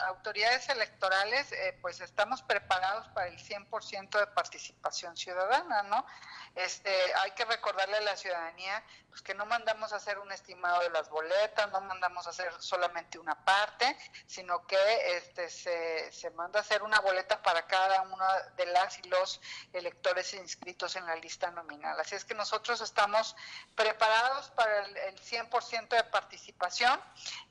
autoridades 0.07 0.69
electorales, 0.71 1.53
eh, 1.53 1.79
pues 1.83 2.01
estamos 2.01 2.43
preparados 2.43 3.07
para 3.09 3.29
el 3.29 3.39
100% 3.39 4.19
de 4.19 4.27
participación 4.29 5.17
ciudadana, 5.17 5.83
¿no? 5.85 6.07
Este, 6.55 6.91
hay 7.17 7.33
que 7.33 7.45
recordarle 7.45 7.99
a 7.99 8.01
la 8.01 8.17
ciudadanía 8.17 8.83
pues, 9.11 9.21
que 9.21 9.35
no 9.35 9.45
mandamos 9.45 9.93
a 9.93 9.97
hacer 9.97 10.19
un 10.19 10.33
estimado 10.33 10.81
de 10.81 10.89
las 10.89 11.11
boletas, 11.11 11.71
no 11.71 11.83
mandamos 11.83 12.27
a 12.27 12.31
hacer 12.31 12.51
solamente 12.61 13.19
una 13.19 13.35
parte, 13.45 13.97
sino 14.27 14.67
que 14.67 15.17
este, 15.17 15.51
se, 15.51 16.31
manda 16.31 16.61
a 16.61 16.63
hacer 16.63 16.83
una 16.83 17.01
boleta 17.01 17.43
para 17.43 17.67
cada 17.67 18.03
una 18.03 18.27
de 18.57 18.67
las 18.67 18.99
y 18.99 19.09
los 19.09 19.41
electores 19.75 20.33
inscritos 20.33 20.97
en 20.97 21.05
la 21.05 21.17
lista 21.17 21.51
nominal. 21.51 22.01
Así 22.01 22.15
es 22.15 22.25
que 22.25 22.35
nosotros 22.35 22.81
estamos 22.81 23.37
preparados 23.75 24.51
para 24.51 24.87
el, 24.87 24.97
el 24.97 25.21
100% 25.21 25.89
de 25.89 26.05
participación 26.05 26.96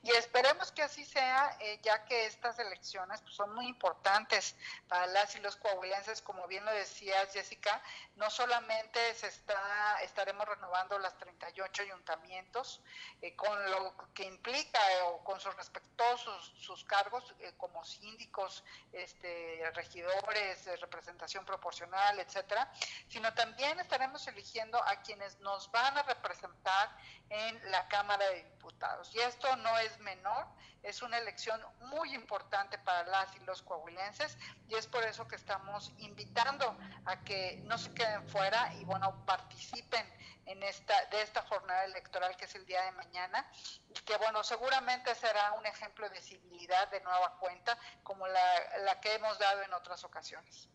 y 0.04 0.12
esperemos 0.12 0.72
que 0.72 0.84
así 0.84 1.04
sea, 1.04 1.58
eh, 1.60 1.80
ya 1.82 2.06
que 2.06 2.28
estas 2.28 2.60
elecciones 2.60 3.22
pues, 3.22 3.34
son 3.34 3.56
muy 3.56 3.68
importantes 3.68 4.56
para 4.88 5.08
las 5.08 5.36
y 5.36 5.40
los 5.40 5.56
coahuilenses, 5.56 6.22
como 6.22 6.48
bien 6.48 6.64
lo 6.64 6.72
decías, 6.72 7.34
Jessica, 7.34 7.82
no 8.16 8.30
solamente 8.30 9.00
se 9.16 9.28
está, 9.28 10.00
estaremos 10.04 10.48
renovando 10.48 11.00
las 11.00 11.18
38 11.18 11.84
ayuntamientos, 11.84 12.82
eh, 13.22 13.36
con 13.36 13.72
lo 13.72 13.96
que 14.14 14.26
implica 14.26 14.80
eh, 14.92 15.02
o 15.06 15.24
con 15.24 15.40
sus 15.40 15.56
respectos 15.56 16.22
sus, 16.60 16.84
cargos 16.86 17.34
como 17.58 17.84
síndicos, 17.84 18.64
este, 18.92 19.72
regidores, 19.74 20.66
representación 20.82 21.46
proporcional, 21.46 22.20
etcétera, 22.20 22.72
sino 23.08 23.34
también 23.34 23.80
estaremos 23.80 24.28
eligiendo 24.28 24.78
a 24.84 24.98
quienes 25.02 25.40
nos 25.40 25.72
van 25.72 25.98
a 25.98 26.04
representar 26.04 26.96
en 27.30 27.72
la 27.72 27.88
Cámara 27.88 28.28
de 28.30 28.44
Diputados. 28.44 29.14
Y 29.16 29.20
esto 29.20 29.56
no 29.58 29.78
es 29.80 30.00
menor, 30.00 30.46
es 30.84 31.02
una 31.02 31.18
elección 31.18 31.60
muy 31.92 32.14
importante 32.14 32.78
para 32.78 33.04
las 33.08 33.36
y 33.36 33.40
los 33.46 33.62
coahuilenses 33.64 34.38
y 34.70 34.76
es 34.76 34.86
por 34.88 35.04
eso 35.04 35.28
que 35.28 35.36
estamos 35.36 35.92
invitando 35.98 36.78
a 37.06 37.24
que 37.24 37.62
no 37.66 37.78
se 37.78 37.94
queden 37.94 38.28
fuera 38.28 38.74
y 38.76 38.86
bueno, 38.86 39.26
participen 39.26 40.06
en 40.46 40.62
esta 40.62 40.94
de 41.06 41.24
esta 41.24 41.42
jornada 41.44 41.86
electoral 41.86 42.38
que 42.38 42.46
es 42.46 42.54
el 42.54 42.66
día 42.68 42.84
de 42.84 42.92
mañana 42.92 43.50
y 43.90 43.94
que 43.94 44.16
bueno, 44.18 44.44
seguramente 44.44 45.16
será 45.16 45.54
un 45.54 45.66
ejemplo 45.66 46.08
de 46.10 46.22
civilidad 46.22 46.90
de 46.92 47.02
nueva 47.02 47.38
cuenta 47.40 47.78
como 48.04 48.28
la, 48.28 48.44
la 48.84 49.00
que 49.02 49.16
hemos 49.16 49.40
dado 49.40 49.64
en 49.64 49.74
otras 49.74 50.04
ocasiones. 50.04 50.70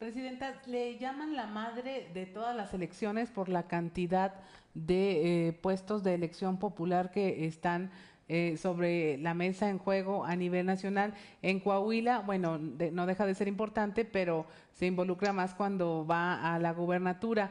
Presidenta, 0.00 0.60
le 0.64 0.96
llaman 0.96 1.36
la 1.36 1.44
madre 1.46 2.08
de 2.14 2.24
todas 2.24 2.56
las 2.56 2.72
elecciones 2.72 3.30
por 3.30 3.50
la 3.50 3.68
cantidad 3.68 4.34
de 4.74 5.48
eh, 5.48 5.52
puestos 5.52 6.02
de 6.02 6.14
elección 6.14 6.58
popular 6.58 7.10
que 7.10 7.46
están 7.46 7.90
eh, 8.28 8.56
sobre 8.56 9.18
la 9.18 9.34
mesa 9.34 9.68
en 9.70 9.78
juego 9.78 10.24
a 10.24 10.36
nivel 10.36 10.64
nacional. 10.64 11.14
En 11.42 11.58
Coahuila, 11.58 12.20
bueno, 12.20 12.58
no 12.58 13.06
deja 13.06 13.26
de 13.26 13.34
ser 13.34 13.48
importante, 13.48 14.04
pero 14.04 14.46
se 14.72 14.86
involucra 14.86 15.32
más 15.32 15.52
cuando 15.54 16.06
va 16.06 16.54
a 16.54 16.58
la 16.60 16.72
gubernatura. 16.72 17.50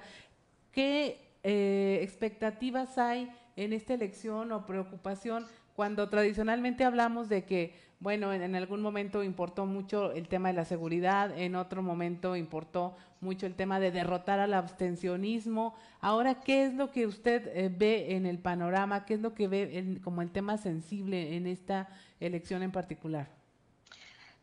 ¿Qué 0.72 1.20
eh, 1.44 2.00
expectativas 2.02 2.98
hay 2.98 3.30
en 3.58 3.74
esta 3.74 3.94
elección 3.94 4.54
o 4.54 4.66
preocupación 4.66 5.46
cuando 5.76 6.08
tradicionalmente 6.08 6.86
hablamos 6.86 7.28
de 7.28 7.44
que 7.44 7.74
bueno, 8.00 8.32
en, 8.34 8.56
algún 8.56 8.82
momento 8.82 9.24
importó 9.24 9.66
mucho 9.66 10.14
el 10.14 10.30
tema 10.30 10.48
de 10.48 10.54
la 10.54 10.64
seguridad, 10.64 11.38
en 11.38 11.56
otro 11.56 11.84
momento 11.84 12.38
importó 12.38 12.96
mucho 13.20 13.46
el 13.46 13.56
tema 13.56 13.82
de 13.82 13.92
derrotar 13.92 14.40
al 14.40 14.54
abstencionismo. 14.54 15.76
Ahora, 16.00 16.36
¿qué 16.36 16.64
es 16.64 16.74
lo 16.74 16.92
que 16.92 17.06
usted 17.06 17.48
eh, 17.54 17.70
ve 17.70 18.16
en 18.16 18.26
el 18.26 18.40
panorama? 18.40 19.06
¿Qué 19.06 19.16
es 19.16 19.20
lo 19.20 19.34
que 19.34 19.50
ve 19.50 20.00
como 20.02 20.22
el 20.22 20.32
tema 20.32 20.58
sensible 20.58 21.36
en 21.36 21.46
esta 21.46 21.90
elección 22.22 22.64
en 22.64 22.72
particular? 22.72 23.28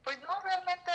Pues 0.05 0.21
no, 0.21 0.29
realmente 0.45 0.93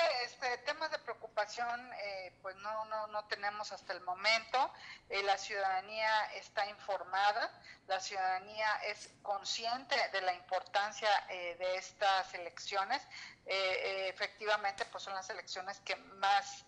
eh, 1.43 2.31
pues 2.43 2.55
no, 2.57 2.85
no, 2.85 3.07
no 3.07 3.25
tenemos 3.25 3.71
hasta 3.71 3.93
el 3.93 4.01
momento. 4.01 4.71
Eh, 5.09 5.23
la 5.23 5.37
ciudadanía 5.37 6.25
está 6.35 6.67
informada, 6.67 7.51
la 7.87 7.99
ciudadanía 7.99 8.67
es 8.85 9.09
consciente 9.23 9.95
de 10.13 10.21
la 10.21 10.33
importancia 10.33 11.09
eh, 11.29 11.55
de 11.57 11.75
estas 11.77 12.33
elecciones. 12.35 13.01
efectivamente, 13.45 14.85
pues 14.85 15.03
son 15.03 15.15
las 15.15 15.29
elecciones 15.29 15.79
que 15.81 15.95
más 15.95 16.63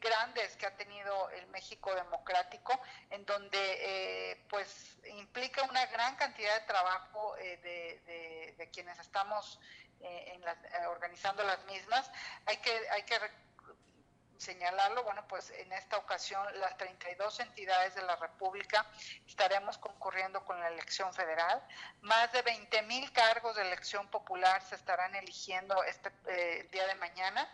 grandes 0.00 0.56
que 0.56 0.66
ha 0.66 0.76
tenido 0.76 1.30
el 1.30 1.46
México 1.46 1.94
democrático, 1.94 2.78
en 3.10 3.24
donde 3.24 4.44
pues 4.50 4.98
implica 5.04 5.62
una 5.62 5.86
gran 5.86 6.16
cantidad 6.16 6.54
de 6.60 6.66
trabajo 6.66 7.36
de, 7.36 8.54
de 8.58 8.70
quienes 8.70 8.98
estamos 8.98 9.60
organizando 10.88 11.44
las 11.44 11.64
mismas. 11.66 12.10
Hay 12.46 12.56
que, 12.58 12.90
hay 12.90 13.04
que 13.04 13.18
señalarlo, 14.42 15.04
bueno, 15.04 15.24
pues 15.28 15.50
en 15.50 15.72
esta 15.72 15.96
ocasión 15.96 16.44
las 16.58 16.76
32 16.76 17.40
entidades 17.40 17.94
de 17.94 18.02
la 18.02 18.16
República 18.16 18.84
estaremos 19.26 19.78
concurriendo 19.78 20.44
con 20.44 20.58
la 20.58 20.68
elección 20.68 21.14
federal. 21.14 21.62
Más 22.00 22.32
de 22.32 22.42
20 22.42 22.82
mil 22.82 23.12
cargos 23.12 23.56
de 23.56 23.62
elección 23.62 24.08
popular 24.08 24.60
se 24.62 24.74
estarán 24.74 25.14
eligiendo 25.14 25.82
este 25.84 26.10
eh, 26.26 26.68
día 26.72 26.86
de 26.86 26.94
mañana. 26.96 27.48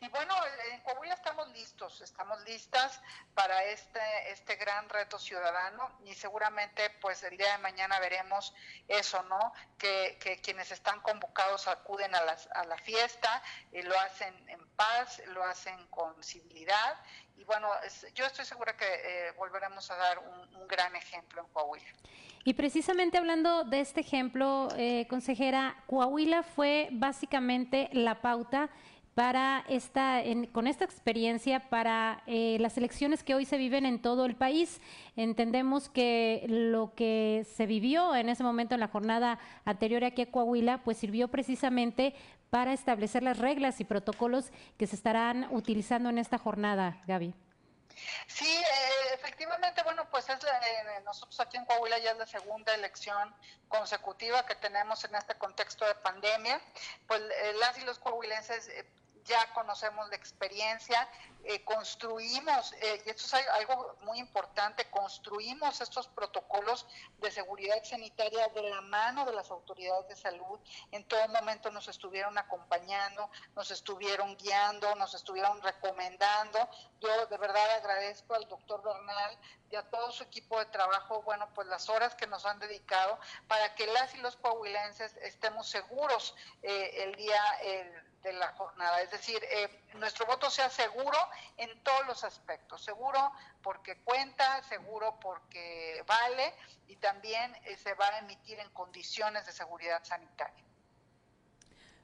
Y 0.00 0.08
bueno, 0.08 0.34
en 0.72 0.80
Coahuila 0.80 1.12
estamos 1.12 1.48
listos, 1.50 2.00
estamos 2.00 2.40
listas 2.44 3.00
para 3.34 3.62
este, 3.64 4.00
este 4.30 4.56
gran 4.56 4.88
reto 4.88 5.18
ciudadano 5.18 5.98
y 6.04 6.14
seguramente 6.14 6.88
pues 7.02 7.22
el 7.22 7.36
día 7.36 7.52
de 7.52 7.58
mañana 7.58 8.00
veremos 8.00 8.54
eso, 8.88 9.22
¿no? 9.24 9.52
Que, 9.78 10.18
quienes 10.42 10.70
están 10.72 11.00
convocados 11.00 11.68
acuden 11.68 12.14
a, 12.14 12.22
las, 12.22 12.48
a 12.54 12.64
la 12.64 12.78
fiesta 12.78 13.42
y 13.72 13.82
lo 13.82 13.98
hacen 14.00 14.48
en 14.48 14.69
paz, 14.80 15.20
lo 15.34 15.44
hacen 15.44 15.76
con 15.90 16.14
civilidad 16.22 16.94
y 17.36 17.44
bueno, 17.44 17.68
yo 18.14 18.24
estoy 18.24 18.46
segura 18.46 18.74
que 18.76 18.86
eh, 18.86 19.32
volveremos 19.36 19.90
a 19.90 19.96
dar 19.96 20.18
un, 20.18 20.66
gran 20.68 20.94
ejemplo 20.94 21.42
en 21.42 21.48
Coahuila. 21.52 21.88
Y 22.44 22.54
precisamente 22.54 23.18
hablando 23.18 23.64
de 23.64 23.80
este 23.80 24.00
ejemplo, 24.00 24.68
eh, 24.76 25.06
consejera, 25.08 25.82
Coahuila 25.86 26.42
fue 26.42 26.88
básicamente 26.92 27.90
la 27.92 28.22
pauta 28.22 28.70
para 29.14 29.64
esta, 29.68 30.22
con 30.52 30.66
esta 30.66 30.84
experiencia 30.84 31.68
para 31.68 32.22
eh, 32.26 32.56
las 32.60 32.78
elecciones 32.78 33.22
que 33.22 33.34
hoy 33.34 33.44
se 33.44 33.58
viven 33.58 33.84
en 33.84 34.00
todo 34.00 34.24
el 34.24 34.36
país. 34.36 34.80
Entendemos 35.16 35.88
que 35.88 36.44
lo 36.48 36.94
que 36.94 37.46
se 37.54 37.66
vivió 37.66 38.14
en 38.14 38.28
ese 38.28 38.42
momento 38.42 38.74
en 38.74 38.80
la 38.80 38.88
jornada 38.88 39.38
anterior 39.64 40.04
aquí 40.04 40.22
a 40.22 40.30
Coahuila, 40.30 40.82
pues 40.84 40.96
sirvió 40.96 41.28
precisamente 41.28 42.14
para 42.50 42.72
establecer 42.72 43.22
las 43.22 43.38
reglas 43.38 43.80
y 43.80 43.84
protocolos 43.84 44.52
que 44.76 44.86
se 44.86 44.96
estarán 44.96 45.46
utilizando 45.50 46.08
en 46.08 46.18
esta 46.18 46.38
jornada, 46.38 47.02
Gaby. 47.06 47.34
Sí, 48.26 48.48
eh, 48.48 49.14
efectivamente, 49.14 49.82
bueno, 49.82 50.08
pues 50.10 50.28
es 50.28 50.42
eh, 50.44 51.00
nosotros 51.04 51.38
aquí 51.40 51.56
en 51.56 51.64
Coahuila 51.64 51.98
ya 51.98 52.12
es 52.12 52.18
la 52.18 52.26
segunda 52.26 52.74
elección 52.74 53.34
consecutiva 53.68 54.46
que 54.46 54.54
tenemos 54.54 55.04
en 55.04 55.14
este 55.14 55.34
contexto 55.36 55.84
de 55.86 55.94
pandemia. 55.96 56.60
Pues 57.06 57.22
las 57.58 57.78
y 57.78 57.82
los 57.82 57.98
coahuilenses 57.98 58.70
ya 59.30 59.52
conocemos 59.54 60.08
la 60.08 60.16
experiencia, 60.16 61.08
eh, 61.44 61.62
construimos, 61.64 62.72
eh, 62.72 63.02
y 63.06 63.10
esto 63.10 63.24
es 63.24 63.48
algo 63.48 63.96
muy 64.02 64.18
importante, 64.18 64.90
construimos 64.90 65.80
estos 65.80 66.08
protocolos 66.08 66.86
de 67.18 67.30
seguridad 67.30 67.82
sanitaria 67.84 68.48
de 68.48 68.62
la 68.62 68.80
mano 68.80 69.24
de 69.24 69.32
las 69.32 69.50
autoridades 69.50 70.08
de 70.08 70.16
salud. 70.16 70.58
En 70.90 71.04
todo 71.04 71.28
momento 71.28 71.70
nos 71.70 71.86
estuvieron 71.86 72.36
acompañando, 72.38 73.30
nos 73.54 73.70
estuvieron 73.70 74.36
guiando, 74.36 74.94
nos 74.96 75.14
estuvieron 75.14 75.62
recomendando. 75.62 76.68
Yo 77.00 77.26
de 77.26 77.38
verdad 77.38 77.70
agradezco 77.76 78.34
al 78.34 78.48
doctor 78.48 78.82
Bernal 78.82 79.38
y 79.70 79.76
a 79.76 79.88
todo 79.88 80.10
su 80.10 80.24
equipo 80.24 80.58
de 80.58 80.66
trabajo, 80.66 81.22
bueno, 81.22 81.48
pues 81.54 81.68
las 81.68 81.88
horas 81.88 82.16
que 82.16 82.26
nos 82.26 82.44
han 82.44 82.58
dedicado 82.58 83.18
para 83.46 83.74
que 83.76 83.86
las 83.86 84.12
y 84.14 84.18
los 84.18 84.36
coahuilenses 84.36 85.16
estemos 85.18 85.68
seguros 85.68 86.34
eh, 86.62 87.04
el 87.04 87.14
día 87.14 87.42
de 88.22 88.32
la 88.32 88.48
jornada. 88.52 89.00
Es 89.02 89.10
decir, 89.10 89.38
eh, 89.50 89.68
nuestro 89.94 90.26
voto 90.26 90.50
sea 90.50 90.68
seguro 90.68 91.18
en 91.56 91.82
todos 91.82 92.06
los 92.06 92.24
aspectos. 92.24 92.82
Seguro 92.84 93.32
porque 93.62 93.96
cuenta, 93.98 94.62
seguro 94.64 95.18
porque 95.20 96.02
vale 96.06 96.54
y 96.88 96.96
también 96.96 97.54
eh, 97.64 97.76
se 97.76 97.94
va 97.94 98.06
a 98.06 98.18
emitir 98.18 98.58
en 98.58 98.68
condiciones 98.70 99.46
de 99.46 99.52
seguridad 99.52 100.02
sanitaria. 100.04 100.64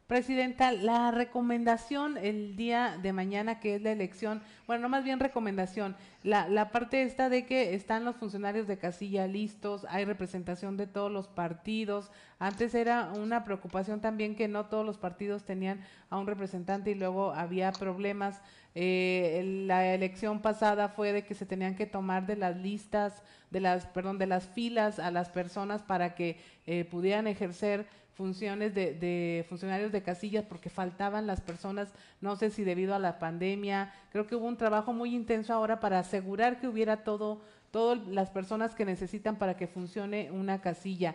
Presidenta, 0.06 0.70
la 0.70 1.10
recomendación 1.10 2.16
el 2.16 2.54
día 2.54 2.96
de 2.96 3.12
mañana, 3.12 3.58
que 3.58 3.74
es 3.74 3.82
la 3.82 3.90
elección, 3.90 4.40
bueno, 4.68 4.82
no 4.82 4.88
más 4.88 5.02
bien 5.02 5.18
recomendación, 5.18 5.96
la, 6.26 6.48
la 6.48 6.72
parte 6.72 7.04
esta 7.04 7.28
de 7.28 7.46
que 7.46 7.76
están 7.76 8.04
los 8.04 8.16
funcionarios 8.16 8.66
de 8.66 8.78
casilla 8.78 9.28
listos, 9.28 9.86
hay 9.88 10.04
representación 10.04 10.76
de 10.76 10.88
todos 10.88 11.08
los 11.08 11.28
partidos. 11.28 12.10
Antes 12.40 12.74
era 12.74 13.12
una 13.12 13.44
preocupación 13.44 14.00
también 14.00 14.34
que 14.34 14.48
no 14.48 14.66
todos 14.66 14.84
los 14.84 14.98
partidos 14.98 15.44
tenían 15.44 15.82
a 16.10 16.18
un 16.18 16.26
representante 16.26 16.90
y 16.90 16.96
luego 16.96 17.32
había 17.32 17.70
problemas. 17.70 18.42
Eh, 18.74 19.64
la 19.68 19.94
elección 19.94 20.42
pasada 20.42 20.88
fue 20.88 21.12
de 21.12 21.24
que 21.24 21.34
se 21.34 21.46
tenían 21.46 21.76
que 21.76 21.86
tomar 21.86 22.26
de 22.26 22.34
las 22.34 22.56
listas, 22.56 23.22
de 23.52 23.60
las, 23.60 23.86
perdón, 23.86 24.18
de 24.18 24.26
las 24.26 24.48
filas 24.48 24.98
a 24.98 25.12
las 25.12 25.28
personas 25.28 25.84
para 25.84 26.16
que 26.16 26.40
eh, 26.66 26.84
pudieran 26.84 27.28
ejercer 27.28 27.86
funciones 28.16 28.74
de, 28.74 28.94
de, 28.94 29.44
funcionarios 29.48 29.92
de 29.92 30.02
casillas 30.02 30.44
porque 30.44 30.70
faltaban 30.70 31.26
las 31.26 31.42
personas, 31.42 31.92
no 32.22 32.36
sé 32.36 32.50
si 32.50 32.64
debido 32.64 32.94
a 32.94 32.98
la 32.98 33.18
pandemia, 33.18 33.92
creo 34.10 34.26
que 34.26 34.34
hubo 34.34 34.46
un 34.46 34.56
trabajo 34.56 34.94
muy 34.94 35.14
intenso 35.14 35.52
ahora 35.52 35.80
para 35.80 35.98
asegurar 35.98 36.58
que 36.58 36.66
hubiera 36.66 37.04
todo, 37.04 37.42
todas 37.70 37.98
las 38.08 38.30
personas 38.30 38.74
que 38.74 38.86
necesitan 38.86 39.36
para 39.36 39.56
que 39.58 39.66
funcione 39.66 40.30
una 40.30 40.62
casilla. 40.62 41.14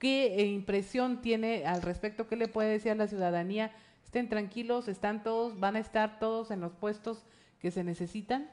¿Qué 0.00 0.34
eh, 0.34 0.46
impresión 0.46 1.22
tiene 1.22 1.66
al 1.66 1.82
respecto? 1.82 2.26
¿Qué 2.26 2.34
le 2.34 2.48
puede 2.48 2.68
decir 2.70 2.90
a 2.90 2.96
la 2.96 3.06
ciudadanía? 3.06 3.70
Estén 4.04 4.28
tranquilos, 4.28 4.88
están 4.88 5.22
todos, 5.22 5.60
van 5.60 5.76
a 5.76 5.78
estar 5.78 6.18
todos 6.18 6.50
en 6.50 6.60
los 6.60 6.72
puestos 6.72 7.24
que 7.60 7.70
se 7.70 7.84
necesitan. 7.84 8.50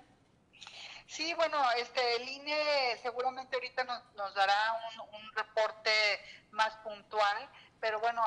Sí, 1.08 1.34
bueno, 1.34 1.58
este, 1.78 2.00
el 2.17 2.30
INE 2.30 2.56
seguramente 3.02 3.56
ahorita 3.56 3.84
nos, 3.84 4.02
nos 4.15 4.34
dará 4.36 4.56
un 5.12 5.36
reporte 5.36 5.89
más 6.52 6.78
puntual 6.78 7.50
pero 7.82 8.00
bueno, 8.00 8.24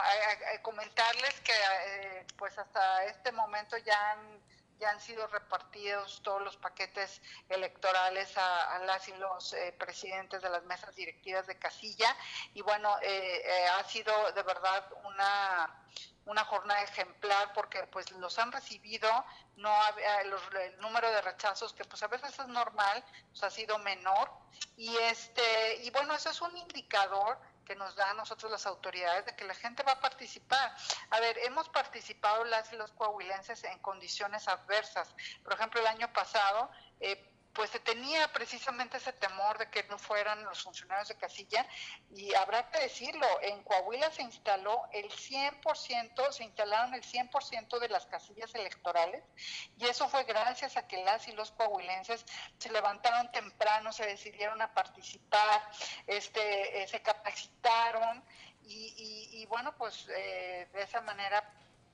comentarles 0.62 1.40
que 1.40 1.52
eh, 1.52 2.26
pues 2.36 2.58
hasta 2.58 3.04
este 3.04 3.30
momento 3.30 3.78
ya 3.78 4.10
han, 4.10 4.40
ya 4.80 4.90
han 4.90 5.00
sido 5.00 5.28
repartidos 5.28 6.20
todos 6.24 6.42
los 6.42 6.56
paquetes 6.56 7.22
electorales 7.48 8.36
a, 8.36 8.80
las 8.80 9.08
y 9.08 9.12
los 9.14 9.52
eh, 9.52 9.72
presidentes 9.78 10.42
de 10.42 10.50
las 10.50 10.64
mesas 10.64 10.94
directivas 10.96 11.46
de 11.46 11.56
casilla. 11.56 12.14
Y 12.52 12.62
bueno, 12.62 12.96
eh, 13.00 13.68
ha 13.78 13.84
sido 13.84 14.12
de 14.32 14.42
verdad 14.42 14.84
una 15.04 15.80
una 16.26 16.44
jornada 16.46 16.82
ejemplar 16.82 17.52
porque 17.52 17.82
pues 17.88 18.10
los 18.12 18.38
han 18.38 18.50
recibido, 18.50 19.08
no 19.56 19.70
el 20.22 20.80
número 20.80 21.10
de 21.10 21.20
rechazos 21.20 21.74
que 21.74 21.84
pues 21.84 22.02
a 22.02 22.08
veces 22.08 22.38
es 22.38 22.48
normal, 22.48 23.04
pues 23.28 23.42
ha 23.42 23.50
sido 23.50 23.78
menor. 23.78 24.30
Y 24.76 24.96
este 24.96 25.82
y 25.82 25.90
bueno, 25.90 26.14
eso 26.14 26.30
es 26.30 26.40
un 26.40 26.56
indicador 26.56 27.38
que 27.64 27.74
nos 27.76 27.94
da 27.96 28.10
a 28.10 28.14
nosotros 28.14 28.50
las 28.50 28.66
autoridades 28.66 29.26
de 29.26 29.36
que 29.36 29.44
la 29.44 29.54
gente 29.54 29.82
va 29.82 29.92
a 29.92 30.00
participar. 30.00 30.74
A 31.10 31.20
ver, 31.20 31.38
hemos 31.38 31.68
participado 31.68 32.44
las 32.44 32.72
y 32.72 32.76
los 32.76 32.92
coahuilenses 32.92 33.64
en 33.64 33.78
condiciones 33.80 34.48
adversas. 34.48 35.14
Por 35.42 35.54
ejemplo, 35.54 35.80
el 35.80 35.86
año 35.86 36.12
pasado, 36.12 36.70
eh, 37.00 37.33
pues 37.54 37.70
se 37.70 37.78
tenía 37.78 38.26
precisamente 38.32 38.96
ese 38.96 39.12
temor 39.12 39.58
de 39.58 39.70
que 39.70 39.84
no 39.84 39.96
fueran 39.96 40.42
los 40.44 40.62
funcionarios 40.62 41.08
de 41.08 41.16
casilla 41.16 41.66
y 42.10 42.34
habrá 42.34 42.68
que 42.70 42.80
decirlo, 42.80 43.26
en 43.42 43.62
Coahuila 43.62 44.10
se 44.10 44.22
instaló 44.22 44.82
el 44.92 45.08
100%, 45.08 46.32
se 46.32 46.44
instalaron 46.44 46.94
el 46.94 47.02
100% 47.02 47.78
de 47.78 47.88
las 47.88 48.06
casillas 48.06 48.54
electorales 48.54 49.22
y 49.78 49.86
eso 49.86 50.08
fue 50.08 50.24
gracias 50.24 50.76
a 50.76 50.86
que 50.88 51.04
las 51.04 51.28
y 51.28 51.32
los 51.32 51.52
coahuilenses 51.52 52.26
se 52.58 52.72
levantaron 52.72 53.30
temprano, 53.30 53.92
se 53.92 54.04
decidieron 54.04 54.60
a 54.60 54.74
participar, 54.74 55.62
este, 56.06 56.82
eh, 56.82 56.88
se 56.88 57.00
capacitaron 57.02 58.24
y, 58.66 59.46
bueno, 59.46 59.76
pues 59.76 60.08
eh, 60.08 60.68
de 60.72 60.82
esa 60.82 61.02
manera 61.02 61.44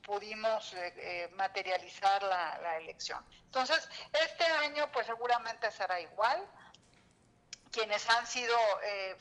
pudimos 0.02 0.72
eh, 0.74 0.94
eh, 0.96 1.28
materializar 1.34 2.22
la, 2.22 2.76
elección. 2.78 3.24
Entonces, 3.46 3.88
este 4.12 4.44
año 4.44 4.90
pues 4.92 5.06
seguramente 5.06 5.70
será 5.70 6.00
igual. 6.00 6.46
Quienes 7.70 8.08
han 8.10 8.26
sido 8.26 8.56
eh, 8.82 9.16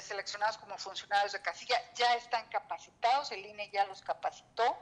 seleccionados 0.00 0.56
como 0.56 0.78
funcionarios 0.78 1.32
de 1.32 1.42
casilla 1.42 1.76
ya 1.94 2.14
están 2.14 2.48
capacitados, 2.48 3.30
el 3.30 3.44
INE 3.44 3.70
ya 3.70 3.84
los 3.84 4.00
capacitó. 4.00 4.78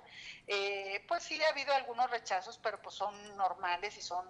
pues 1.09 1.25
sí 1.25 1.43
ha 1.43 1.49
habido 1.49 1.75
algunos 1.75 2.09
rechazos, 2.11 2.59
pero 2.63 2.81
pues 2.81 2.95
son 2.95 3.37
normales 3.37 3.97
y 3.97 4.03
son 4.03 4.25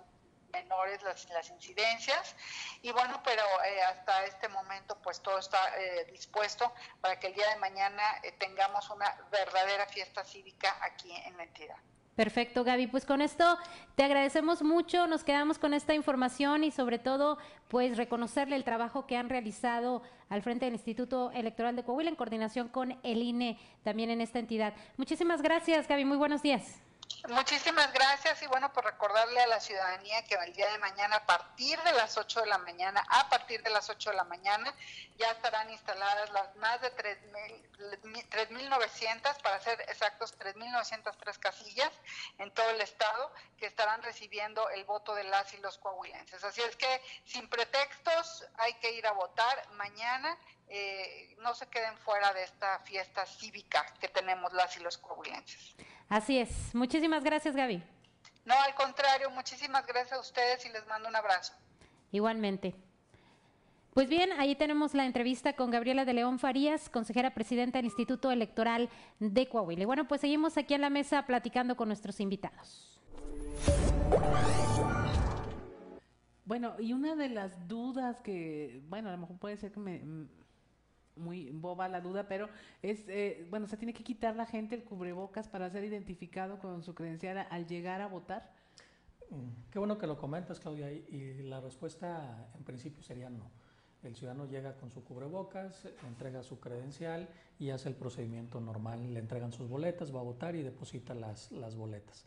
menores 0.52 1.02
las, 1.02 1.28
las 1.30 1.50
incidencias 1.50 2.34
y 2.82 2.92
bueno, 2.92 3.20
pero 3.24 3.42
eh, 3.64 3.82
hasta 3.82 4.24
este 4.24 4.48
momento 4.48 4.96
pues 5.02 5.20
todo 5.20 5.38
está 5.38 5.58
eh, 5.78 6.06
dispuesto 6.10 6.72
para 7.00 7.18
que 7.18 7.28
el 7.28 7.34
día 7.34 7.48
de 7.50 7.56
mañana 7.56 8.02
eh, 8.22 8.32
tengamos 8.32 8.88
una 8.90 9.16
verdadera 9.30 9.86
fiesta 9.86 10.24
cívica 10.24 10.76
aquí 10.82 11.14
en 11.14 11.36
la 11.36 11.44
entidad. 11.44 11.76
Perfecto, 12.18 12.64
Gaby. 12.64 12.88
Pues 12.88 13.06
con 13.06 13.22
esto 13.22 13.58
te 13.94 14.02
agradecemos 14.02 14.60
mucho, 14.62 15.06
nos 15.06 15.22
quedamos 15.22 15.56
con 15.56 15.72
esta 15.72 15.94
información 15.94 16.64
y 16.64 16.72
sobre 16.72 16.98
todo, 16.98 17.38
pues 17.68 17.96
reconocerle 17.96 18.56
el 18.56 18.64
trabajo 18.64 19.06
que 19.06 19.16
han 19.16 19.28
realizado 19.28 20.02
al 20.28 20.42
frente 20.42 20.64
del 20.64 20.74
Instituto 20.74 21.30
Electoral 21.30 21.76
de 21.76 21.84
Coahuila 21.84 22.10
en 22.10 22.16
coordinación 22.16 22.70
con 22.70 22.98
el 23.04 23.22
INE 23.22 23.56
también 23.84 24.10
en 24.10 24.20
esta 24.20 24.40
entidad. 24.40 24.74
Muchísimas 24.96 25.42
gracias, 25.42 25.86
Gaby. 25.86 26.04
Muy 26.04 26.16
buenos 26.16 26.42
días. 26.42 26.82
Muchísimas 27.28 27.92
gracias 27.92 28.40
y 28.42 28.46
bueno, 28.46 28.72
por 28.72 28.84
recordarle 28.84 29.40
a 29.40 29.46
la 29.46 29.60
ciudadanía 29.60 30.24
que 30.24 30.34
el 30.36 30.52
día 30.52 30.70
de 30.70 30.78
mañana 30.78 31.16
a 31.16 31.26
partir 31.26 31.76
de 31.82 31.92
las 31.92 32.16
8 32.16 32.40
de 32.40 32.46
la 32.46 32.58
mañana, 32.58 33.04
a 33.08 33.28
partir 33.28 33.60
de 33.62 33.70
las 33.70 33.90
8 33.90 34.10
de 34.10 34.16
la 34.16 34.24
mañana, 34.24 34.72
ya 35.16 35.30
estarán 35.32 35.68
instaladas 35.70 36.30
las 36.30 36.54
más 36.56 36.80
de 36.80 36.94
3.900, 36.96 39.42
para 39.42 39.60
ser 39.60 39.80
exactos, 39.82 40.36
3.903 40.38 41.38
casillas 41.38 41.92
en 42.38 42.50
todo 42.52 42.70
el 42.70 42.80
estado 42.80 43.30
que 43.58 43.66
estarán 43.66 44.02
recibiendo 44.02 44.70
el 44.70 44.84
voto 44.84 45.14
de 45.14 45.24
las 45.24 45.52
y 45.54 45.58
los 45.58 45.78
coahuilenses. 45.78 46.42
Así 46.44 46.62
es 46.62 46.76
que 46.76 47.02
sin 47.24 47.48
pretextos 47.48 48.46
hay 48.56 48.74
que 48.74 48.92
ir 48.92 49.06
a 49.06 49.12
votar 49.12 49.68
mañana. 49.72 50.38
Eh, 50.68 51.34
no 51.38 51.54
se 51.54 51.66
queden 51.68 51.96
fuera 51.98 52.32
de 52.32 52.44
esta 52.44 52.78
fiesta 52.80 53.26
cívica 53.26 53.94
que 54.00 54.08
tenemos 54.08 54.52
las 54.52 54.76
y 54.76 54.80
los 54.80 54.98
coahuilenses. 54.98 55.74
Así 56.08 56.38
es. 56.38 56.74
Muchísimas 56.74 57.22
gracias, 57.22 57.54
Gaby. 57.54 57.82
No, 58.44 58.54
al 58.54 58.74
contrario, 58.74 59.30
muchísimas 59.30 59.86
gracias 59.86 60.12
a 60.12 60.20
ustedes 60.20 60.64
y 60.64 60.70
les 60.70 60.86
mando 60.86 61.08
un 61.08 61.16
abrazo. 61.16 61.52
Igualmente. 62.12 62.74
Pues 63.92 64.08
bien, 64.08 64.30
ahí 64.38 64.54
tenemos 64.54 64.94
la 64.94 65.06
entrevista 65.06 65.54
con 65.54 65.70
Gabriela 65.70 66.04
de 66.04 66.14
León 66.14 66.38
Farías, 66.38 66.88
consejera 66.88 67.34
presidenta 67.34 67.78
del 67.78 67.86
Instituto 67.86 68.30
Electoral 68.30 68.88
de 69.18 69.48
Coahuila. 69.48 69.86
bueno, 69.86 70.06
pues 70.06 70.20
seguimos 70.20 70.56
aquí 70.56 70.74
en 70.74 70.82
la 70.82 70.90
mesa 70.90 71.26
platicando 71.26 71.76
con 71.76 71.88
nuestros 71.88 72.20
invitados. 72.20 72.98
Bueno, 76.44 76.76
y 76.78 76.94
una 76.94 77.14
de 77.16 77.28
las 77.28 77.68
dudas 77.68 78.22
que, 78.22 78.80
bueno, 78.88 79.10
a 79.10 79.12
lo 79.12 79.18
mejor 79.18 79.38
puede 79.38 79.56
ser 79.58 79.72
que 79.72 79.80
me 79.80 80.02
muy 81.18 81.50
boba 81.50 81.88
la 81.88 82.00
duda, 82.00 82.28
pero 82.28 82.48
es, 82.82 83.04
eh, 83.08 83.46
bueno, 83.50 83.66
se 83.66 83.76
tiene 83.76 83.92
que 83.92 84.04
quitar 84.04 84.36
la 84.36 84.46
gente 84.46 84.74
el 84.74 84.84
cubrebocas 84.84 85.48
para 85.48 85.68
ser 85.70 85.84
identificado 85.84 86.58
con 86.58 86.82
su 86.82 86.94
credencial 86.94 87.46
al 87.50 87.66
llegar 87.66 88.00
a 88.00 88.06
votar. 88.06 88.52
Mm, 89.30 89.70
qué 89.70 89.78
bueno 89.78 89.98
que 89.98 90.06
lo 90.06 90.16
comentas, 90.16 90.60
Claudia, 90.60 90.90
y, 90.90 91.42
la 91.42 91.60
respuesta 91.60 92.48
en 92.56 92.64
principio 92.64 93.02
sería 93.02 93.28
no. 93.28 93.50
El 94.02 94.14
ciudadano 94.14 94.46
llega 94.46 94.76
con 94.76 94.90
su 94.90 95.02
cubrebocas, 95.02 95.88
entrega 96.06 96.42
su 96.44 96.60
credencial 96.60 97.28
y 97.58 97.70
hace 97.70 97.88
el 97.88 97.96
procedimiento 97.96 98.60
normal. 98.60 99.12
Le 99.12 99.18
entregan 99.18 99.52
sus 99.52 99.68
boletas, 99.68 100.14
va 100.14 100.20
a 100.20 100.22
votar 100.22 100.54
y 100.54 100.62
deposita 100.62 101.14
las, 101.14 101.50
las 101.50 101.74
boletas. 101.74 102.24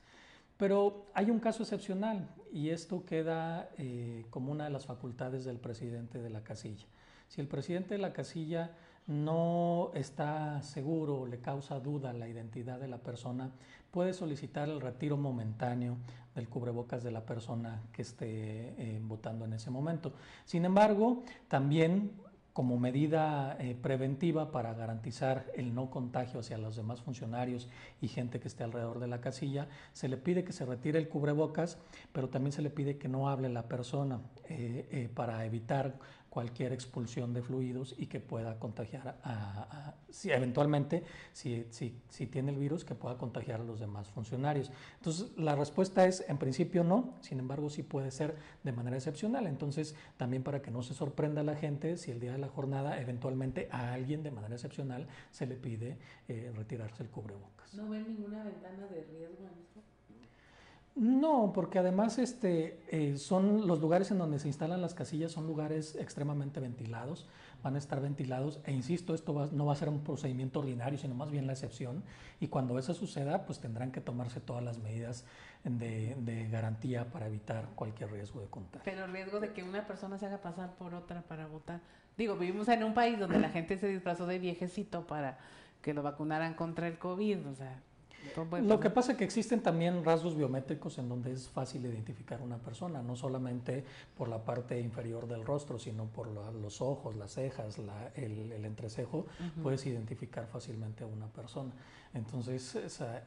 Pero 0.58 1.08
hay 1.15 1.32
un 1.32 1.39
caso 1.39 1.63
excepcional 1.63 2.30
y 2.51 2.69
esto 2.69 3.04
queda 3.04 3.71
eh, 3.80 4.25
como 4.30 4.51
una 4.51 4.65
de 4.65 4.69
las 4.69 4.86
facultades 4.86 5.43
del 5.43 5.58
presidente 5.58 6.21
de 6.21 6.30
la 6.30 6.43
casilla. 6.43 6.86
Si 7.32 7.39
el 7.39 7.48
presidente 7.48 7.94
de 7.94 8.02
la 8.02 8.12
casilla 8.12 8.72
no 9.08 9.91
está 9.94 10.62
seguro 10.63 11.22
o 11.22 11.26
le 11.26 11.39
causa 11.39 11.80
duda 11.80 12.12
la 12.12 12.28
identidad 12.28 12.78
de 12.78 12.89
la 12.89 12.98
persona, 12.98 13.52
puede 13.89 14.12
solicitar 14.12 14.67
el 14.67 14.82
retiro 14.82 15.15
momentáneo 15.15 15.96
del 16.36 16.50
cubrebocas 16.50 17.04
de 17.04 17.12
la 17.12 17.26
persona 17.26 17.84
que 17.94 18.02
esté 18.02 18.26
eh, 18.78 19.00
votando 19.02 19.46
en 19.46 19.54
ese 19.54 19.70
momento. 19.70 20.12
Sin 20.44 20.65
embargo, 20.65 21.24
también 21.48 22.12
como 22.52 22.78
medida 22.78 23.56
eh, 23.62 23.78
preventiva 23.82 24.52
para 24.52 24.74
garantizar 24.74 25.46
el 25.56 25.74
no 25.74 25.89
contagio 25.89 26.41
hacia 26.41 26.58
los 26.58 26.76
demás 26.76 27.02
funcionarios 27.02 27.70
y 28.02 28.10
gente 28.10 28.41
que 28.41 28.50
esté 28.50 28.65
alrededor 28.65 29.00
de 29.00 29.08
la 29.08 29.22
casilla, 29.22 29.70
se 29.94 30.10
le 30.10 30.17
pide 30.17 30.44
que 30.44 30.52
se 30.52 30.65
retire 30.65 31.00
el 31.00 31.08
cubrebocas, 31.08 31.78
pero 32.12 32.28
también 32.28 32.52
se 32.52 32.62
le 32.62 32.70
pide 32.70 32.98
que 32.98 33.08
no 33.08 33.30
hable 33.30 33.48
la 33.48 33.70
persona 33.70 34.20
eh, 34.50 35.10
para 35.15 35.46
evitar 35.46 35.98
cualquier 36.32 36.72
expulsión 36.72 37.34
de 37.34 37.41
fluidos 37.41 37.94
y 37.98 38.08
que 38.08 38.22
pueda 38.22 38.58
contagiar 38.58 39.20
a, 39.22 39.96
si 40.10 40.32
eventualmente, 40.32 41.04
si, 41.34 41.65
si, 41.72 42.02
si, 42.08 42.26
tiene 42.26 42.54
el 42.54 42.58
virus, 42.58 42.86
que 42.86 42.96
pueda 42.96 43.17
contagiar 43.17 43.60
a 43.60 43.65
los 43.65 43.82
demás 43.82 44.08
funcionarios. 44.08 44.72
Entonces, 44.96 45.38
la 45.38 45.58
respuesta 45.58 46.08
es, 46.08 46.24
en 46.30 46.38
principio 46.38 46.86
no, 46.86 47.15
sin 47.20 47.39
embargo, 47.39 47.70
sí 47.70 47.84
puede 47.84 48.12
ser 48.12 48.38
de 48.63 48.72
manera 48.72 48.96
excepcional. 48.96 49.46
Entonces, 49.46 49.94
también 50.15 50.41
para 50.41 50.62
que 50.62 50.72
no 50.72 50.84
se 50.84 50.94
sorprenda 50.94 51.44
la 51.44 51.58
gente, 51.58 51.98
si 51.98 52.12
el 52.12 52.22
día 52.22 52.32
de 52.32 52.38
la 52.38 52.48
jornada, 52.48 53.02
eventualmente 53.02 53.67
a 53.70 53.91
alguien 53.91 54.24
de 54.24 54.32
manera 54.32 54.56
excepcional 54.56 55.08
se 55.32 55.46
le 55.46 55.58
pide 55.58 55.98
eh, 56.30 56.50
retirarse 56.56 57.04
el 57.04 57.10
cubrebocas. 57.10 57.74
¿No 57.74 57.89
ven 57.89 58.08
ninguna 58.08 58.41
ventana 58.46 58.88
de 58.88 59.04
riesgo 59.04 59.50
en 59.52 59.60
esto? 59.60 59.82
No, 60.95 61.51
porque 61.54 61.80
además 61.80 62.17
este, 62.17 62.82
eh, 62.89 63.17
son 63.17 63.65
los 63.65 63.80
lugares 63.80 64.12
en 64.12 64.17
donde 64.17 64.39
se 64.39 64.47
instalan 64.49 64.82
las 64.82 64.93
casillas 64.93 65.32
son 65.32 65.47
lugares 65.47 65.95
extremadamente 65.95 66.60
ventilados, 66.60 67.27
van 67.63 67.75
a 67.75 67.77
estar 67.77 68.01
ventilados 68.01 68.60
e 68.65 68.73
insisto, 68.73 69.15
esto 69.15 69.49
no 69.54 69.65
va 69.65 69.73
a 69.73 69.75
ser 69.77 69.88
un 69.88 70.04
procedimiento 70.04 70.60
ordinario, 70.60 70.99
sino 70.99 71.15
más 71.15 71.32
bien 71.32 71.47
la 71.47 71.54
excepción 71.54 72.04
y 72.41 72.47
cuando 72.47 72.77
eso 72.77 72.93
suceda, 72.93 73.45
pues 73.45 73.60
tendrán 73.60 73.91
que 73.91 74.01
tomarse 74.01 74.41
todas 74.41 74.63
las 74.63 74.80
medidas 74.80 75.23
de, 75.63 76.15
de 76.19 76.49
garantía 76.49 77.10
para 77.10 77.27
evitar 77.27 77.69
cualquier 77.75 78.12
riesgo 78.12 78.41
de 78.41 78.47
contagio. 78.47 78.82
Pero 78.84 79.06
el 79.06 79.13
riesgo 79.13 79.39
de 79.39 79.54
que 79.54 79.63
una 79.63 79.88
persona 79.88 80.17
se 80.17 80.25
haga 80.25 80.41
pasar 80.41 80.75
por 80.75 80.93
otra 80.93 81.21
para 81.21 81.47
votar. 81.47 81.80
Digo, 82.17 82.36
vivimos 82.36 82.67
en 82.67 82.84
un 82.84 82.93
país 82.93 83.17
donde 83.17 83.39
la 83.39 83.49
gente 83.49 83.77
se 83.77 83.88
disfrazó 83.88 84.27
de 84.27 84.39
viejecito 84.39 85.08
para 85.08 85.39
que 85.82 85.93
lo 85.93 86.04
vacunaran 86.04 86.54
contra 86.54 86.88
el 86.88 86.97
COVID, 86.99 87.47
o 87.47 87.56
sea, 87.56 87.82
lo 88.63 88.79
que 88.79 88.89
pasa 88.89 89.13
es 89.13 89.17
que 89.17 89.23
existen 89.23 89.62
también 89.62 90.03
rasgos 90.03 90.36
biométricos 90.36 90.97
en 90.97 91.10
donde 91.10 91.31
es 91.31 91.49
fácil 91.49 91.86
identificar 91.86 92.41
una 92.41 92.57
persona, 92.57 93.01
no 93.01 93.15
solamente 93.15 93.84
por 94.17 94.29
la 94.29 94.43
parte 94.43 94.79
inferior 94.79 95.27
del 95.27 95.45
rostro, 95.45 95.79
sino 95.79 96.05
por 96.05 96.27
los 96.27 96.81
ojos, 96.81 97.15
las 97.15 97.34
cejas, 97.34 97.77
el, 98.15 98.65
entrecejo, 98.65 99.25
puedes 99.62 99.86
identificar 99.86 100.47
fácilmente 100.47 101.03
a 101.03 101.07
una 101.07 101.27
persona. 101.27 101.71
Entonces, 102.13 102.77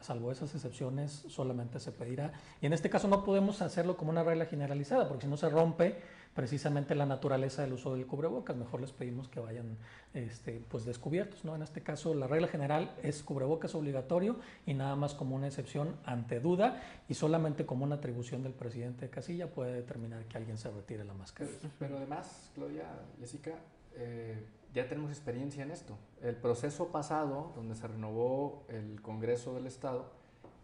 salvo 0.01 0.31
esas 0.31 0.55
excepciones, 0.55 1.25
solamente 1.29 1.81
se 1.81 1.91
pedirá. 1.91 2.33
Y 2.61 2.67
en 2.67 2.73
este 2.75 2.91
caso 2.91 3.09
no 3.09 3.25
podemos 3.25 3.63
hacerlo 3.63 3.97
como 3.97 4.11
una 4.11 4.23
regla 4.23 4.47
generalizada, 4.47 5.09
porque 5.09 5.25
si 5.25 5.31
no 5.31 5.37
se 5.37 5.49
rompe 5.49 6.01
precisamente 6.35 6.95
la 6.95 7.07
naturaleza 7.07 7.63
del 7.63 7.73
uso 7.75 7.95
del 7.95 8.07
cubrebocas. 8.07 8.57
Mejor 8.57 8.81
les 8.81 8.93
pedimos 8.93 9.29
que 9.29 9.41
vayan 9.41 9.77
este, 10.13 10.63
pues 10.69 10.85
descubiertos. 10.85 11.45
¿no? 11.45 11.55
En 11.55 11.63
este 11.63 11.81
caso, 11.81 12.15
la 12.15 12.27
regla 12.27 12.49
general 12.49 12.95
es 13.03 13.23
cubrebocas 13.23 13.75
obligatorio 13.75 14.37
y 14.67 14.75
nada 14.75 14.97
más 14.97 15.15
como 15.15 15.37
una 15.37 15.47
excepción 15.47 15.97
ante 16.05 16.41
duda 16.41 16.83
y 17.09 17.15
solamente 17.15 17.65
como 17.65 17.85
una 17.85 17.97
atribución 17.97 18.43
del 18.43 18.53
presidente 18.53 19.07
de 19.07 19.11
casilla 19.11 19.49
puede 19.49 19.73
determinar 19.73 20.25
que 20.25 20.37
alguien 20.37 20.59
se 20.59 20.71
retire 20.71 21.05
la 21.05 21.15
máscara. 21.15 21.51
Pero 21.79 21.97
además, 21.97 22.51
Claudia, 22.55 22.85
Jessica, 23.21 23.53
eh, 23.97 24.45
ya 24.75 24.89
tenemos 24.89 25.11
experiencia 25.11 25.63
en 25.63 25.71
esto. 25.71 25.97
El 26.21 26.35
proceso 26.35 26.89
pasado, 26.89 27.53
donde 27.55 27.77
se 27.77 27.87
renovó 27.87 28.65
el 28.69 29.01
Congreso 29.03 29.55
del 29.55 29.69
Estado, 29.69 30.11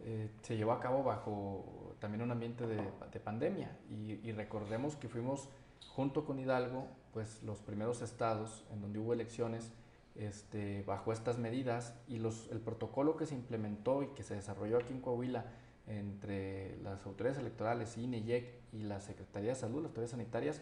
eh, 0.03 0.29
se 0.41 0.57
llevó 0.57 0.73
a 0.73 0.79
cabo 0.79 1.03
bajo 1.03 1.95
también 1.99 2.23
un 2.23 2.31
ambiente 2.31 2.65
de, 2.65 2.81
pandemia 3.19 3.69
y, 3.87 4.19
y, 4.23 4.31
recordemos 4.31 4.95
que 4.95 5.07
fuimos 5.07 5.47
junto 5.95 6.25
con 6.25 6.39
Hidalgo, 6.39 6.87
pues 7.13 7.43
los 7.43 7.59
primeros 7.59 8.01
estados 8.01 8.65
en 8.71 8.81
donde 8.81 8.99
hubo 8.99 9.13
elecciones 9.13 9.71
este, 10.15 10.83
bajo 10.83 11.13
estas 11.13 11.37
medidas 11.37 11.93
y 12.07 12.17
los, 12.17 12.49
el 12.51 12.59
protocolo 12.59 13.17
que 13.17 13.25
se 13.25 13.35
implementó 13.35 14.03
y 14.03 14.07
que 14.07 14.23
se 14.23 14.35
desarrolló 14.35 14.77
aquí 14.77 14.93
en 14.93 15.01
Coahuila 15.01 15.45
entre 15.87 16.77
las 16.83 17.05
autoridades 17.05 17.39
electorales, 17.39 17.97
INE, 17.97 18.19
IEC 18.19 18.53
y 18.73 18.83
la 18.83 19.01
Secretaría 19.01 19.49
de 19.49 19.55
Salud, 19.55 19.77
las 19.77 19.89
autoridades 19.89 20.11
sanitarias, 20.11 20.61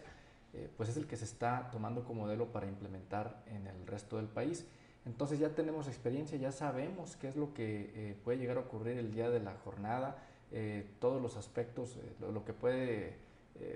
eh, 0.52 0.68
pues 0.76 0.88
es 0.88 0.96
el 0.96 1.06
que 1.06 1.16
se 1.16 1.24
está 1.24 1.70
tomando 1.70 2.04
como 2.04 2.22
modelo 2.22 2.52
para 2.52 2.66
implementar 2.66 3.44
en 3.46 3.66
el 3.66 3.86
resto 3.86 4.16
del 4.16 4.26
país. 4.26 4.66
Entonces 5.06 5.38
ya 5.38 5.50
tenemos 5.50 5.86
experiencia, 5.86 6.36
ya 6.38 6.52
sabemos 6.52 7.16
qué 7.16 7.28
es 7.28 7.36
lo 7.36 7.54
que 7.54 7.92
eh, 7.94 8.16
puede 8.24 8.38
llegar 8.38 8.56
a 8.56 8.60
ocurrir 8.60 8.98
el 8.98 9.12
día 9.12 9.30
de 9.30 9.40
la 9.40 9.54
jornada, 9.64 10.18
eh, 10.52 10.90
todos 10.98 11.22
los 11.22 11.36
aspectos, 11.36 11.96
lo, 12.20 12.44
que 12.44 12.52
puede 12.52 13.16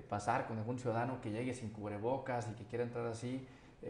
pasar 0.09 0.47
con 0.47 0.57
algún 0.57 0.79
ciudadano 0.79 1.21
que 1.21 1.31
llegue 1.31 1.53
sin 1.53 1.69
cubrebocas 1.69 2.47
y 2.49 2.55
que 2.55 2.65
quiera 2.65 2.83
entrar 2.83 3.05
así, 3.05 3.45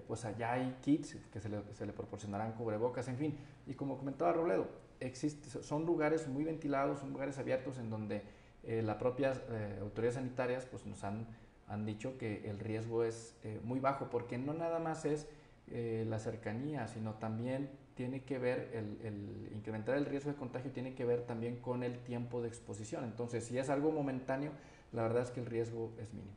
pues 0.08 0.26
allá 0.26 0.54
hay 0.54 0.76
kits 0.82 1.16
que 1.32 1.40
se 1.40 1.48
le, 1.48 1.62
se 1.74 1.86
le, 1.86 1.94
proporcionarán 1.94 2.52
cubrebocas, 2.54 3.08
en 3.08 3.18
fin. 3.18 3.38
Y 3.66 3.76
como 3.76 3.98
comentaba 3.98 4.34
Robledo, 4.34 4.68
existe, 5.00 5.64
son 5.64 5.86
lugares 5.86 6.28
muy 6.28 6.44
ventilados, 6.44 7.00
son 7.00 7.14
lugares 7.14 7.38
abiertos 7.40 7.78
en 7.78 7.90
donde 7.90 8.24
las 8.64 8.98
propias 8.98 9.42
autoridades 9.82 10.16
sanitarias 10.16 10.66
pues, 10.66 10.86
nos 10.86 11.04
han 11.06 11.28
han 11.68 11.86
dicho 11.86 12.18
que 12.18 12.48
el 12.50 12.60
riesgo 12.60 13.04
es 13.04 13.36
eh, 13.44 13.60
muy 13.64 13.80
bajo, 13.80 14.10
porque 14.10 14.38
no 14.38 14.54
nada 14.54 14.80
más 14.80 15.06
es 15.06 15.28
eh, 15.68 16.06
la 16.08 16.20
cercanía, 16.20 16.88
sino 16.88 17.16
también 17.16 17.70
tiene 17.96 18.24
que 18.24 18.38
ver, 18.38 18.72
el, 18.74 19.50
incrementar 19.56 19.98
el 19.98 20.06
riesgo 20.06 20.30
de 20.30 20.38
contagio 20.38 20.72
tiene 20.72 20.94
que 20.94 21.06
ver 21.06 21.22
también 21.22 21.58
con 21.58 21.82
el 21.82 22.00
tiempo 22.00 22.42
de 22.42 22.50
exposición. 22.50 23.04
Entonces, 23.04 23.46
si 23.46 23.58
es 23.58 23.70
algo 23.70 23.92
momentáneo, 23.92 24.52
la 24.96 25.04
verdad 25.04 25.24
es 25.24 25.32
que 25.32 25.40
el 25.40 25.46
riesgo 25.46 25.94
es 26.00 26.14
mínimo. 26.14 26.34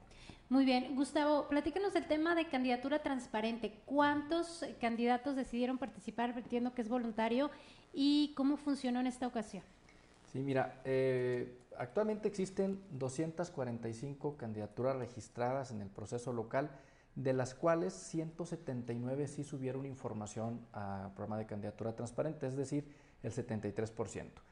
Muy 0.49 0.65
bien, 0.65 0.97
Gustavo, 0.97 1.47
platícanos 1.49 1.95
el 1.95 2.07
tema 2.07 2.35
de 2.35 2.49
candidatura 2.49 3.03
transparente. 3.03 3.75
¿Cuántos 3.85 4.65
candidatos 4.81 5.37
decidieron 5.37 5.79
participar, 5.79 6.37
entiendo 6.37 6.75
que 6.75 6.83
es 6.83 6.89
voluntario, 6.89 7.51
y 7.93 8.33
cómo 8.35 8.57
funcionó 8.57 9.01
en 9.01 9.07
esta 9.07 9.27
ocasión? 9.27 9.63
Sí, 10.33 10.41
mira, 10.41 10.81
eh, 10.85 11.59
Actualmente 11.79 12.27
existen 12.27 12.83
245 12.91 14.37
candidaturas 14.37 14.97
registradas 14.97 15.71
en 15.71 15.81
el 15.81 15.89
proceso 15.89 16.33
local, 16.33 16.71
de 17.15 17.33
las 17.33 17.55
cuales 17.55 17.95
179 17.95 19.29
sí 19.29 19.45
subieron 19.45 19.87
información 19.87 20.67
al 20.73 21.15
programa 21.15 21.39
de 21.39 21.47
candidatura 21.47 21.95
transparente, 21.95 22.49
es 22.49 22.57
decir, 22.57 22.93
el 23.23 23.33
73%. 23.33 24.43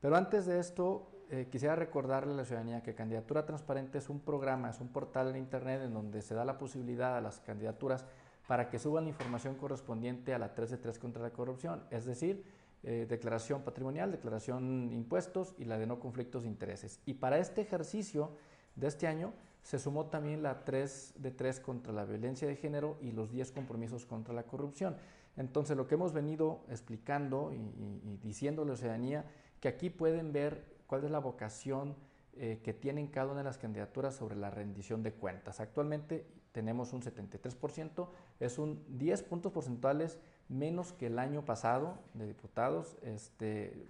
Pero 0.00 0.16
antes 0.16 0.46
de 0.46 0.60
esto, 0.60 1.10
eh, 1.30 1.48
quisiera 1.50 1.74
recordarle 1.74 2.32
a 2.32 2.36
la 2.36 2.44
ciudadanía 2.44 2.82
que 2.82 2.94
Candidatura 2.94 3.44
Transparente 3.44 3.98
es 3.98 4.08
un 4.08 4.20
programa, 4.20 4.70
es 4.70 4.80
un 4.80 4.88
portal 4.88 5.28
en 5.30 5.36
Internet 5.36 5.82
en 5.82 5.94
donde 5.94 6.22
se 6.22 6.34
da 6.34 6.44
la 6.44 6.58
posibilidad 6.58 7.16
a 7.16 7.20
las 7.20 7.40
candidaturas 7.40 8.06
para 8.46 8.70
que 8.70 8.78
suban 8.78 9.04
la 9.04 9.10
información 9.10 9.56
correspondiente 9.56 10.34
a 10.34 10.38
la 10.38 10.54
3 10.54 10.70
de 10.70 10.76
3 10.78 10.98
contra 10.98 11.22
la 11.22 11.30
corrupción, 11.30 11.82
es 11.90 12.04
decir, 12.04 12.44
eh, 12.84 13.06
declaración 13.08 13.62
patrimonial, 13.62 14.12
declaración 14.12 14.88
de 14.88 14.94
impuestos 14.94 15.54
y 15.58 15.64
la 15.64 15.78
de 15.78 15.86
no 15.86 15.98
conflictos 15.98 16.44
de 16.44 16.48
intereses. 16.48 17.00
Y 17.06 17.14
para 17.14 17.38
este 17.38 17.62
ejercicio 17.62 18.30
de 18.76 18.86
este 18.86 19.08
año 19.08 19.32
se 19.62 19.80
sumó 19.80 20.06
también 20.06 20.44
la 20.44 20.64
3 20.64 21.14
de 21.16 21.32
3 21.32 21.58
contra 21.58 21.92
la 21.92 22.04
violencia 22.04 22.46
de 22.46 22.54
género 22.54 22.96
y 23.00 23.10
los 23.10 23.32
10 23.32 23.50
compromisos 23.50 24.06
contra 24.06 24.32
la 24.32 24.44
corrupción. 24.44 24.96
Entonces 25.36 25.76
lo 25.76 25.88
que 25.88 25.96
hemos 25.96 26.12
venido 26.12 26.60
explicando 26.70 27.52
y, 27.52 28.18
diciendo 28.22 28.62
a 28.62 28.66
la 28.66 28.76
ciudadanía, 28.76 29.24
que 29.60 29.66
aquí 29.66 29.90
pueden 29.90 30.32
ver 30.32 30.75
cuál 30.86 31.04
es 31.04 31.10
la 31.10 31.18
vocación 31.18 31.96
eh, 32.34 32.60
que 32.62 32.72
tienen 32.72 33.06
cada 33.06 33.28
una 33.28 33.38
de 33.38 33.44
las 33.44 33.58
candidaturas 33.58 34.14
sobre 34.14 34.36
la 34.36 34.50
rendición 34.50 35.02
de 35.02 35.12
cuentas. 35.12 35.60
Actualmente 35.60 36.26
tenemos 36.52 36.92
un 36.92 37.02
73%, 37.02 38.08
es 38.40 38.58
un 38.58 38.84
10 38.98 39.22
puntos 39.24 39.52
porcentuales 39.52 40.18
menos 40.48 40.92
que 40.92 41.06
el 41.06 41.18
año 41.18 41.44
pasado 41.44 41.98
de 42.14 42.26
diputados. 42.26 42.96
Este, 43.02 43.88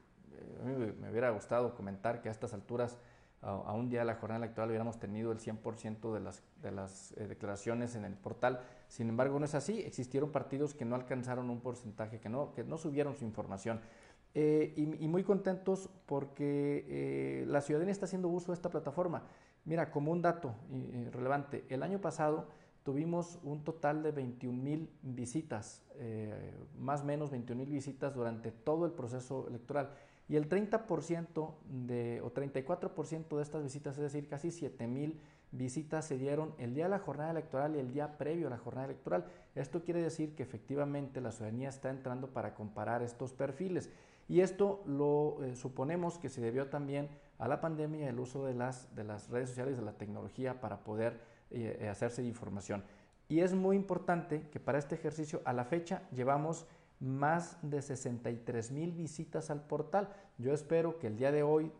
a 0.60 0.64
mí 0.64 0.92
me 1.00 1.10
hubiera 1.10 1.30
gustado 1.30 1.74
comentar 1.74 2.22
que 2.22 2.28
a 2.28 2.32
estas 2.32 2.54
alturas 2.54 2.98
a, 3.42 3.72
un 3.72 3.88
día 3.88 4.00
de 4.00 4.06
la 4.06 4.14
jornada 4.14 4.44
electoral 4.44 4.70
hubiéramos 4.70 4.98
tenido 4.98 5.30
el 5.30 5.38
100% 5.38 6.12
de 6.12 6.20
las, 6.20 6.42
de 6.62 6.72
las 6.72 7.12
eh, 7.12 7.28
declaraciones 7.28 7.94
en 7.94 8.04
el 8.04 8.14
portal. 8.14 8.60
Sin 8.88 9.08
embargo, 9.08 9.38
no 9.38 9.44
es 9.44 9.54
así. 9.54 9.80
Existieron 9.82 10.32
partidos 10.32 10.74
que 10.74 10.84
no 10.84 10.96
alcanzaron 10.96 11.50
un 11.50 11.60
porcentaje, 11.60 12.18
que 12.18 12.28
no, 12.28 12.52
que 12.54 12.64
no 12.64 12.78
subieron 12.78 13.14
su 13.14 13.24
información. 13.24 13.80
Eh, 14.38 14.74
y, 14.76 15.08
muy 15.08 15.24
contentos 15.24 15.88
porque 16.04 16.84
eh, 16.88 17.44
la 17.48 17.62
ciudadanía 17.62 17.92
está 17.92 18.04
haciendo 18.04 18.28
uso 18.28 18.52
de 18.52 18.56
esta 18.56 18.68
plataforma. 18.68 19.22
Mira, 19.64 19.90
como 19.90 20.12
un 20.12 20.20
dato 20.20 20.54
relevante, 21.10 21.64
el 21.70 21.82
año 21.82 22.02
pasado 22.02 22.46
tuvimos 22.82 23.38
un 23.42 23.64
total 23.64 24.02
de 24.02 24.12
21 24.12 24.62
mil 24.62 24.90
visitas, 25.00 25.82
más 26.78 27.00
o 27.00 27.04
menos 27.04 27.30
21 27.30 27.62
mil 27.62 27.72
visitas 27.72 28.14
durante 28.14 28.52
todo 28.52 28.84
el 28.84 28.92
proceso 28.92 29.48
electoral. 29.48 29.90
Y 30.28 30.36
el 30.36 30.48
30% 30.48 31.54
de, 31.86 32.20
o 32.20 32.32
34% 32.32 33.36
de 33.36 33.42
estas 33.42 33.62
visitas, 33.62 33.96
es 33.96 34.02
decir, 34.02 34.28
casi 34.28 34.50
7 34.50 34.86
mil 34.86 35.18
visitas 35.52 36.04
se 36.04 36.18
dieron 36.18 36.54
el 36.58 36.74
día 36.74 36.84
de 36.84 36.90
la 36.90 36.98
jornada 36.98 37.30
electoral 37.30 37.76
y 37.76 37.78
el 37.78 37.92
día 37.92 38.18
previo 38.18 38.48
a 38.48 38.50
la 38.50 38.58
jornada 38.58 38.86
electoral. 38.86 39.24
Esto 39.54 39.82
quiere 39.82 40.02
decir 40.02 40.34
que 40.34 40.42
efectivamente 40.42 41.20
la 41.20 41.32
ciudadanía 41.32 41.68
está 41.68 41.90
entrando 41.90 42.28
para 42.28 42.54
comparar 42.54 43.02
estos 43.02 43.32
perfiles. 43.32 43.90
Y 44.28 44.40
esto 44.40 44.82
lo 44.86 45.42
eh, 45.44 45.54
suponemos 45.54 46.18
que 46.18 46.28
se 46.28 46.40
debió 46.40 46.68
también 46.68 47.08
a 47.38 47.48
la 47.48 47.60
pandemia 47.60 48.08
el 48.08 48.18
uso 48.18 48.44
de 48.44 48.54
las, 48.54 48.94
de 48.94 49.04
las 49.04 49.30
redes 49.30 49.50
sociales, 49.50 49.76
de 49.76 49.84
la 49.84 49.92
tecnología 49.92 50.60
para 50.60 50.80
poder 50.80 51.20
eh, 51.50 51.78
eh, 51.80 51.88
hacerse 51.88 52.24
información. 52.24 52.82
Y 53.28 53.40
es 53.40 53.54
muy 53.54 53.76
importante 53.76 54.48
que 54.50 54.60
para 54.60 54.78
este 54.78 54.94
ejercicio, 54.94 55.42
a 55.44 55.52
la 55.52 55.64
fecha, 55.64 56.02
llevamos 56.12 56.66
más 56.98 57.58
de 57.62 57.82
63 57.82 58.72
mil 58.72 58.92
visitas 58.92 59.50
al 59.50 59.62
portal. 59.62 60.08
Yo 60.38 60.52
espero 60.52 60.98
que 60.98 61.08
el 61.08 61.16
día 61.16 61.32
de 61.32 61.42
hoy, 61.42 61.72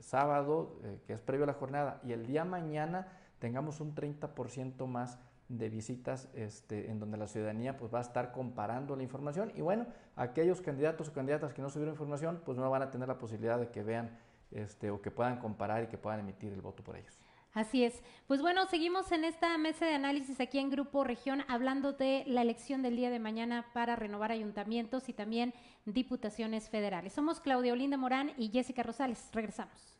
sábado, 0.00 0.80
que 1.06 1.12
es 1.12 1.20
previo 1.20 1.44
a 1.44 1.46
la 1.46 1.52
jornada, 1.52 2.00
y 2.02 2.12
el 2.12 2.26
día 2.26 2.44
mañana 2.44 3.08
tengamos 3.38 3.80
un 3.80 3.94
30% 3.94 4.86
más 4.86 5.18
de 5.48 5.68
visitas 5.68 6.28
este, 6.34 6.90
en 6.90 6.98
donde 6.98 7.16
la 7.16 7.28
ciudadanía 7.28 7.76
pues, 7.76 7.92
va 7.92 7.98
a 7.98 8.02
estar 8.02 8.32
comparando 8.32 8.96
la 8.96 9.02
información 9.02 9.52
y 9.54 9.60
bueno, 9.60 9.86
aquellos 10.16 10.60
candidatos 10.60 11.08
o 11.08 11.12
candidatas 11.12 11.54
que 11.54 11.62
no 11.62 11.70
subieron 11.70 11.94
información 11.94 12.42
pues 12.44 12.58
no 12.58 12.68
van 12.68 12.82
a 12.82 12.90
tener 12.90 13.08
la 13.08 13.18
posibilidad 13.18 13.58
de 13.58 13.68
que 13.70 13.82
vean 13.82 14.18
este, 14.50 14.90
o 14.90 15.00
que 15.00 15.10
puedan 15.10 15.38
comparar 15.38 15.84
y 15.84 15.86
que 15.86 15.98
puedan 15.98 16.20
emitir 16.20 16.52
el 16.52 16.60
voto 16.60 16.82
por 16.82 16.96
ellos. 16.96 17.18
Así 17.56 17.84
es. 17.84 18.02
Pues 18.26 18.42
bueno, 18.42 18.66
seguimos 18.66 19.10
en 19.12 19.24
esta 19.24 19.56
mesa 19.56 19.86
de 19.86 19.94
análisis 19.94 20.40
aquí 20.40 20.58
en 20.58 20.68
Grupo 20.68 21.04
Región 21.04 21.42
hablando 21.48 21.94
de 21.94 22.22
la 22.26 22.42
elección 22.42 22.82
del 22.82 22.96
día 22.96 23.08
de 23.08 23.18
mañana 23.18 23.66
para 23.72 23.96
renovar 23.96 24.30
ayuntamientos 24.30 25.08
y 25.08 25.14
también 25.14 25.54
diputaciones 25.86 26.68
federales. 26.68 27.14
Somos 27.14 27.40
Claudia 27.40 27.72
Olinda 27.72 27.96
Morán 27.96 28.32
y 28.36 28.50
Jessica 28.50 28.82
Rosales. 28.82 29.30
Regresamos. 29.32 29.96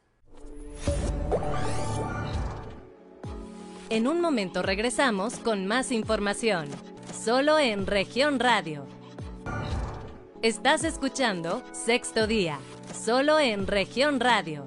En 3.88 4.08
un 4.08 4.20
momento 4.20 4.62
regresamos 4.62 5.38
con 5.38 5.68
más 5.68 5.92
información, 5.92 6.68
solo 7.14 7.56
en 7.56 7.86
región 7.86 8.40
radio. 8.40 8.84
Estás 10.42 10.82
escuchando 10.82 11.62
Sexto 11.70 12.26
Día, 12.26 12.58
solo 12.92 13.38
en 13.38 13.68
región 13.68 14.18
radio. 14.18 14.66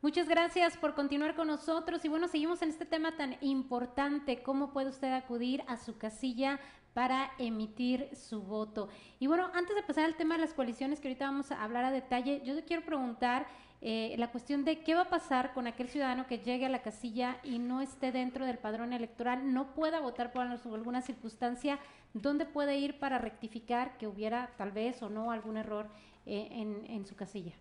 Muchas 0.00 0.28
gracias 0.28 0.78
por 0.78 0.94
continuar 0.94 1.36
con 1.36 1.48
nosotros 1.48 2.02
y 2.06 2.08
bueno, 2.08 2.26
seguimos 2.26 2.62
en 2.62 2.70
este 2.70 2.86
tema 2.86 3.18
tan 3.18 3.36
importante, 3.42 4.42
cómo 4.42 4.72
puede 4.72 4.88
usted 4.88 5.12
acudir 5.12 5.62
a 5.66 5.76
su 5.76 5.98
casilla 5.98 6.60
para 6.94 7.32
emitir 7.38 8.08
su 8.14 8.40
voto. 8.40 8.88
Y 9.18 9.26
bueno, 9.26 9.50
antes 9.52 9.76
de 9.76 9.82
pasar 9.82 10.04
al 10.04 10.16
tema 10.16 10.36
de 10.36 10.40
las 10.40 10.54
coaliciones 10.54 11.00
que 11.00 11.08
ahorita 11.08 11.26
vamos 11.26 11.52
a 11.52 11.62
hablar 11.62 11.84
a 11.84 11.90
detalle, 11.90 12.40
yo 12.46 12.54
te 12.54 12.64
quiero 12.64 12.82
preguntar 12.82 13.46
eh, 13.86 14.14
la 14.16 14.30
cuestión 14.30 14.64
de 14.64 14.78
qué 14.80 14.94
va 14.94 15.02
a 15.02 15.10
pasar 15.10 15.52
con 15.52 15.66
aquel 15.66 15.90
ciudadano 15.90 16.26
que 16.26 16.38
llegue 16.38 16.64
a 16.64 16.70
la 16.70 16.80
casilla 16.80 17.36
y 17.44 17.58
no 17.58 17.82
esté 17.82 18.12
dentro 18.12 18.46
del 18.46 18.56
padrón 18.56 18.94
electoral, 18.94 19.52
no 19.52 19.74
pueda 19.74 20.00
votar 20.00 20.32
por 20.32 20.46
alguna 20.46 21.02
circunstancia, 21.02 21.78
¿dónde 22.14 22.46
puede 22.46 22.78
ir 22.78 22.98
para 22.98 23.18
rectificar 23.18 23.98
que 23.98 24.06
hubiera 24.06 24.48
tal 24.56 24.72
vez 24.72 25.02
o 25.02 25.10
no 25.10 25.30
algún 25.30 25.58
error 25.58 25.88
eh, 26.24 26.48
en, 26.52 26.86
en 26.88 27.04
su 27.04 27.14
casilla? 27.14 27.52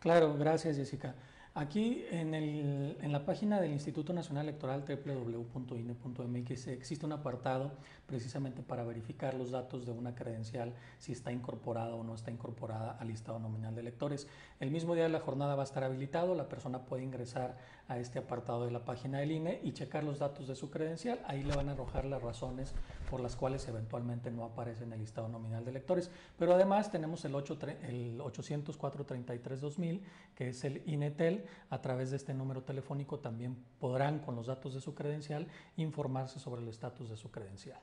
Claro, 0.00 0.36
gracias 0.36 0.76
Jessica. 0.76 1.14
Aquí 1.52 2.04
en, 2.12 3.10
la 3.10 3.24
página 3.24 3.60
del 3.60 3.72
Instituto 3.72 4.12
Nacional 4.12 4.46
Electoral 4.48 4.84
www.ine.mx 4.86 6.66
existe 6.68 7.04
un 7.04 7.12
apartado 7.12 7.72
precisamente 8.06 8.62
para 8.62 8.84
verificar 8.84 9.34
los 9.34 9.50
datos 9.50 9.84
de 9.84 9.90
una 9.90 10.14
credencial, 10.14 10.72
si 10.98 11.10
está 11.10 11.32
incorporada 11.32 11.96
o 11.96 12.04
no 12.04 12.14
está 12.14 12.30
incorporada 12.30 12.96
al 13.00 13.08
listado 13.08 13.40
nominal 13.40 13.74
de 13.74 13.80
electores. 13.80 14.28
El 14.60 14.70
mismo 14.70 14.94
día 14.94 15.04
de 15.04 15.10
la 15.10 15.18
jornada 15.18 15.56
va 15.56 15.62
a 15.62 15.64
estar 15.64 15.82
habilitado, 15.82 16.36
la 16.36 16.48
persona 16.48 16.84
puede 16.84 17.02
ingresar 17.02 17.58
a 17.90 17.98
este 17.98 18.20
apartado 18.20 18.64
de 18.64 18.70
la 18.70 18.84
página 18.84 19.18
del 19.18 19.32
INE 19.32 19.60
y 19.64 19.72
checar 19.72 20.04
los 20.04 20.20
datos 20.20 20.46
de 20.46 20.54
su 20.54 20.70
credencial. 20.70 21.20
Ahí 21.26 21.42
le 21.42 21.56
van 21.56 21.68
a 21.68 21.72
arrojar 21.72 22.04
las 22.04 22.22
razones 22.22 22.72
por 23.10 23.20
las 23.20 23.34
cuales 23.34 23.66
eventualmente 23.66 24.30
no 24.30 24.44
aparece 24.44 24.84
en 24.84 24.92
el 24.92 25.00
listado 25.00 25.28
nominal 25.28 25.64
de 25.64 25.72
electores. 25.72 26.08
Pero 26.38 26.54
además 26.54 26.92
tenemos 26.92 27.24
el, 27.24 27.34
8, 27.34 27.58
el 27.88 28.20
804-33-2000, 28.20 30.02
que 30.36 30.50
es 30.50 30.62
el 30.62 30.84
INETEL. 30.86 31.44
A 31.68 31.82
través 31.82 32.12
de 32.12 32.16
este 32.16 32.32
número 32.32 32.62
telefónico 32.62 33.18
también 33.18 33.56
podrán, 33.80 34.20
con 34.20 34.36
los 34.36 34.46
datos 34.46 34.72
de 34.72 34.80
su 34.80 34.94
credencial, 34.94 35.48
informarse 35.76 36.38
sobre 36.38 36.62
el 36.62 36.68
estatus 36.68 37.10
de 37.10 37.16
su 37.16 37.32
credencial 37.32 37.80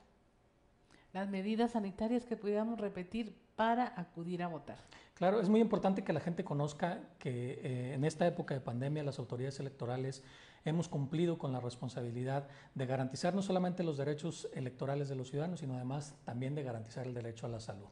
las 1.18 1.30
medidas 1.30 1.72
sanitarias 1.72 2.26
que 2.26 2.38
pudiéramos 2.38 2.80
repetir 2.80 3.36
para 3.56 3.92
acudir 4.00 4.44
a 4.44 4.48
votar. 4.48 4.78
Claro, 5.16 5.42
es 5.42 5.50
muy 5.50 5.60
importante 5.62 6.04
que 6.04 6.14
la 6.14 6.20
gente 6.20 6.44
conozca 6.44 7.00
que 7.18 7.60
eh, 7.64 7.94
en 7.96 8.06
esta 8.06 8.28
época 8.28 8.54
de 8.54 8.62
pandemia 8.62 9.02
las 9.02 9.18
autoridades 9.18 9.60
electorales 9.60 10.24
hemos 10.64 10.88
cumplido 10.88 11.40
con 11.40 11.52
la 11.52 11.60
responsabilidad 11.60 12.48
de 12.76 12.86
garantizar 12.86 13.34
no 13.34 13.42
solamente 13.42 13.82
los 13.82 13.98
derechos 13.98 14.48
electorales 14.54 15.10
de 15.10 15.16
los 15.16 15.32
ciudadanos, 15.32 15.62
sino 15.62 15.74
además 15.74 16.14
también 16.24 16.54
de 16.54 16.62
garantizar 16.62 17.08
el 17.08 17.16
derecho 17.16 17.48
a 17.48 17.50
la 17.50 17.60
salud. 17.60 17.88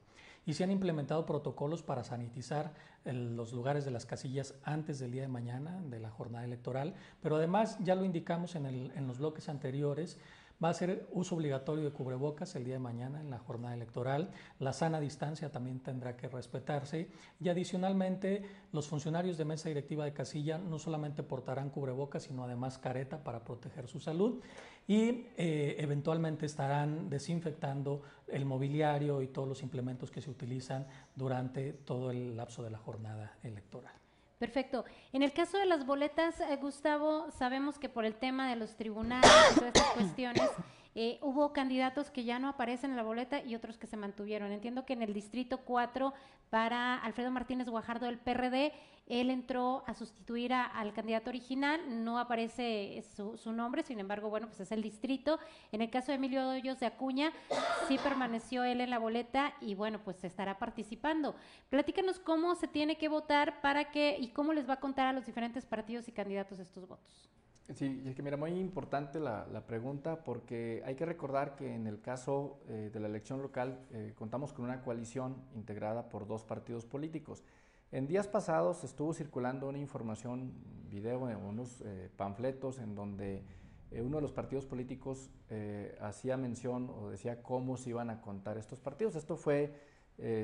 Y 0.46 0.54
se 0.54 0.64
han 0.64 0.70
implementado 0.70 1.26
protocolos 1.26 1.82
para 1.82 2.04
sanitizar 2.04 2.74
los 3.06 3.54
lugares 3.54 3.86
de 3.86 3.92
las 3.92 4.06
casillas 4.06 4.54
antes 4.64 5.00
del 5.00 5.12
día 5.12 5.24
de 5.24 5.28
mañana 5.28 5.82
de 5.90 6.00
la 6.00 6.12
jornada 6.12 6.46
electoral, 6.46 6.94
pero 7.24 7.38
además 7.38 7.80
ya 7.80 7.96
lo 7.96 8.06
indicamos 8.06 8.54
en 8.54 9.08
los 9.08 9.18
bloques 9.18 9.50
anteriores, 9.50 10.20
Va 10.64 10.70
a 10.70 10.74
ser 10.74 11.08
uso 11.12 11.36
obligatorio 11.36 11.84
de 11.84 11.92
cubrebocas 11.92 12.56
el 12.56 12.64
día 12.64 12.76
de 12.76 12.80
mañana 12.80 13.20
en 13.20 13.30
la 13.30 13.40
jornada 13.40 13.74
electoral. 13.74 14.32
La 14.60 14.72
sana 14.72 15.00
distancia 15.00 15.52
también 15.52 15.80
tendrá 15.80 16.16
que 16.16 16.30
respetarse. 16.30 17.10
Y 17.42 17.50
adicionalmente, 17.50 18.44
los 18.72 18.88
funcionarios 18.88 19.38
de 19.38 19.46
mesa 19.46 19.68
directiva 19.68 20.06
de 20.06 20.14
casilla 20.14 20.58
no 20.58 20.80
solamente 20.80 21.24
portarán 21.24 21.70
cubrebocas, 21.70 22.24
sino 22.24 22.46
además 22.46 22.78
careta 22.78 23.24
para 23.24 23.44
proteger 23.44 23.88
su 23.88 24.00
salud. 24.00 24.42
Y 24.88 25.28
eh, 25.36 25.76
eventualmente 25.80 26.46
estarán 26.46 27.10
desinfectando 27.10 28.04
el 28.28 28.46
mobiliario 28.46 29.22
y 29.22 29.28
todos 29.28 29.48
los 29.48 29.62
implementos 29.62 30.10
que 30.10 30.22
se 30.22 30.30
utilizan 30.30 30.88
durante 31.16 31.74
todo 31.74 32.12
el 32.12 32.38
lapso 32.38 32.64
de 32.64 32.70
la 32.70 32.78
jornada 32.78 33.38
electoral. 33.44 34.05
Perfecto. 34.46 34.86
En 35.12 35.24
el 35.24 35.34
caso 35.34 35.58
de 35.58 35.66
las 35.66 35.88
boletas, 35.88 36.40
eh, 36.40 36.56
Gustavo, 36.62 37.32
sabemos 37.32 37.80
que 37.80 37.90
por 37.90 38.06
el 38.06 38.14
tema 38.14 38.48
de 38.48 38.56
los 38.56 38.76
tribunales 38.76 39.32
y 39.52 39.56
todas 39.56 39.74
estas 39.74 39.92
cuestiones, 39.94 40.44
eh, 40.98 41.20
hubo 41.22 41.52
candidatos 41.52 42.10
que 42.10 42.24
ya 42.24 42.40
no 42.40 42.48
aparecen 42.48 42.92
en 42.92 42.96
la 42.96 43.04
boleta 43.04 43.42
y 43.44 43.54
otros 43.54 43.78
que 43.78 43.86
se 43.86 43.98
mantuvieron. 43.98 44.54
Entiendo 44.54 44.86
que 44.86 44.94
en 44.94 45.02
el 45.02 45.14
distrito 45.14 45.58
4 45.60 46.14
para 46.50 46.98
Alfredo 47.00 47.32
Martínez 47.32 47.68
Guajardo 47.68 48.06
del 48.06 48.18
PRD, 48.18 48.72
él 49.08 49.30
entró 49.30 49.84
a 49.88 49.94
sustituir 49.94 50.54
al 50.54 50.94
candidato 50.94 51.30
original, 51.30 52.04
no 52.04 52.18
aparece 52.18 53.04
su, 53.16 53.52
nombre, 53.52 53.84
sin 53.84 54.00
embargo, 54.00 54.30
bueno, 54.30 54.48
pues 54.48 54.62
es 54.62 54.72
el 54.72 54.82
distrito. 54.82 55.38
En 55.74 55.82
el 55.82 55.90
caso 55.90 56.14
de 56.14 56.16
Emilio 56.16 56.44
Doyos 56.44 56.80
de 56.80 56.86
Acuña, 56.86 57.34
sí 57.88 57.98
permaneció 57.98 58.64
él 58.64 58.80
en 58.80 58.90
la 58.90 58.98
boleta 58.98 59.54
y 59.60 59.76
bueno, 59.76 60.00
pues 60.00 60.24
estará 60.24 60.58
participando. 60.58 61.36
Platícanos 61.70 62.20
cómo 62.20 62.56
se 62.56 62.70
tiene 62.70 62.98
que 62.98 63.10
votar 63.10 63.60
para 63.62 63.92
que 63.92 64.18
y 64.18 64.30
cómo 64.30 64.54
les 64.54 64.68
va 64.68 64.76
a 64.76 64.80
contar 64.80 65.08
a 65.08 65.14
los 65.14 65.26
diferentes 65.26 65.66
partidos 65.66 66.08
y 66.08 66.14
candidatos 66.14 66.58
estos 66.60 66.88
votos. 66.88 67.30
Sí, 67.74 68.04
es 68.06 68.14
que 68.14 68.22
mira, 68.22 68.38
muy 68.38 68.52
importante 68.52 69.20
la, 69.20 69.64
pregunta 69.66 70.24
porque 70.24 70.84
hay 70.86 70.94
que 70.94 71.06
recordar 71.06 71.56
que 71.56 71.74
en 71.74 71.88
el 71.88 72.00
caso 72.00 72.60
eh, 72.68 72.92
de 72.94 73.00
la 73.00 73.08
elección 73.08 73.42
local 73.42 73.80
eh, 73.92 74.14
contamos 74.16 74.54
con 74.54 74.66
una 74.66 74.82
coalición 74.82 75.36
integrada 75.56 76.08
por 76.08 76.28
dos 76.28 76.44
partidos 76.44 76.86
políticos. 76.86 77.44
En 77.92 78.08
días 78.08 78.28
pasados 78.28 78.84
estuvo 78.84 79.14
circulando 79.14 79.68
una 79.68 79.80
información, 79.80 80.54
video, 80.92 81.22
unos 81.22 81.82
eh, 81.82 82.12
panfletos 82.16 82.78
en 82.78 82.94
donde 82.94 83.44
uno 83.92 84.18
de 84.18 84.22
los 84.22 84.34
partidos 84.34 84.66
políticos 84.66 85.30
hacía 86.02 86.36
mención 86.36 86.90
o 86.90 87.10
decía 87.12 87.42
cómo 87.42 87.78
se 87.78 87.92
iban 87.92 88.10
a 88.10 88.20
contar 88.20 88.58
estos 88.58 88.82
partidos. 88.82 89.16
Esto 89.16 89.38
fue 89.38 89.74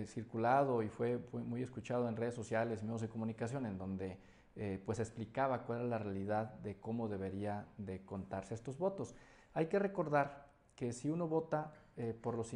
circulado 0.06 0.84
y 0.84 0.88
fue 0.88 1.20
muy 1.34 1.62
escuchado 1.62 2.08
en 2.08 2.16
redes 2.16 2.34
sociales, 2.34 2.82
medios 2.82 3.02
de 3.02 3.10
comunicación, 3.10 3.66
en 3.66 3.78
donde 3.78 4.20
eh, 4.56 4.82
pues 4.86 5.00
explicaba 5.00 5.64
cuál 5.64 5.80
era 5.80 5.88
la 5.88 5.98
realidad 5.98 6.54
de 6.56 6.80
cómo 6.80 7.08
debería 7.08 7.68
de 7.78 8.04
contarse 8.04 8.54
estos 8.54 8.78
votos. 8.78 9.16
Hay 9.54 9.68
que 9.68 9.80
recordar 9.80 10.50
que 10.76 10.94
si 10.94 11.10
uno 11.10 11.28
vota 11.28 11.74
eh, 11.98 12.14
por 12.20 12.36
los... 12.36 12.52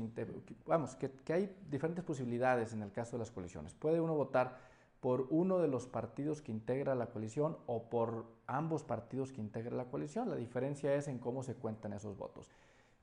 Vamos, 0.66 0.96
que, 0.96 1.12
hay 1.34 1.56
diferentes 1.70 2.04
posibilidades 2.04 2.74
en 2.74 2.82
el 2.82 2.91
caso 2.91 3.14
de 3.14 3.20
las 3.20 3.32
coaliciones. 3.32 3.74
Puede 3.74 4.02
uno 4.02 4.16
votar 4.16 4.58
por 5.00 5.28
uno 5.30 5.60
de 5.60 5.68
los 5.68 5.86
partidos 5.86 6.41
que 6.41 6.52
integra 6.52 6.96
la 6.96 7.08
coalición 7.08 7.58
o 7.68 7.89
por 7.89 8.26
ambos 8.48 8.84
partidos 8.84 9.32
que 9.32 9.41
integra 9.41 9.76
la 9.76 9.86
coalición. 9.86 10.30
La 10.30 10.36
diferencia 10.36 10.96
es 10.96 11.08
en 11.08 11.20
cómo 11.20 11.43
se 11.43 11.56
cuentan 11.56 11.93
esos 11.93 12.18
votos. 12.18 12.50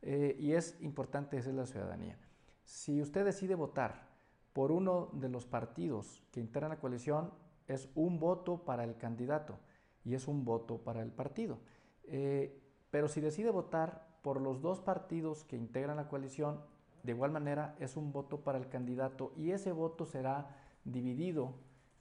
Eh, 0.02 0.36
y 0.38 0.52
es 0.52 0.76
importante 0.80 1.36
decirle 1.36 1.60
a 1.60 1.62
la 1.62 1.70
ciudadanía, 1.70 2.18
si 2.64 3.00
usted 3.00 3.24
decide 3.24 3.54
votar 3.54 4.08
por 4.52 4.72
uno 4.72 5.10
de 5.12 5.28
los 5.28 5.46
partidos 5.46 6.22
que 6.32 6.40
integran 6.40 6.70
la 6.70 6.80
coalición, 6.80 7.30
es 7.68 7.88
un 7.94 8.18
voto 8.18 8.64
para 8.64 8.84
el 8.84 8.96
candidato 8.96 9.58
y 10.04 10.14
es 10.14 10.28
un 10.28 10.44
voto 10.44 10.78
para 10.78 11.02
el 11.02 11.10
partido. 11.10 11.58
Eh, 12.04 12.60
pero 12.90 13.08
si 13.08 13.20
decide 13.20 13.50
votar 13.50 14.06
por 14.22 14.40
los 14.40 14.60
dos 14.60 14.80
partidos 14.80 15.44
que 15.44 15.56
integran 15.56 15.96
la 15.96 16.08
coalición, 16.08 16.60
de 17.02 17.12
igual 17.12 17.32
manera 17.32 17.74
es 17.80 17.96
un 17.96 18.12
voto 18.12 18.40
para 18.40 18.58
el 18.58 18.68
candidato 18.68 19.32
y 19.36 19.50
ese 19.50 19.72
voto 19.72 20.04
será 20.04 20.56
dividido 20.84 21.54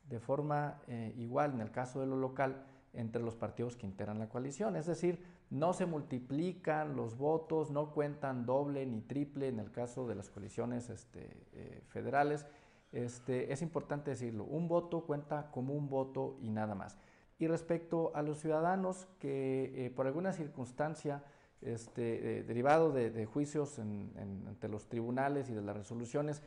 de 0.07 0.20
forma 0.20 0.82
eh, 0.88 1.14
igual 1.18 1.53
en 1.53 1.62
el 1.62 1.72
caso 1.72 2.01
de 2.01 2.07
lo 2.07 2.18
local 2.18 2.66
entre 2.93 3.22
los 3.22 3.36
partidos 3.36 3.78
que 3.78 3.86
integran 3.86 4.20
la 4.20 4.30
coalición. 4.30 4.76
Es 4.76 4.86
decir, 4.86 5.24
no 5.49 5.74
se 5.74 5.86
multiplican 5.86 6.95
los 6.95 7.18
votos, 7.18 7.72
no 7.72 7.91
cuentan 7.91 8.45
doble 8.45 8.86
ni 8.86 9.01
triple 9.01 9.47
en 9.47 9.59
el 9.59 9.72
caso 9.72 10.07
de 10.07 10.16
las 10.16 10.30
coaliciones 10.30 10.89
este, 10.89 11.47
eh, 11.53 11.82
federales. 11.88 12.45
Este, 12.92 13.54
es 13.54 13.62
importante 13.62 14.12
decirlo, 14.12 14.44
un 14.44 14.68
voto 14.68 15.02
cuenta 15.02 15.50
como 15.52 15.74
un 15.74 15.89
voto 15.89 16.38
y 16.42 16.50
nada 16.50 16.76
más. 16.76 16.98
Y 17.39 17.48
respecto 17.48 18.12
a 18.14 18.22
los 18.22 18.39
ciudadanos 18.39 19.08
que 19.20 19.86
eh, 19.86 19.89
por 19.89 20.08
alguna 20.08 20.34
circunstancia 20.34 21.24
este, 21.62 22.39
eh, 22.39 22.44
derivado 22.44 22.92
de, 22.92 23.26
juicios 23.26 23.80
ante 23.80 24.68
los 24.68 24.88
tribunales 24.88 25.50
y 25.50 25.54
de 25.54 25.62
las 25.62 25.76
resoluciones, 25.76 26.44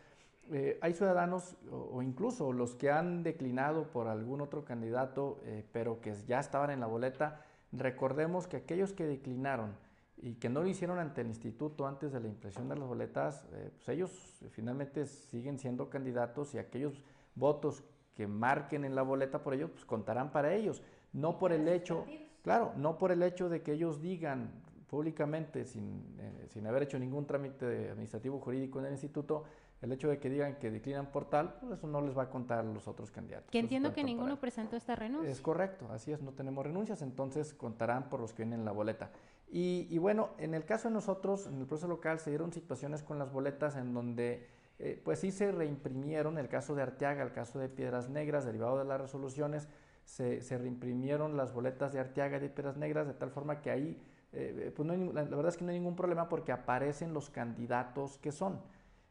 eh, 0.52 0.78
hay 0.82 0.92
ciudadanos 0.92 1.56
o, 1.70 2.02
incluso 2.02 2.52
los 2.52 2.74
que 2.74 2.90
han 2.90 3.22
declinado 3.22 3.90
por 3.90 4.08
algún 4.08 4.40
otro 4.40 4.64
candidato, 4.64 5.40
pero 5.72 6.00
que 6.00 6.14
ya 6.26 6.40
estaban 6.40 6.70
en 6.70 6.80
la 6.80 6.86
boleta, 6.86 7.40
recordemos 7.72 8.46
que 8.46 8.58
aquellos 8.58 8.92
que 8.92 9.06
declinaron 9.06 9.74
y 10.16 10.34
que 10.34 10.48
no 10.48 10.62
lo 10.62 10.68
hicieron 10.68 10.98
ante 10.98 11.20
el 11.20 11.28
instituto 11.28 11.86
antes 11.86 12.12
de 12.12 12.20
la 12.20 12.28
impresión 12.28 12.68
de 12.68 12.76
las 12.76 12.86
boletas, 12.86 13.44
pues 13.50 13.88
ellos 13.88 14.10
finalmente 14.50 15.06
siguen 15.06 15.58
siendo 15.58 15.90
candidatos 15.90 16.54
y 16.54 16.58
aquellos 16.58 17.02
votos 17.34 17.82
que 18.14 18.26
marquen 18.26 18.84
en 18.84 18.94
la 18.94 19.02
boleta 19.02 19.42
por 19.42 19.54
ellos, 19.54 19.70
pues 19.70 19.84
contarán 19.84 20.30
para 20.30 20.54
ellos. 20.54 20.82
No 21.12 21.38
por 21.38 21.52
el 21.52 21.68
hecho, 21.68 22.06
claro, 22.42 22.72
no 22.76 22.96
por 22.96 23.12
el 23.12 23.22
hecho 23.22 23.48
de 23.48 23.62
que 23.62 23.72
ellos 23.72 24.00
digan 24.00 24.50
públicamente, 24.88 25.64
sin, 25.64 26.16
eh, 26.18 26.46
sin 26.50 26.66
haber 26.66 26.84
hecho 26.84 26.98
ningún 26.98 27.26
trámite 27.26 27.90
administrativo 27.90 28.38
jurídico 28.38 28.78
en 28.78 28.86
el 28.86 28.92
instituto, 28.92 29.44
el 29.82 29.92
hecho 29.92 30.08
de 30.08 30.18
que 30.18 30.30
digan 30.30 30.56
que 30.56 30.70
declinan 30.70 31.10
por 31.10 31.28
tal, 31.28 31.54
pues 31.60 31.72
eso 31.72 31.86
no 31.86 32.00
les 32.00 32.16
va 32.16 32.22
a 32.22 32.30
contar 32.30 32.60
a 32.60 32.62
los 32.62 32.88
otros 32.88 33.10
candidatos. 33.10 33.50
Que 33.50 33.58
entiendo 33.58 33.92
que 33.92 34.02
ninguno 34.02 34.40
presentó 34.40 34.76
esta 34.76 34.96
renuncia. 34.96 35.30
Es 35.30 35.40
correcto, 35.40 35.88
así 35.92 36.12
es, 36.12 36.22
no 36.22 36.32
tenemos 36.32 36.64
renuncias, 36.64 37.02
entonces 37.02 37.52
contarán 37.52 38.08
por 38.08 38.20
los 38.20 38.32
que 38.32 38.44
vienen 38.44 38.60
en 38.60 38.64
la 38.64 38.72
boleta. 38.72 39.10
Y, 39.54 39.86
y 39.88 39.98
bueno, 39.98 40.30
en 40.38 40.52
el 40.52 40.64
caso 40.64 40.88
de 40.88 40.94
nosotros, 40.94 41.46
en 41.46 41.60
el 41.60 41.66
proceso 41.66 41.86
local, 41.86 42.18
se 42.18 42.30
dieron 42.30 42.52
situaciones 42.52 43.04
con 43.04 43.20
las 43.20 43.30
boletas 43.30 43.76
en 43.76 43.94
donde 43.94 44.48
eh, 44.78 45.00
pues 45.04 45.20
sí 45.20 45.30
se 45.30 45.52
reimprimieron, 45.52 46.38
el 46.38 46.48
caso 46.48 46.74
de 46.74 46.82
Arteaga, 46.82 47.22
el 47.22 47.32
caso 47.32 47.58
de 47.58 47.68
Piedras 47.68 48.08
Negras, 48.08 48.44
derivado 48.44 48.78
de 48.78 48.84
las 48.84 49.00
resoluciones, 49.00 49.68
se, 50.04 50.40
reimprimieron 50.58 51.36
las 51.36 51.52
boletas 51.52 51.92
de 51.92 52.00
Arteaga 52.00 52.38
y 52.38 52.40
de 52.40 52.48
Piedras 52.48 52.76
Negras, 52.76 53.06
de 53.06 53.14
tal 53.14 53.30
forma 53.30 53.60
que 53.60 53.70
ahí, 53.70 54.02
eh, 54.32 54.72
pues 54.74 54.86
no 54.86 55.12
la, 55.12 55.22
verdad 55.22 55.48
es 55.48 55.56
que 55.56 55.64
no 55.64 55.70
hay 55.70 55.78
ningún 55.78 55.94
problema 55.94 56.28
porque 56.28 56.50
aparecen 56.50 57.14
los 57.14 57.30
candidatos 57.30 58.18
que 58.18 58.32
son. 58.32 58.60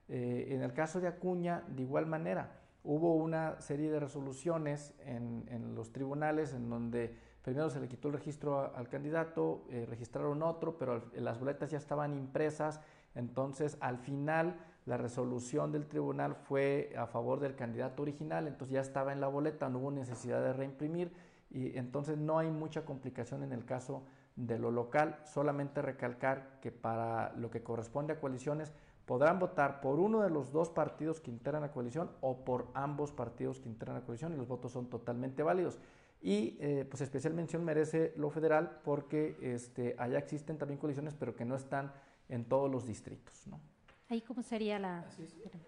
Eh, 0.09 0.47
en 0.49 0.61
el 0.61 0.73
caso 0.73 0.99
de 0.99 1.07
Acuña, 1.07 1.63
de 1.69 1.83
igual 1.83 2.05
manera, 2.05 2.59
hubo 2.83 3.15
una 3.15 3.61
serie 3.61 3.89
de 3.89 4.01
resoluciones 4.01 4.93
en, 4.99 5.73
los 5.75 5.93
tribunales 5.93 6.53
en 6.53 6.69
donde 6.69 7.15
primero 7.43 7.69
se 7.69 7.79
le 7.79 7.87
quitó 7.87 8.07
el 8.07 8.15
registro 8.15 8.75
al 8.75 8.87
candidato, 8.89 9.65
registraron 9.87 10.41
otro, 10.41 10.77
pero 10.77 11.03
las 11.13 11.39
boletas 11.39 11.69
ya 11.69 11.77
estaban 11.77 12.13
impresas, 12.13 12.79
entonces 13.13 13.77
al 13.81 13.99
final 13.99 14.55
la 14.85 14.97
resolución 14.97 15.71
del 15.71 15.87
tribunal 15.87 16.35
fue 16.35 16.93
a 16.97 17.05
favor 17.05 17.39
del 17.39 17.55
candidato 17.55 18.01
original, 18.01 18.47
entonces 18.47 18.73
ya 18.73 18.81
estaba 18.81 19.13
en 19.13 19.21
la 19.21 19.27
boleta, 19.27 19.69
no 19.69 19.79
hubo 19.79 19.91
necesidad 19.91 20.41
de 20.41 20.53
reimprimir 20.53 21.13
y 21.49 21.77
entonces 21.77 22.17
no 22.17 22.39
hay 22.39 22.49
mucha 22.49 22.85
complicación 22.85 23.43
en 23.43 23.53
el 23.53 23.65
caso 23.65 24.03
de 24.35 24.57
lo 24.57 24.71
local, 24.71 25.19
solamente 25.25 25.81
recalcar 25.81 26.59
que 26.59 26.71
para 26.71 27.33
lo 27.33 27.51
que 27.51 27.61
corresponde 27.61 28.13
a 28.13 28.19
coaliciones 28.19 28.73
podrán 29.05 29.37
votar 29.37 29.79
por 29.81 29.99
uno 29.99 30.21
de 30.21 30.29
los 30.29 30.51
dos 30.51 30.69
partidos 30.69 31.19
que 31.19 31.29
integran 31.29 31.61
la 31.61 31.71
coalición 31.71 32.09
o 32.21 32.43
por 32.43 32.67
ambos 32.73 33.11
partidos 33.11 33.59
que 33.59 33.69
integran 33.69 33.97
la 33.97 34.05
coalición 34.05 34.33
y 34.33 34.37
los 34.37 34.47
votos 34.47 34.71
son 34.71 34.89
totalmente 34.89 35.43
válidos. 35.43 35.79
Y 36.25 36.57
eh, 36.61 36.87
pues 36.89 37.01
especial 37.01 37.33
mención 37.33 37.65
merece 37.65 38.13
lo 38.15 38.29
federal 38.29 38.79
porque 38.85 39.37
este, 39.41 39.93
allá 39.99 40.17
existen 40.17 40.57
también 40.57 40.79
coaliciones 40.79 41.13
pero 41.13 41.35
que 41.35 41.43
no 41.43 41.55
están 41.55 41.91
en 42.29 42.45
todos 42.45 42.71
los 42.71 42.87
distritos. 42.87 43.45
¿no? 43.45 43.59
Ahí 44.07 44.21
cómo 44.21 44.41
sería 44.41 44.79
la... 44.79 45.05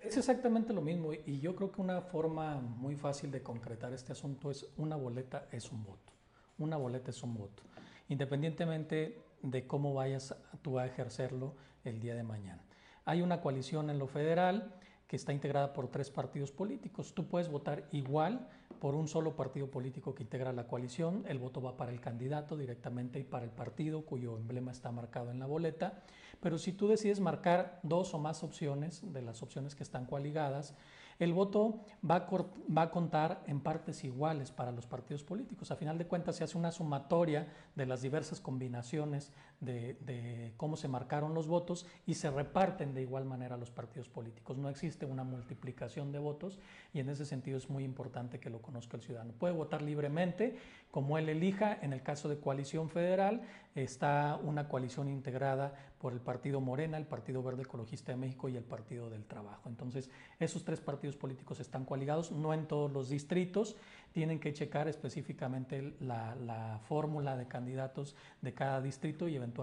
Es. 0.02 0.16
exactamente 0.16 0.72
lo 0.72 0.82
mismo 0.82 1.12
y 1.14 1.40
yo 1.42 1.58
creo 1.58 1.74
que 1.74 1.82
una 1.82 2.02
forma 2.02 2.56
muy 2.62 2.96
fácil 2.96 3.32
de 3.32 3.44
concretar 3.44 3.92
este 3.92 4.14
asunto 4.14 4.50
es 4.50 4.66
una 4.78 4.96
boleta 4.96 5.50
es 5.52 5.72
un 5.74 5.84
voto. 5.84 6.14
Una 6.58 6.78
boleta 6.78 7.12
es 7.12 7.22
un 7.22 7.34
voto, 7.34 7.64
independientemente 8.08 9.22
de 9.42 9.68
cómo 9.68 9.94
vayas 9.94 10.34
tú 10.62 10.80
a 10.80 10.86
ejercerlo 10.86 11.54
el 11.84 12.00
día 12.00 12.16
de 12.16 12.24
mañana. 12.24 12.64
Hay 13.04 13.22
una 13.22 13.42
coalición 13.42 13.90
en 13.90 14.00
lo 14.00 14.08
federal 14.08 14.74
que 15.06 15.18
está 15.18 15.34
integrada 15.34 15.74
por 15.74 15.90
tres 15.90 16.10
partidos 16.10 16.52
políticos. 16.52 17.14
Tú 17.14 17.28
puedes 17.28 17.50
votar 17.50 17.88
igual 17.92 18.48
por 18.80 18.96
un 18.96 19.08
solo 19.08 19.36
partido 19.36 19.70
político 19.70 20.14
que 20.14 20.24
integra 20.24 20.54
la 20.54 20.68
coalición. 20.68 21.24
El 21.28 21.40
voto 21.40 21.62
va 21.62 21.78
para 21.78 21.92
el 21.92 22.00
candidato 22.00 22.58
directamente 22.58 23.20
y 23.20 23.24
para 23.24 23.46
el 23.46 23.52
partido 23.52 24.06
cuyo 24.06 24.38
emblema 24.38 24.72
está 24.72 24.92
marcado 24.92 25.32
en 25.32 25.40
la 25.40 25.46
boleta. 25.46 26.04
Pero 26.40 26.58
si 26.58 26.74
tú 26.74 26.88
decides 26.88 27.20
marcar 27.20 27.80
dos 27.84 28.14
o 28.14 28.20
más 28.20 28.44
opciones 28.44 29.14
de 29.14 29.22
las 29.22 29.42
opciones 29.42 29.76
que 29.76 29.84
están 29.84 30.06
coaligadas, 30.06 30.76
el 31.18 31.32
voto 31.32 31.86
va 32.08 32.28
a, 32.76 32.92
contar 32.92 33.42
en 33.48 33.62
partes 33.62 34.04
iguales 34.04 34.52
para 34.52 34.72
los 34.72 34.86
partidos 34.86 35.24
políticos. 35.24 35.72
A 35.72 35.78
final 35.78 35.98
de 35.98 36.08
cuentas 36.08 36.36
se 36.36 36.44
hace 36.44 36.58
una 36.58 36.72
sumatoria 36.72 37.48
de 37.76 37.86
las 37.86 38.02
diversas 38.02 38.42
combinaciones 38.42 39.32
de, 39.60 40.54
cómo 40.58 40.78
se 40.78 40.88
marcaron 40.88 41.34
los 41.34 41.48
votos 41.48 41.86
y 42.06 42.16
se 42.16 42.30
reparten 42.30 42.94
de 42.94 43.02
igual 43.02 43.26
manera 43.26 43.58
los 43.58 43.72
partidos 43.72 44.10
políticos. 44.10 44.58
No 44.58 44.70
existe 44.70 45.06
una 45.06 45.24
multiplicación 45.24 46.12
de 46.12 46.20
votos 46.20 46.60
y 46.94 47.00
en 47.00 47.10
ese 47.10 47.26
sentido 47.26 47.58
es 47.58 47.70
muy 47.70 47.84
importante 47.84 48.40
que 48.40 48.50
lo 48.50 48.62
conozca 48.62 48.98
el 48.98 49.04
ciudadano. 49.04 49.34
Puede 49.34 49.54
votar 49.54 49.82
libremente 49.82 50.58
como 50.92 51.18
él 51.18 51.30
elija. 51.30 51.78
En 51.82 51.94
el 51.94 52.02
caso 52.02 52.30
de 52.30 52.40
coalición 52.40 52.90
federal 52.90 53.42
está 53.76 54.40
una 54.42 54.70
coalición 54.70 55.10
integrada 55.10 55.74
por 56.00 56.14
el 56.14 56.22
Partido 56.22 56.62
Morena, 56.62 56.98
el 56.98 57.08
Partido 57.08 57.42
Verde 57.42 57.64
Ecologista 57.64 58.12
de 58.12 58.18
México 58.18 58.48
y 58.48 58.56
el 58.56 58.64
Partido 58.64 59.10
del 59.10 59.26
Trabajo. 59.26 59.70
Entonces, 59.70 60.10
esos 60.40 60.64
tres 60.64 60.80
partidos 60.80 61.16
políticos 61.16 61.60
están 61.60 61.84
coaligados, 61.84 62.32
no 62.32 62.54
en 62.54 62.68
todos 62.68 62.92
los 62.92 63.10
distritos, 63.10 63.76
tienen 64.12 64.40
que 64.40 64.54
checar 64.54 64.88
específicamente 64.88 65.96
la, 66.00 66.80
fórmula 66.88 67.36
de 67.36 67.48
candidatos 67.48 68.16
de 68.42 68.54
cada 68.54 68.82
distrito 68.82 69.28
y 69.28 69.36
eventualmente 69.36 69.55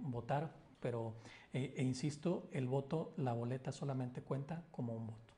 votar, 0.00 0.52
pero, 0.80 1.14
eh, 1.52 1.74
e 1.76 1.82
insisto, 1.82 2.48
el 2.52 2.66
voto, 2.66 3.12
la 3.16 3.32
boleta 3.32 3.72
solamente 3.72 4.22
cuenta 4.22 4.64
como 4.70 4.94
un 4.94 5.06
voto. 5.06 5.34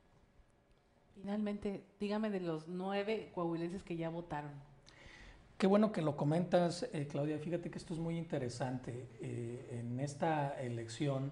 Finalmente, 1.13 1.85
dígame 1.99 2.29
de 2.29 2.41
los 2.41 2.67
nueve 2.67 3.31
coahuilenses 3.33 3.83
que 3.83 3.95
ya 3.95 4.09
votaron. 4.09 4.51
Qué 5.57 5.67
bueno 5.67 5.93
que 5.93 6.01
lo 6.01 6.17
comentas, 6.17 6.83
eh, 6.91 7.07
Claudia. 7.07 7.39
Fíjate 7.39 7.71
que 7.71 7.77
esto 7.77 7.93
es 7.93 7.99
muy 7.99 8.17
interesante. 8.17 9.07
Eh, 9.21 9.79
en 9.79 10.01
esta 10.01 10.59
elección, 10.61 11.31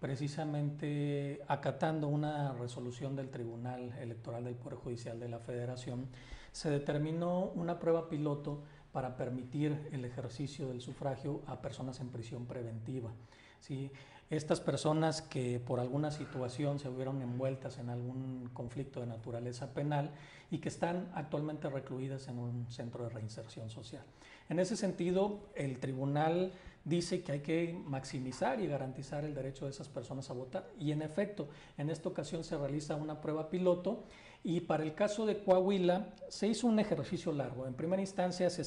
precisamente 0.00 1.40
acatando 1.48 2.08
una 2.08 2.52
resolución 2.52 3.16
del 3.16 3.30
Tribunal 3.30 3.94
Electoral 3.98 4.44
del 4.44 4.54
Poder 4.54 4.78
Judicial 4.78 5.18
de 5.18 5.30
la 5.30 5.38
Federación, 5.38 6.08
se 6.52 6.68
determinó 6.68 7.46
una 7.54 7.78
prueba 7.78 8.10
piloto 8.10 8.62
para 8.94 9.16
permitir 9.16 9.88
el 9.90 10.04
ejercicio 10.04 10.68
del 10.68 10.80
sufragio 10.80 11.42
a 11.48 11.60
personas 11.60 11.98
en 11.98 12.10
prisión 12.10 12.46
preventiva. 12.46 13.10
¿sí? 13.58 13.90
Estas 14.30 14.60
personas 14.60 15.20
que 15.20 15.58
por 15.58 15.80
alguna 15.80 16.12
situación 16.12 16.78
se 16.78 16.88
vieron 16.90 17.20
envueltas 17.20 17.78
en 17.78 17.90
algún 17.90 18.48
conflicto 18.52 19.00
de 19.00 19.06
naturaleza 19.06 19.74
penal 19.74 20.12
y 20.48 20.58
que 20.58 20.68
están 20.68 21.10
actualmente 21.12 21.68
recluidas 21.68 22.28
en 22.28 22.38
un 22.38 22.70
centro 22.70 23.02
de 23.02 23.10
reinserción 23.10 23.68
social. 23.68 24.04
En 24.48 24.60
ese 24.60 24.76
sentido, 24.76 25.40
el 25.56 25.80
tribunal 25.80 26.52
dice 26.84 27.24
que 27.24 27.32
hay 27.32 27.40
que 27.40 27.76
maximizar 27.86 28.60
y 28.60 28.68
garantizar 28.68 29.24
el 29.24 29.34
derecho 29.34 29.64
de 29.64 29.72
esas 29.72 29.88
personas 29.88 30.30
a 30.30 30.34
votar 30.34 30.70
y 30.78 30.92
en 30.92 31.02
efecto, 31.02 31.48
en 31.78 31.90
esta 31.90 32.08
ocasión 32.08 32.44
se 32.44 32.56
realiza 32.56 32.94
una 32.94 33.20
prueba 33.20 33.50
piloto 33.50 34.04
y 34.44 34.60
para 34.60 34.82
el 34.82 34.94
caso 34.94 35.24
de 35.24 35.42
Coahuila 35.42 36.06
se 36.28 36.46
hizo 36.46 36.66
un 36.66 36.78
ejercicio 36.78 37.32
largo. 37.32 37.66
En 37.66 37.72
primera 37.72 38.02
instancia 38.02 38.50
se, 38.50 38.62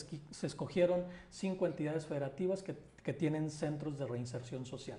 escogieron 0.46 1.04
cinco 1.30 1.68
entidades 1.68 2.08
federativas 2.08 2.64
que, 2.64 2.76
que 3.04 3.14
tienen 3.14 3.52
centros 3.52 4.00
de 4.00 4.08
reinserción 4.08 4.66
social. 4.66 4.98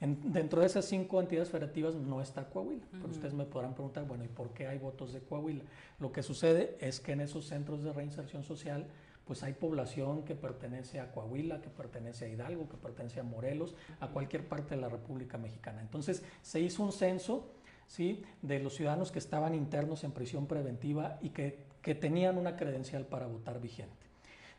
dentro 0.00 0.62
de 0.62 0.66
esas 0.66 0.86
cinco 0.86 1.20
entidades 1.20 1.50
federativas 1.50 1.94
no 1.94 2.22
está 2.22 2.48
Coahuila. 2.48 2.86
Pero 2.90 3.08
ustedes 3.08 3.34
me 3.34 3.44
podrán 3.44 3.74
preguntar, 3.74 4.06
bueno, 4.06 4.24
¿y 4.24 4.28
por 4.28 4.48
qué 4.54 4.66
hay 4.66 4.78
votos 4.78 5.12
de 5.12 5.20
Coahuila? 5.20 5.64
Lo 6.00 6.10
que 6.10 6.22
sucede 6.22 6.78
es 6.80 7.00
que 7.00 7.12
en 7.12 7.20
esos 7.20 7.44
centros 7.44 7.84
de 7.84 7.92
reinserción 7.92 8.44
social, 8.44 8.86
pues 9.26 9.42
hay 9.42 9.52
población 9.52 10.24
que 10.24 10.34
pertenece 10.34 11.00
a 11.00 11.12
Coahuila, 11.12 11.60
que 11.60 11.68
pertenece 11.68 12.24
a 12.24 12.28
Hidalgo, 12.28 12.66
que 12.70 12.78
pertenece 12.78 13.20
a 13.20 13.24
Morelos, 13.24 13.74
a 14.00 14.08
cualquier 14.08 14.48
parte 14.48 14.74
de 14.74 14.80
la 14.80 14.88
República 14.88 15.36
Mexicana. 15.36 15.82
Entonces 15.82 16.22
se 16.40 16.60
hizo 16.60 16.82
un 16.82 16.92
censo 16.92 17.50
¿sí? 17.86 18.22
de 18.42 18.58
los 18.58 18.74
ciudadanos 18.74 19.12
que 19.12 19.18
estaban 19.18 19.54
internos 19.54 20.04
en 20.04 20.12
prisión 20.12 20.46
preventiva 20.46 21.18
y 21.22 21.30
que, 21.30 21.58
que 21.82 21.94
tenían 21.94 22.38
una 22.38 22.56
credencial 22.56 23.06
para 23.06 23.26
votar 23.26 23.60
vigente. 23.60 24.04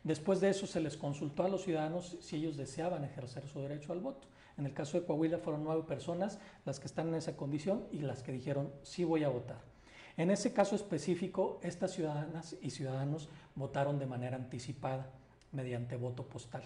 Después 0.04 0.40
de 0.40 0.50
eso 0.50 0.66
se 0.66 0.80
les 0.80 0.96
consultó 0.96 1.42
a 1.42 1.48
los 1.48 1.64
ciudadanos 1.64 2.16
si 2.20 2.36
ellos 2.36 2.56
deseaban 2.56 3.04
ejercer 3.04 3.46
su 3.48 3.60
derecho 3.60 3.92
al 3.92 4.00
voto. 4.00 4.28
En 4.56 4.64
el 4.64 4.72
caso 4.72 4.98
de 4.98 5.04
Coahuila 5.04 5.38
fueron 5.38 5.64
nueve 5.64 5.82
personas 5.86 6.38
las 6.64 6.80
que 6.80 6.86
están 6.86 7.08
en 7.08 7.16
esa 7.16 7.36
condición 7.36 7.84
y 7.90 7.98
las 7.98 8.22
que 8.22 8.32
dijeron 8.32 8.70
sí 8.82 9.04
voy 9.04 9.24
a 9.24 9.28
votar. 9.28 9.58
En 10.16 10.30
ese 10.30 10.52
caso 10.52 10.76
específico, 10.76 11.60
estas 11.62 11.92
ciudadanas 11.92 12.56
y 12.62 12.70
ciudadanos 12.70 13.28
votaron 13.54 13.98
de 13.98 14.06
manera 14.06 14.36
anticipada 14.36 15.10
mediante 15.52 15.96
voto 15.96 16.22
postal. 16.24 16.62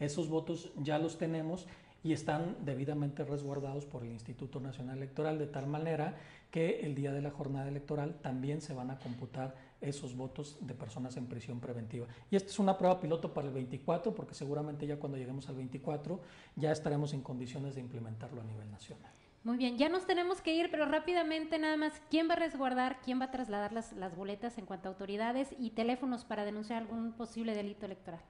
Esos 0.00 0.28
votos 0.28 0.72
ya 0.76 0.98
los 0.98 1.18
tenemos 1.18 1.66
y 2.02 2.12
están 2.12 2.56
debidamente 2.64 3.24
resguardados 3.24 3.84
por 3.84 4.02
el 4.02 4.10
Instituto 4.10 4.60
Nacional 4.60 4.96
Electoral 4.96 5.38
de 5.38 5.46
tal 5.46 5.66
manera 5.66 6.16
que 6.50 6.80
el 6.80 6.94
día 6.94 7.12
de 7.12 7.22
la 7.22 7.30
jornada 7.30 7.68
electoral 7.68 8.14
también 8.22 8.60
se 8.60 8.74
van 8.74 8.90
a 8.90 8.98
computar 8.98 9.54
esos 9.80 10.16
votos 10.16 10.58
de 10.60 10.74
personas 10.74 11.16
en 11.16 11.26
prisión 11.26 11.60
preventiva. 11.60 12.06
Y 12.30 12.36
esta 12.36 12.50
es 12.50 12.58
una 12.58 12.76
prueba 12.76 13.00
piloto 13.00 13.32
para 13.32 13.48
el 13.48 13.54
24, 13.54 14.14
porque 14.14 14.34
seguramente 14.34 14.86
ya 14.86 14.96
cuando 14.96 15.18
lleguemos 15.18 15.48
al 15.48 15.56
24 15.56 16.20
ya 16.56 16.72
estaremos 16.72 17.14
en 17.14 17.22
condiciones 17.22 17.74
de 17.74 17.80
implementarlo 17.80 18.40
a 18.40 18.44
nivel 18.44 18.70
nacional. 18.70 19.12
Muy 19.42 19.56
bien, 19.56 19.78
ya 19.78 19.88
nos 19.88 20.06
tenemos 20.06 20.42
que 20.42 20.54
ir, 20.54 20.70
pero 20.70 20.84
rápidamente 20.84 21.58
nada 21.58 21.78
más, 21.78 22.02
¿quién 22.10 22.28
va 22.28 22.34
a 22.34 22.36
resguardar, 22.36 23.00
quién 23.02 23.18
va 23.18 23.26
a 23.26 23.30
trasladar 23.30 23.72
las, 23.72 23.92
las 23.94 24.14
boletas 24.14 24.58
en 24.58 24.66
cuanto 24.66 24.88
a 24.88 24.92
autoridades 24.92 25.54
y 25.58 25.70
teléfonos 25.70 26.24
para 26.24 26.44
denunciar 26.44 26.82
algún 26.82 27.12
posible 27.12 27.54
delito 27.54 27.86
electoral? 27.86 28.20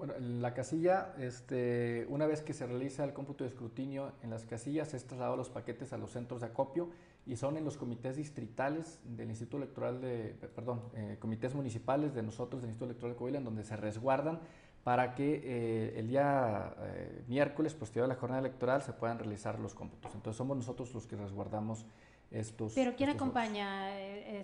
Bueno, 0.00 0.14
en 0.16 0.40
la 0.40 0.54
casilla, 0.54 1.12
este, 1.18 2.06
una 2.08 2.24
vez 2.26 2.40
que 2.40 2.54
se 2.54 2.66
realiza 2.66 3.04
el 3.04 3.12
cómputo 3.12 3.44
de 3.44 3.50
escrutinio 3.50 4.12
en 4.22 4.30
las 4.30 4.46
casillas, 4.46 4.94
es 4.94 5.04
trasladado 5.04 5.36
los 5.36 5.50
paquetes 5.50 5.92
a 5.92 5.98
los 5.98 6.12
centros 6.12 6.40
de 6.40 6.46
acopio 6.46 6.88
y 7.26 7.36
son 7.36 7.58
en 7.58 7.66
los 7.66 7.76
comités 7.76 8.16
distritales 8.16 8.98
del 9.04 9.28
Instituto 9.28 9.58
Electoral 9.58 10.00
de, 10.00 10.34
perdón, 10.56 10.80
eh, 10.94 11.18
comités 11.20 11.54
municipales 11.54 12.14
de 12.14 12.22
nosotros 12.22 12.62
del 12.62 12.70
Instituto 12.70 12.92
Electoral 12.92 13.12
de 13.12 13.18
Coahuila, 13.18 13.38
en 13.40 13.44
donde 13.44 13.62
se 13.62 13.76
resguardan 13.76 14.40
para 14.84 15.14
que 15.14 15.42
eh, 15.44 15.98
el 15.98 16.08
día 16.08 16.74
eh, 16.78 17.22
miércoles, 17.28 17.74
posterior 17.74 18.06
a 18.06 18.08
la 18.08 18.18
jornada 18.18 18.40
electoral, 18.40 18.80
se 18.80 18.94
puedan 18.94 19.18
realizar 19.18 19.58
los 19.58 19.74
cómputos. 19.74 20.14
Entonces 20.14 20.38
somos 20.38 20.56
nosotros 20.56 20.94
los 20.94 21.06
que 21.06 21.16
resguardamos 21.16 21.84
estos. 22.30 22.72
Pero 22.72 22.96
¿quién 22.96 23.10
acompaña? 23.10 23.90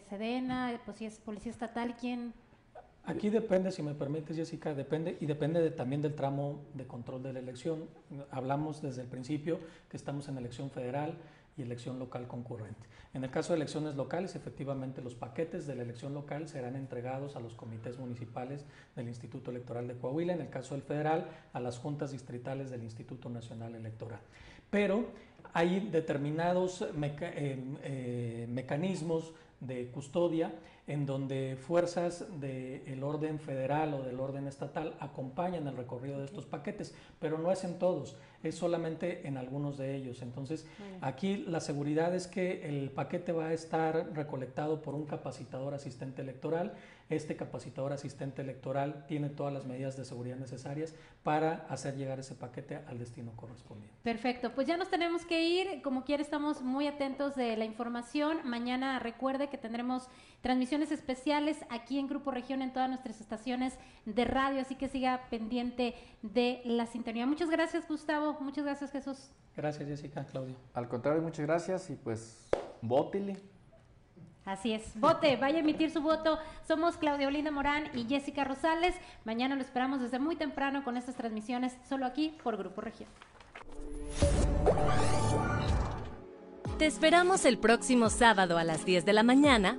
¿Sedena? 0.06 0.78
Pues 0.84 0.98
si 0.98 1.06
es 1.06 1.18
policía 1.18 1.50
estatal, 1.50 1.96
¿quién? 1.98 2.34
Aquí 3.06 3.30
depende, 3.30 3.70
si 3.70 3.84
me 3.84 3.94
permites, 3.94 4.36
Jessica, 4.36 4.74
depende 4.74 5.16
y 5.20 5.26
depende 5.26 5.70
también 5.70 6.02
del 6.02 6.16
tramo 6.16 6.58
de 6.74 6.88
control 6.88 7.22
de 7.22 7.32
la 7.32 7.38
elección. 7.38 7.84
Hablamos 8.32 8.82
desde 8.82 9.02
el 9.02 9.06
principio 9.06 9.60
que 9.88 9.96
estamos 9.96 10.26
en 10.28 10.38
elección 10.38 10.70
federal 10.70 11.14
y 11.56 11.62
elección 11.62 12.00
local 12.00 12.26
concurrente. 12.26 12.80
En 13.14 13.22
el 13.22 13.30
caso 13.30 13.52
de 13.52 13.58
elecciones 13.58 13.94
locales, 13.94 14.34
efectivamente 14.34 15.02
los 15.02 15.14
paquetes 15.14 15.68
de 15.68 15.76
la 15.76 15.84
elección 15.84 16.14
local 16.14 16.48
serán 16.48 16.74
entregados 16.74 17.36
a 17.36 17.40
los 17.40 17.54
comités 17.54 17.96
municipales 17.96 18.64
del 18.96 19.06
Instituto 19.06 19.52
Electoral 19.52 19.86
de 19.86 19.94
Coahuila, 19.94 20.32
en 20.32 20.40
el 20.40 20.50
caso 20.50 20.74
del 20.74 20.82
federal, 20.82 21.28
a 21.52 21.60
las 21.60 21.78
juntas 21.78 22.10
distritales 22.10 22.70
del 22.70 22.82
Instituto 22.82 23.30
Nacional 23.30 23.76
Electoral. 23.76 24.20
Pero 24.68 25.06
hay 25.52 25.88
determinados 25.90 26.82
eh, 26.82 26.88
eh, 27.84 28.46
mecanismos 28.50 29.32
de 29.60 29.86
custodia 29.86 30.52
en 30.86 31.04
donde 31.04 31.56
fuerzas 31.56 32.24
del 32.40 33.02
orden 33.02 33.40
federal 33.40 33.94
o 33.94 34.02
del 34.02 34.20
orden 34.20 34.46
estatal 34.46 34.96
acompañan 35.00 35.66
el 35.66 35.76
recorrido 35.76 36.18
de 36.18 36.24
estos 36.24 36.46
paquetes, 36.46 36.94
pero 37.18 37.38
no 37.38 37.50
es 37.50 37.64
en 37.64 37.78
todos, 37.78 38.16
es 38.42 38.54
solamente 38.54 39.26
en 39.26 39.36
algunos 39.36 39.78
de 39.78 39.96
ellos. 39.96 40.22
Entonces, 40.22 40.66
aquí 41.00 41.38
la 41.38 41.60
seguridad 41.60 42.14
es 42.14 42.28
que 42.28 42.68
el 42.68 42.90
paquete 42.90 43.32
va 43.32 43.46
a 43.46 43.52
estar 43.52 44.12
recolectado 44.14 44.82
por 44.82 44.94
un 44.94 45.06
capacitador 45.06 45.74
asistente 45.74 46.22
electoral 46.22 46.74
este 47.08 47.36
capacitador 47.36 47.92
asistente 47.92 48.42
electoral 48.42 49.04
tiene 49.06 49.28
todas 49.28 49.52
las 49.52 49.64
medidas 49.64 49.96
de 49.96 50.04
seguridad 50.04 50.36
necesarias 50.36 50.92
para 51.22 51.66
hacer 51.68 51.96
llegar 51.96 52.18
ese 52.18 52.34
paquete 52.34 52.80
al 52.88 52.98
destino 52.98 53.30
correspondiente. 53.36 53.94
Perfecto, 54.02 54.52
pues 54.54 54.66
ya 54.66 54.76
nos 54.76 54.90
tenemos 54.90 55.24
que 55.24 55.44
ir. 55.44 55.82
Como 55.82 56.04
quiera, 56.04 56.20
estamos 56.20 56.62
muy 56.62 56.88
atentos 56.88 57.36
de 57.36 57.56
la 57.56 57.64
información. 57.64 58.38
Mañana 58.44 58.98
recuerde 58.98 59.48
que 59.48 59.56
tendremos 59.56 60.08
transmisiones 60.76 60.92
especiales 60.92 61.56
aquí 61.70 61.98
en 61.98 62.06
Grupo 62.06 62.30
Región 62.30 62.60
en 62.60 62.72
todas 62.72 62.88
nuestras 62.88 63.20
estaciones 63.20 63.74
de 64.04 64.24
radio, 64.24 64.60
así 64.60 64.74
que 64.74 64.88
siga 64.88 65.22
pendiente 65.30 65.94
de 66.22 66.60
la 66.64 66.86
sintonía. 66.86 67.26
Muchas 67.26 67.48
gracias, 67.48 67.88
Gustavo. 67.88 68.36
Muchas 68.40 68.64
gracias, 68.64 68.90
Jesús. 68.90 69.30
Gracias, 69.56 69.88
Jessica, 69.88 70.24
Claudio. 70.24 70.54
Al 70.74 70.88
contrario, 70.88 71.22
muchas 71.22 71.46
gracias 71.46 71.88
y 71.88 71.94
pues, 71.94 72.48
bótile. 72.82 73.36
Así 74.44 74.72
es. 74.72 74.92
Vote, 75.00 75.36
vaya 75.36 75.56
a 75.56 75.60
emitir 75.60 75.90
su 75.90 76.02
voto. 76.02 76.38
Somos 76.68 76.96
Claudia 76.96 77.26
Olinda 77.26 77.50
Morán 77.50 77.84
y 77.94 78.04
Jessica 78.04 78.44
Rosales. 78.44 78.94
Mañana 79.24 79.56
lo 79.56 79.62
esperamos 79.62 80.00
desde 80.00 80.18
muy 80.18 80.36
temprano 80.36 80.84
con 80.84 80.96
estas 80.96 81.16
transmisiones, 81.16 81.76
solo 81.88 82.06
aquí 82.06 82.36
por 82.44 82.56
Grupo 82.56 82.80
Región. 82.80 83.08
Te 86.78 86.86
esperamos 86.86 87.44
el 87.44 87.58
próximo 87.58 88.10
sábado 88.10 88.58
a 88.58 88.62
las 88.62 88.84
10 88.84 89.04
de 89.04 89.12
la 89.14 89.22
mañana. 89.22 89.78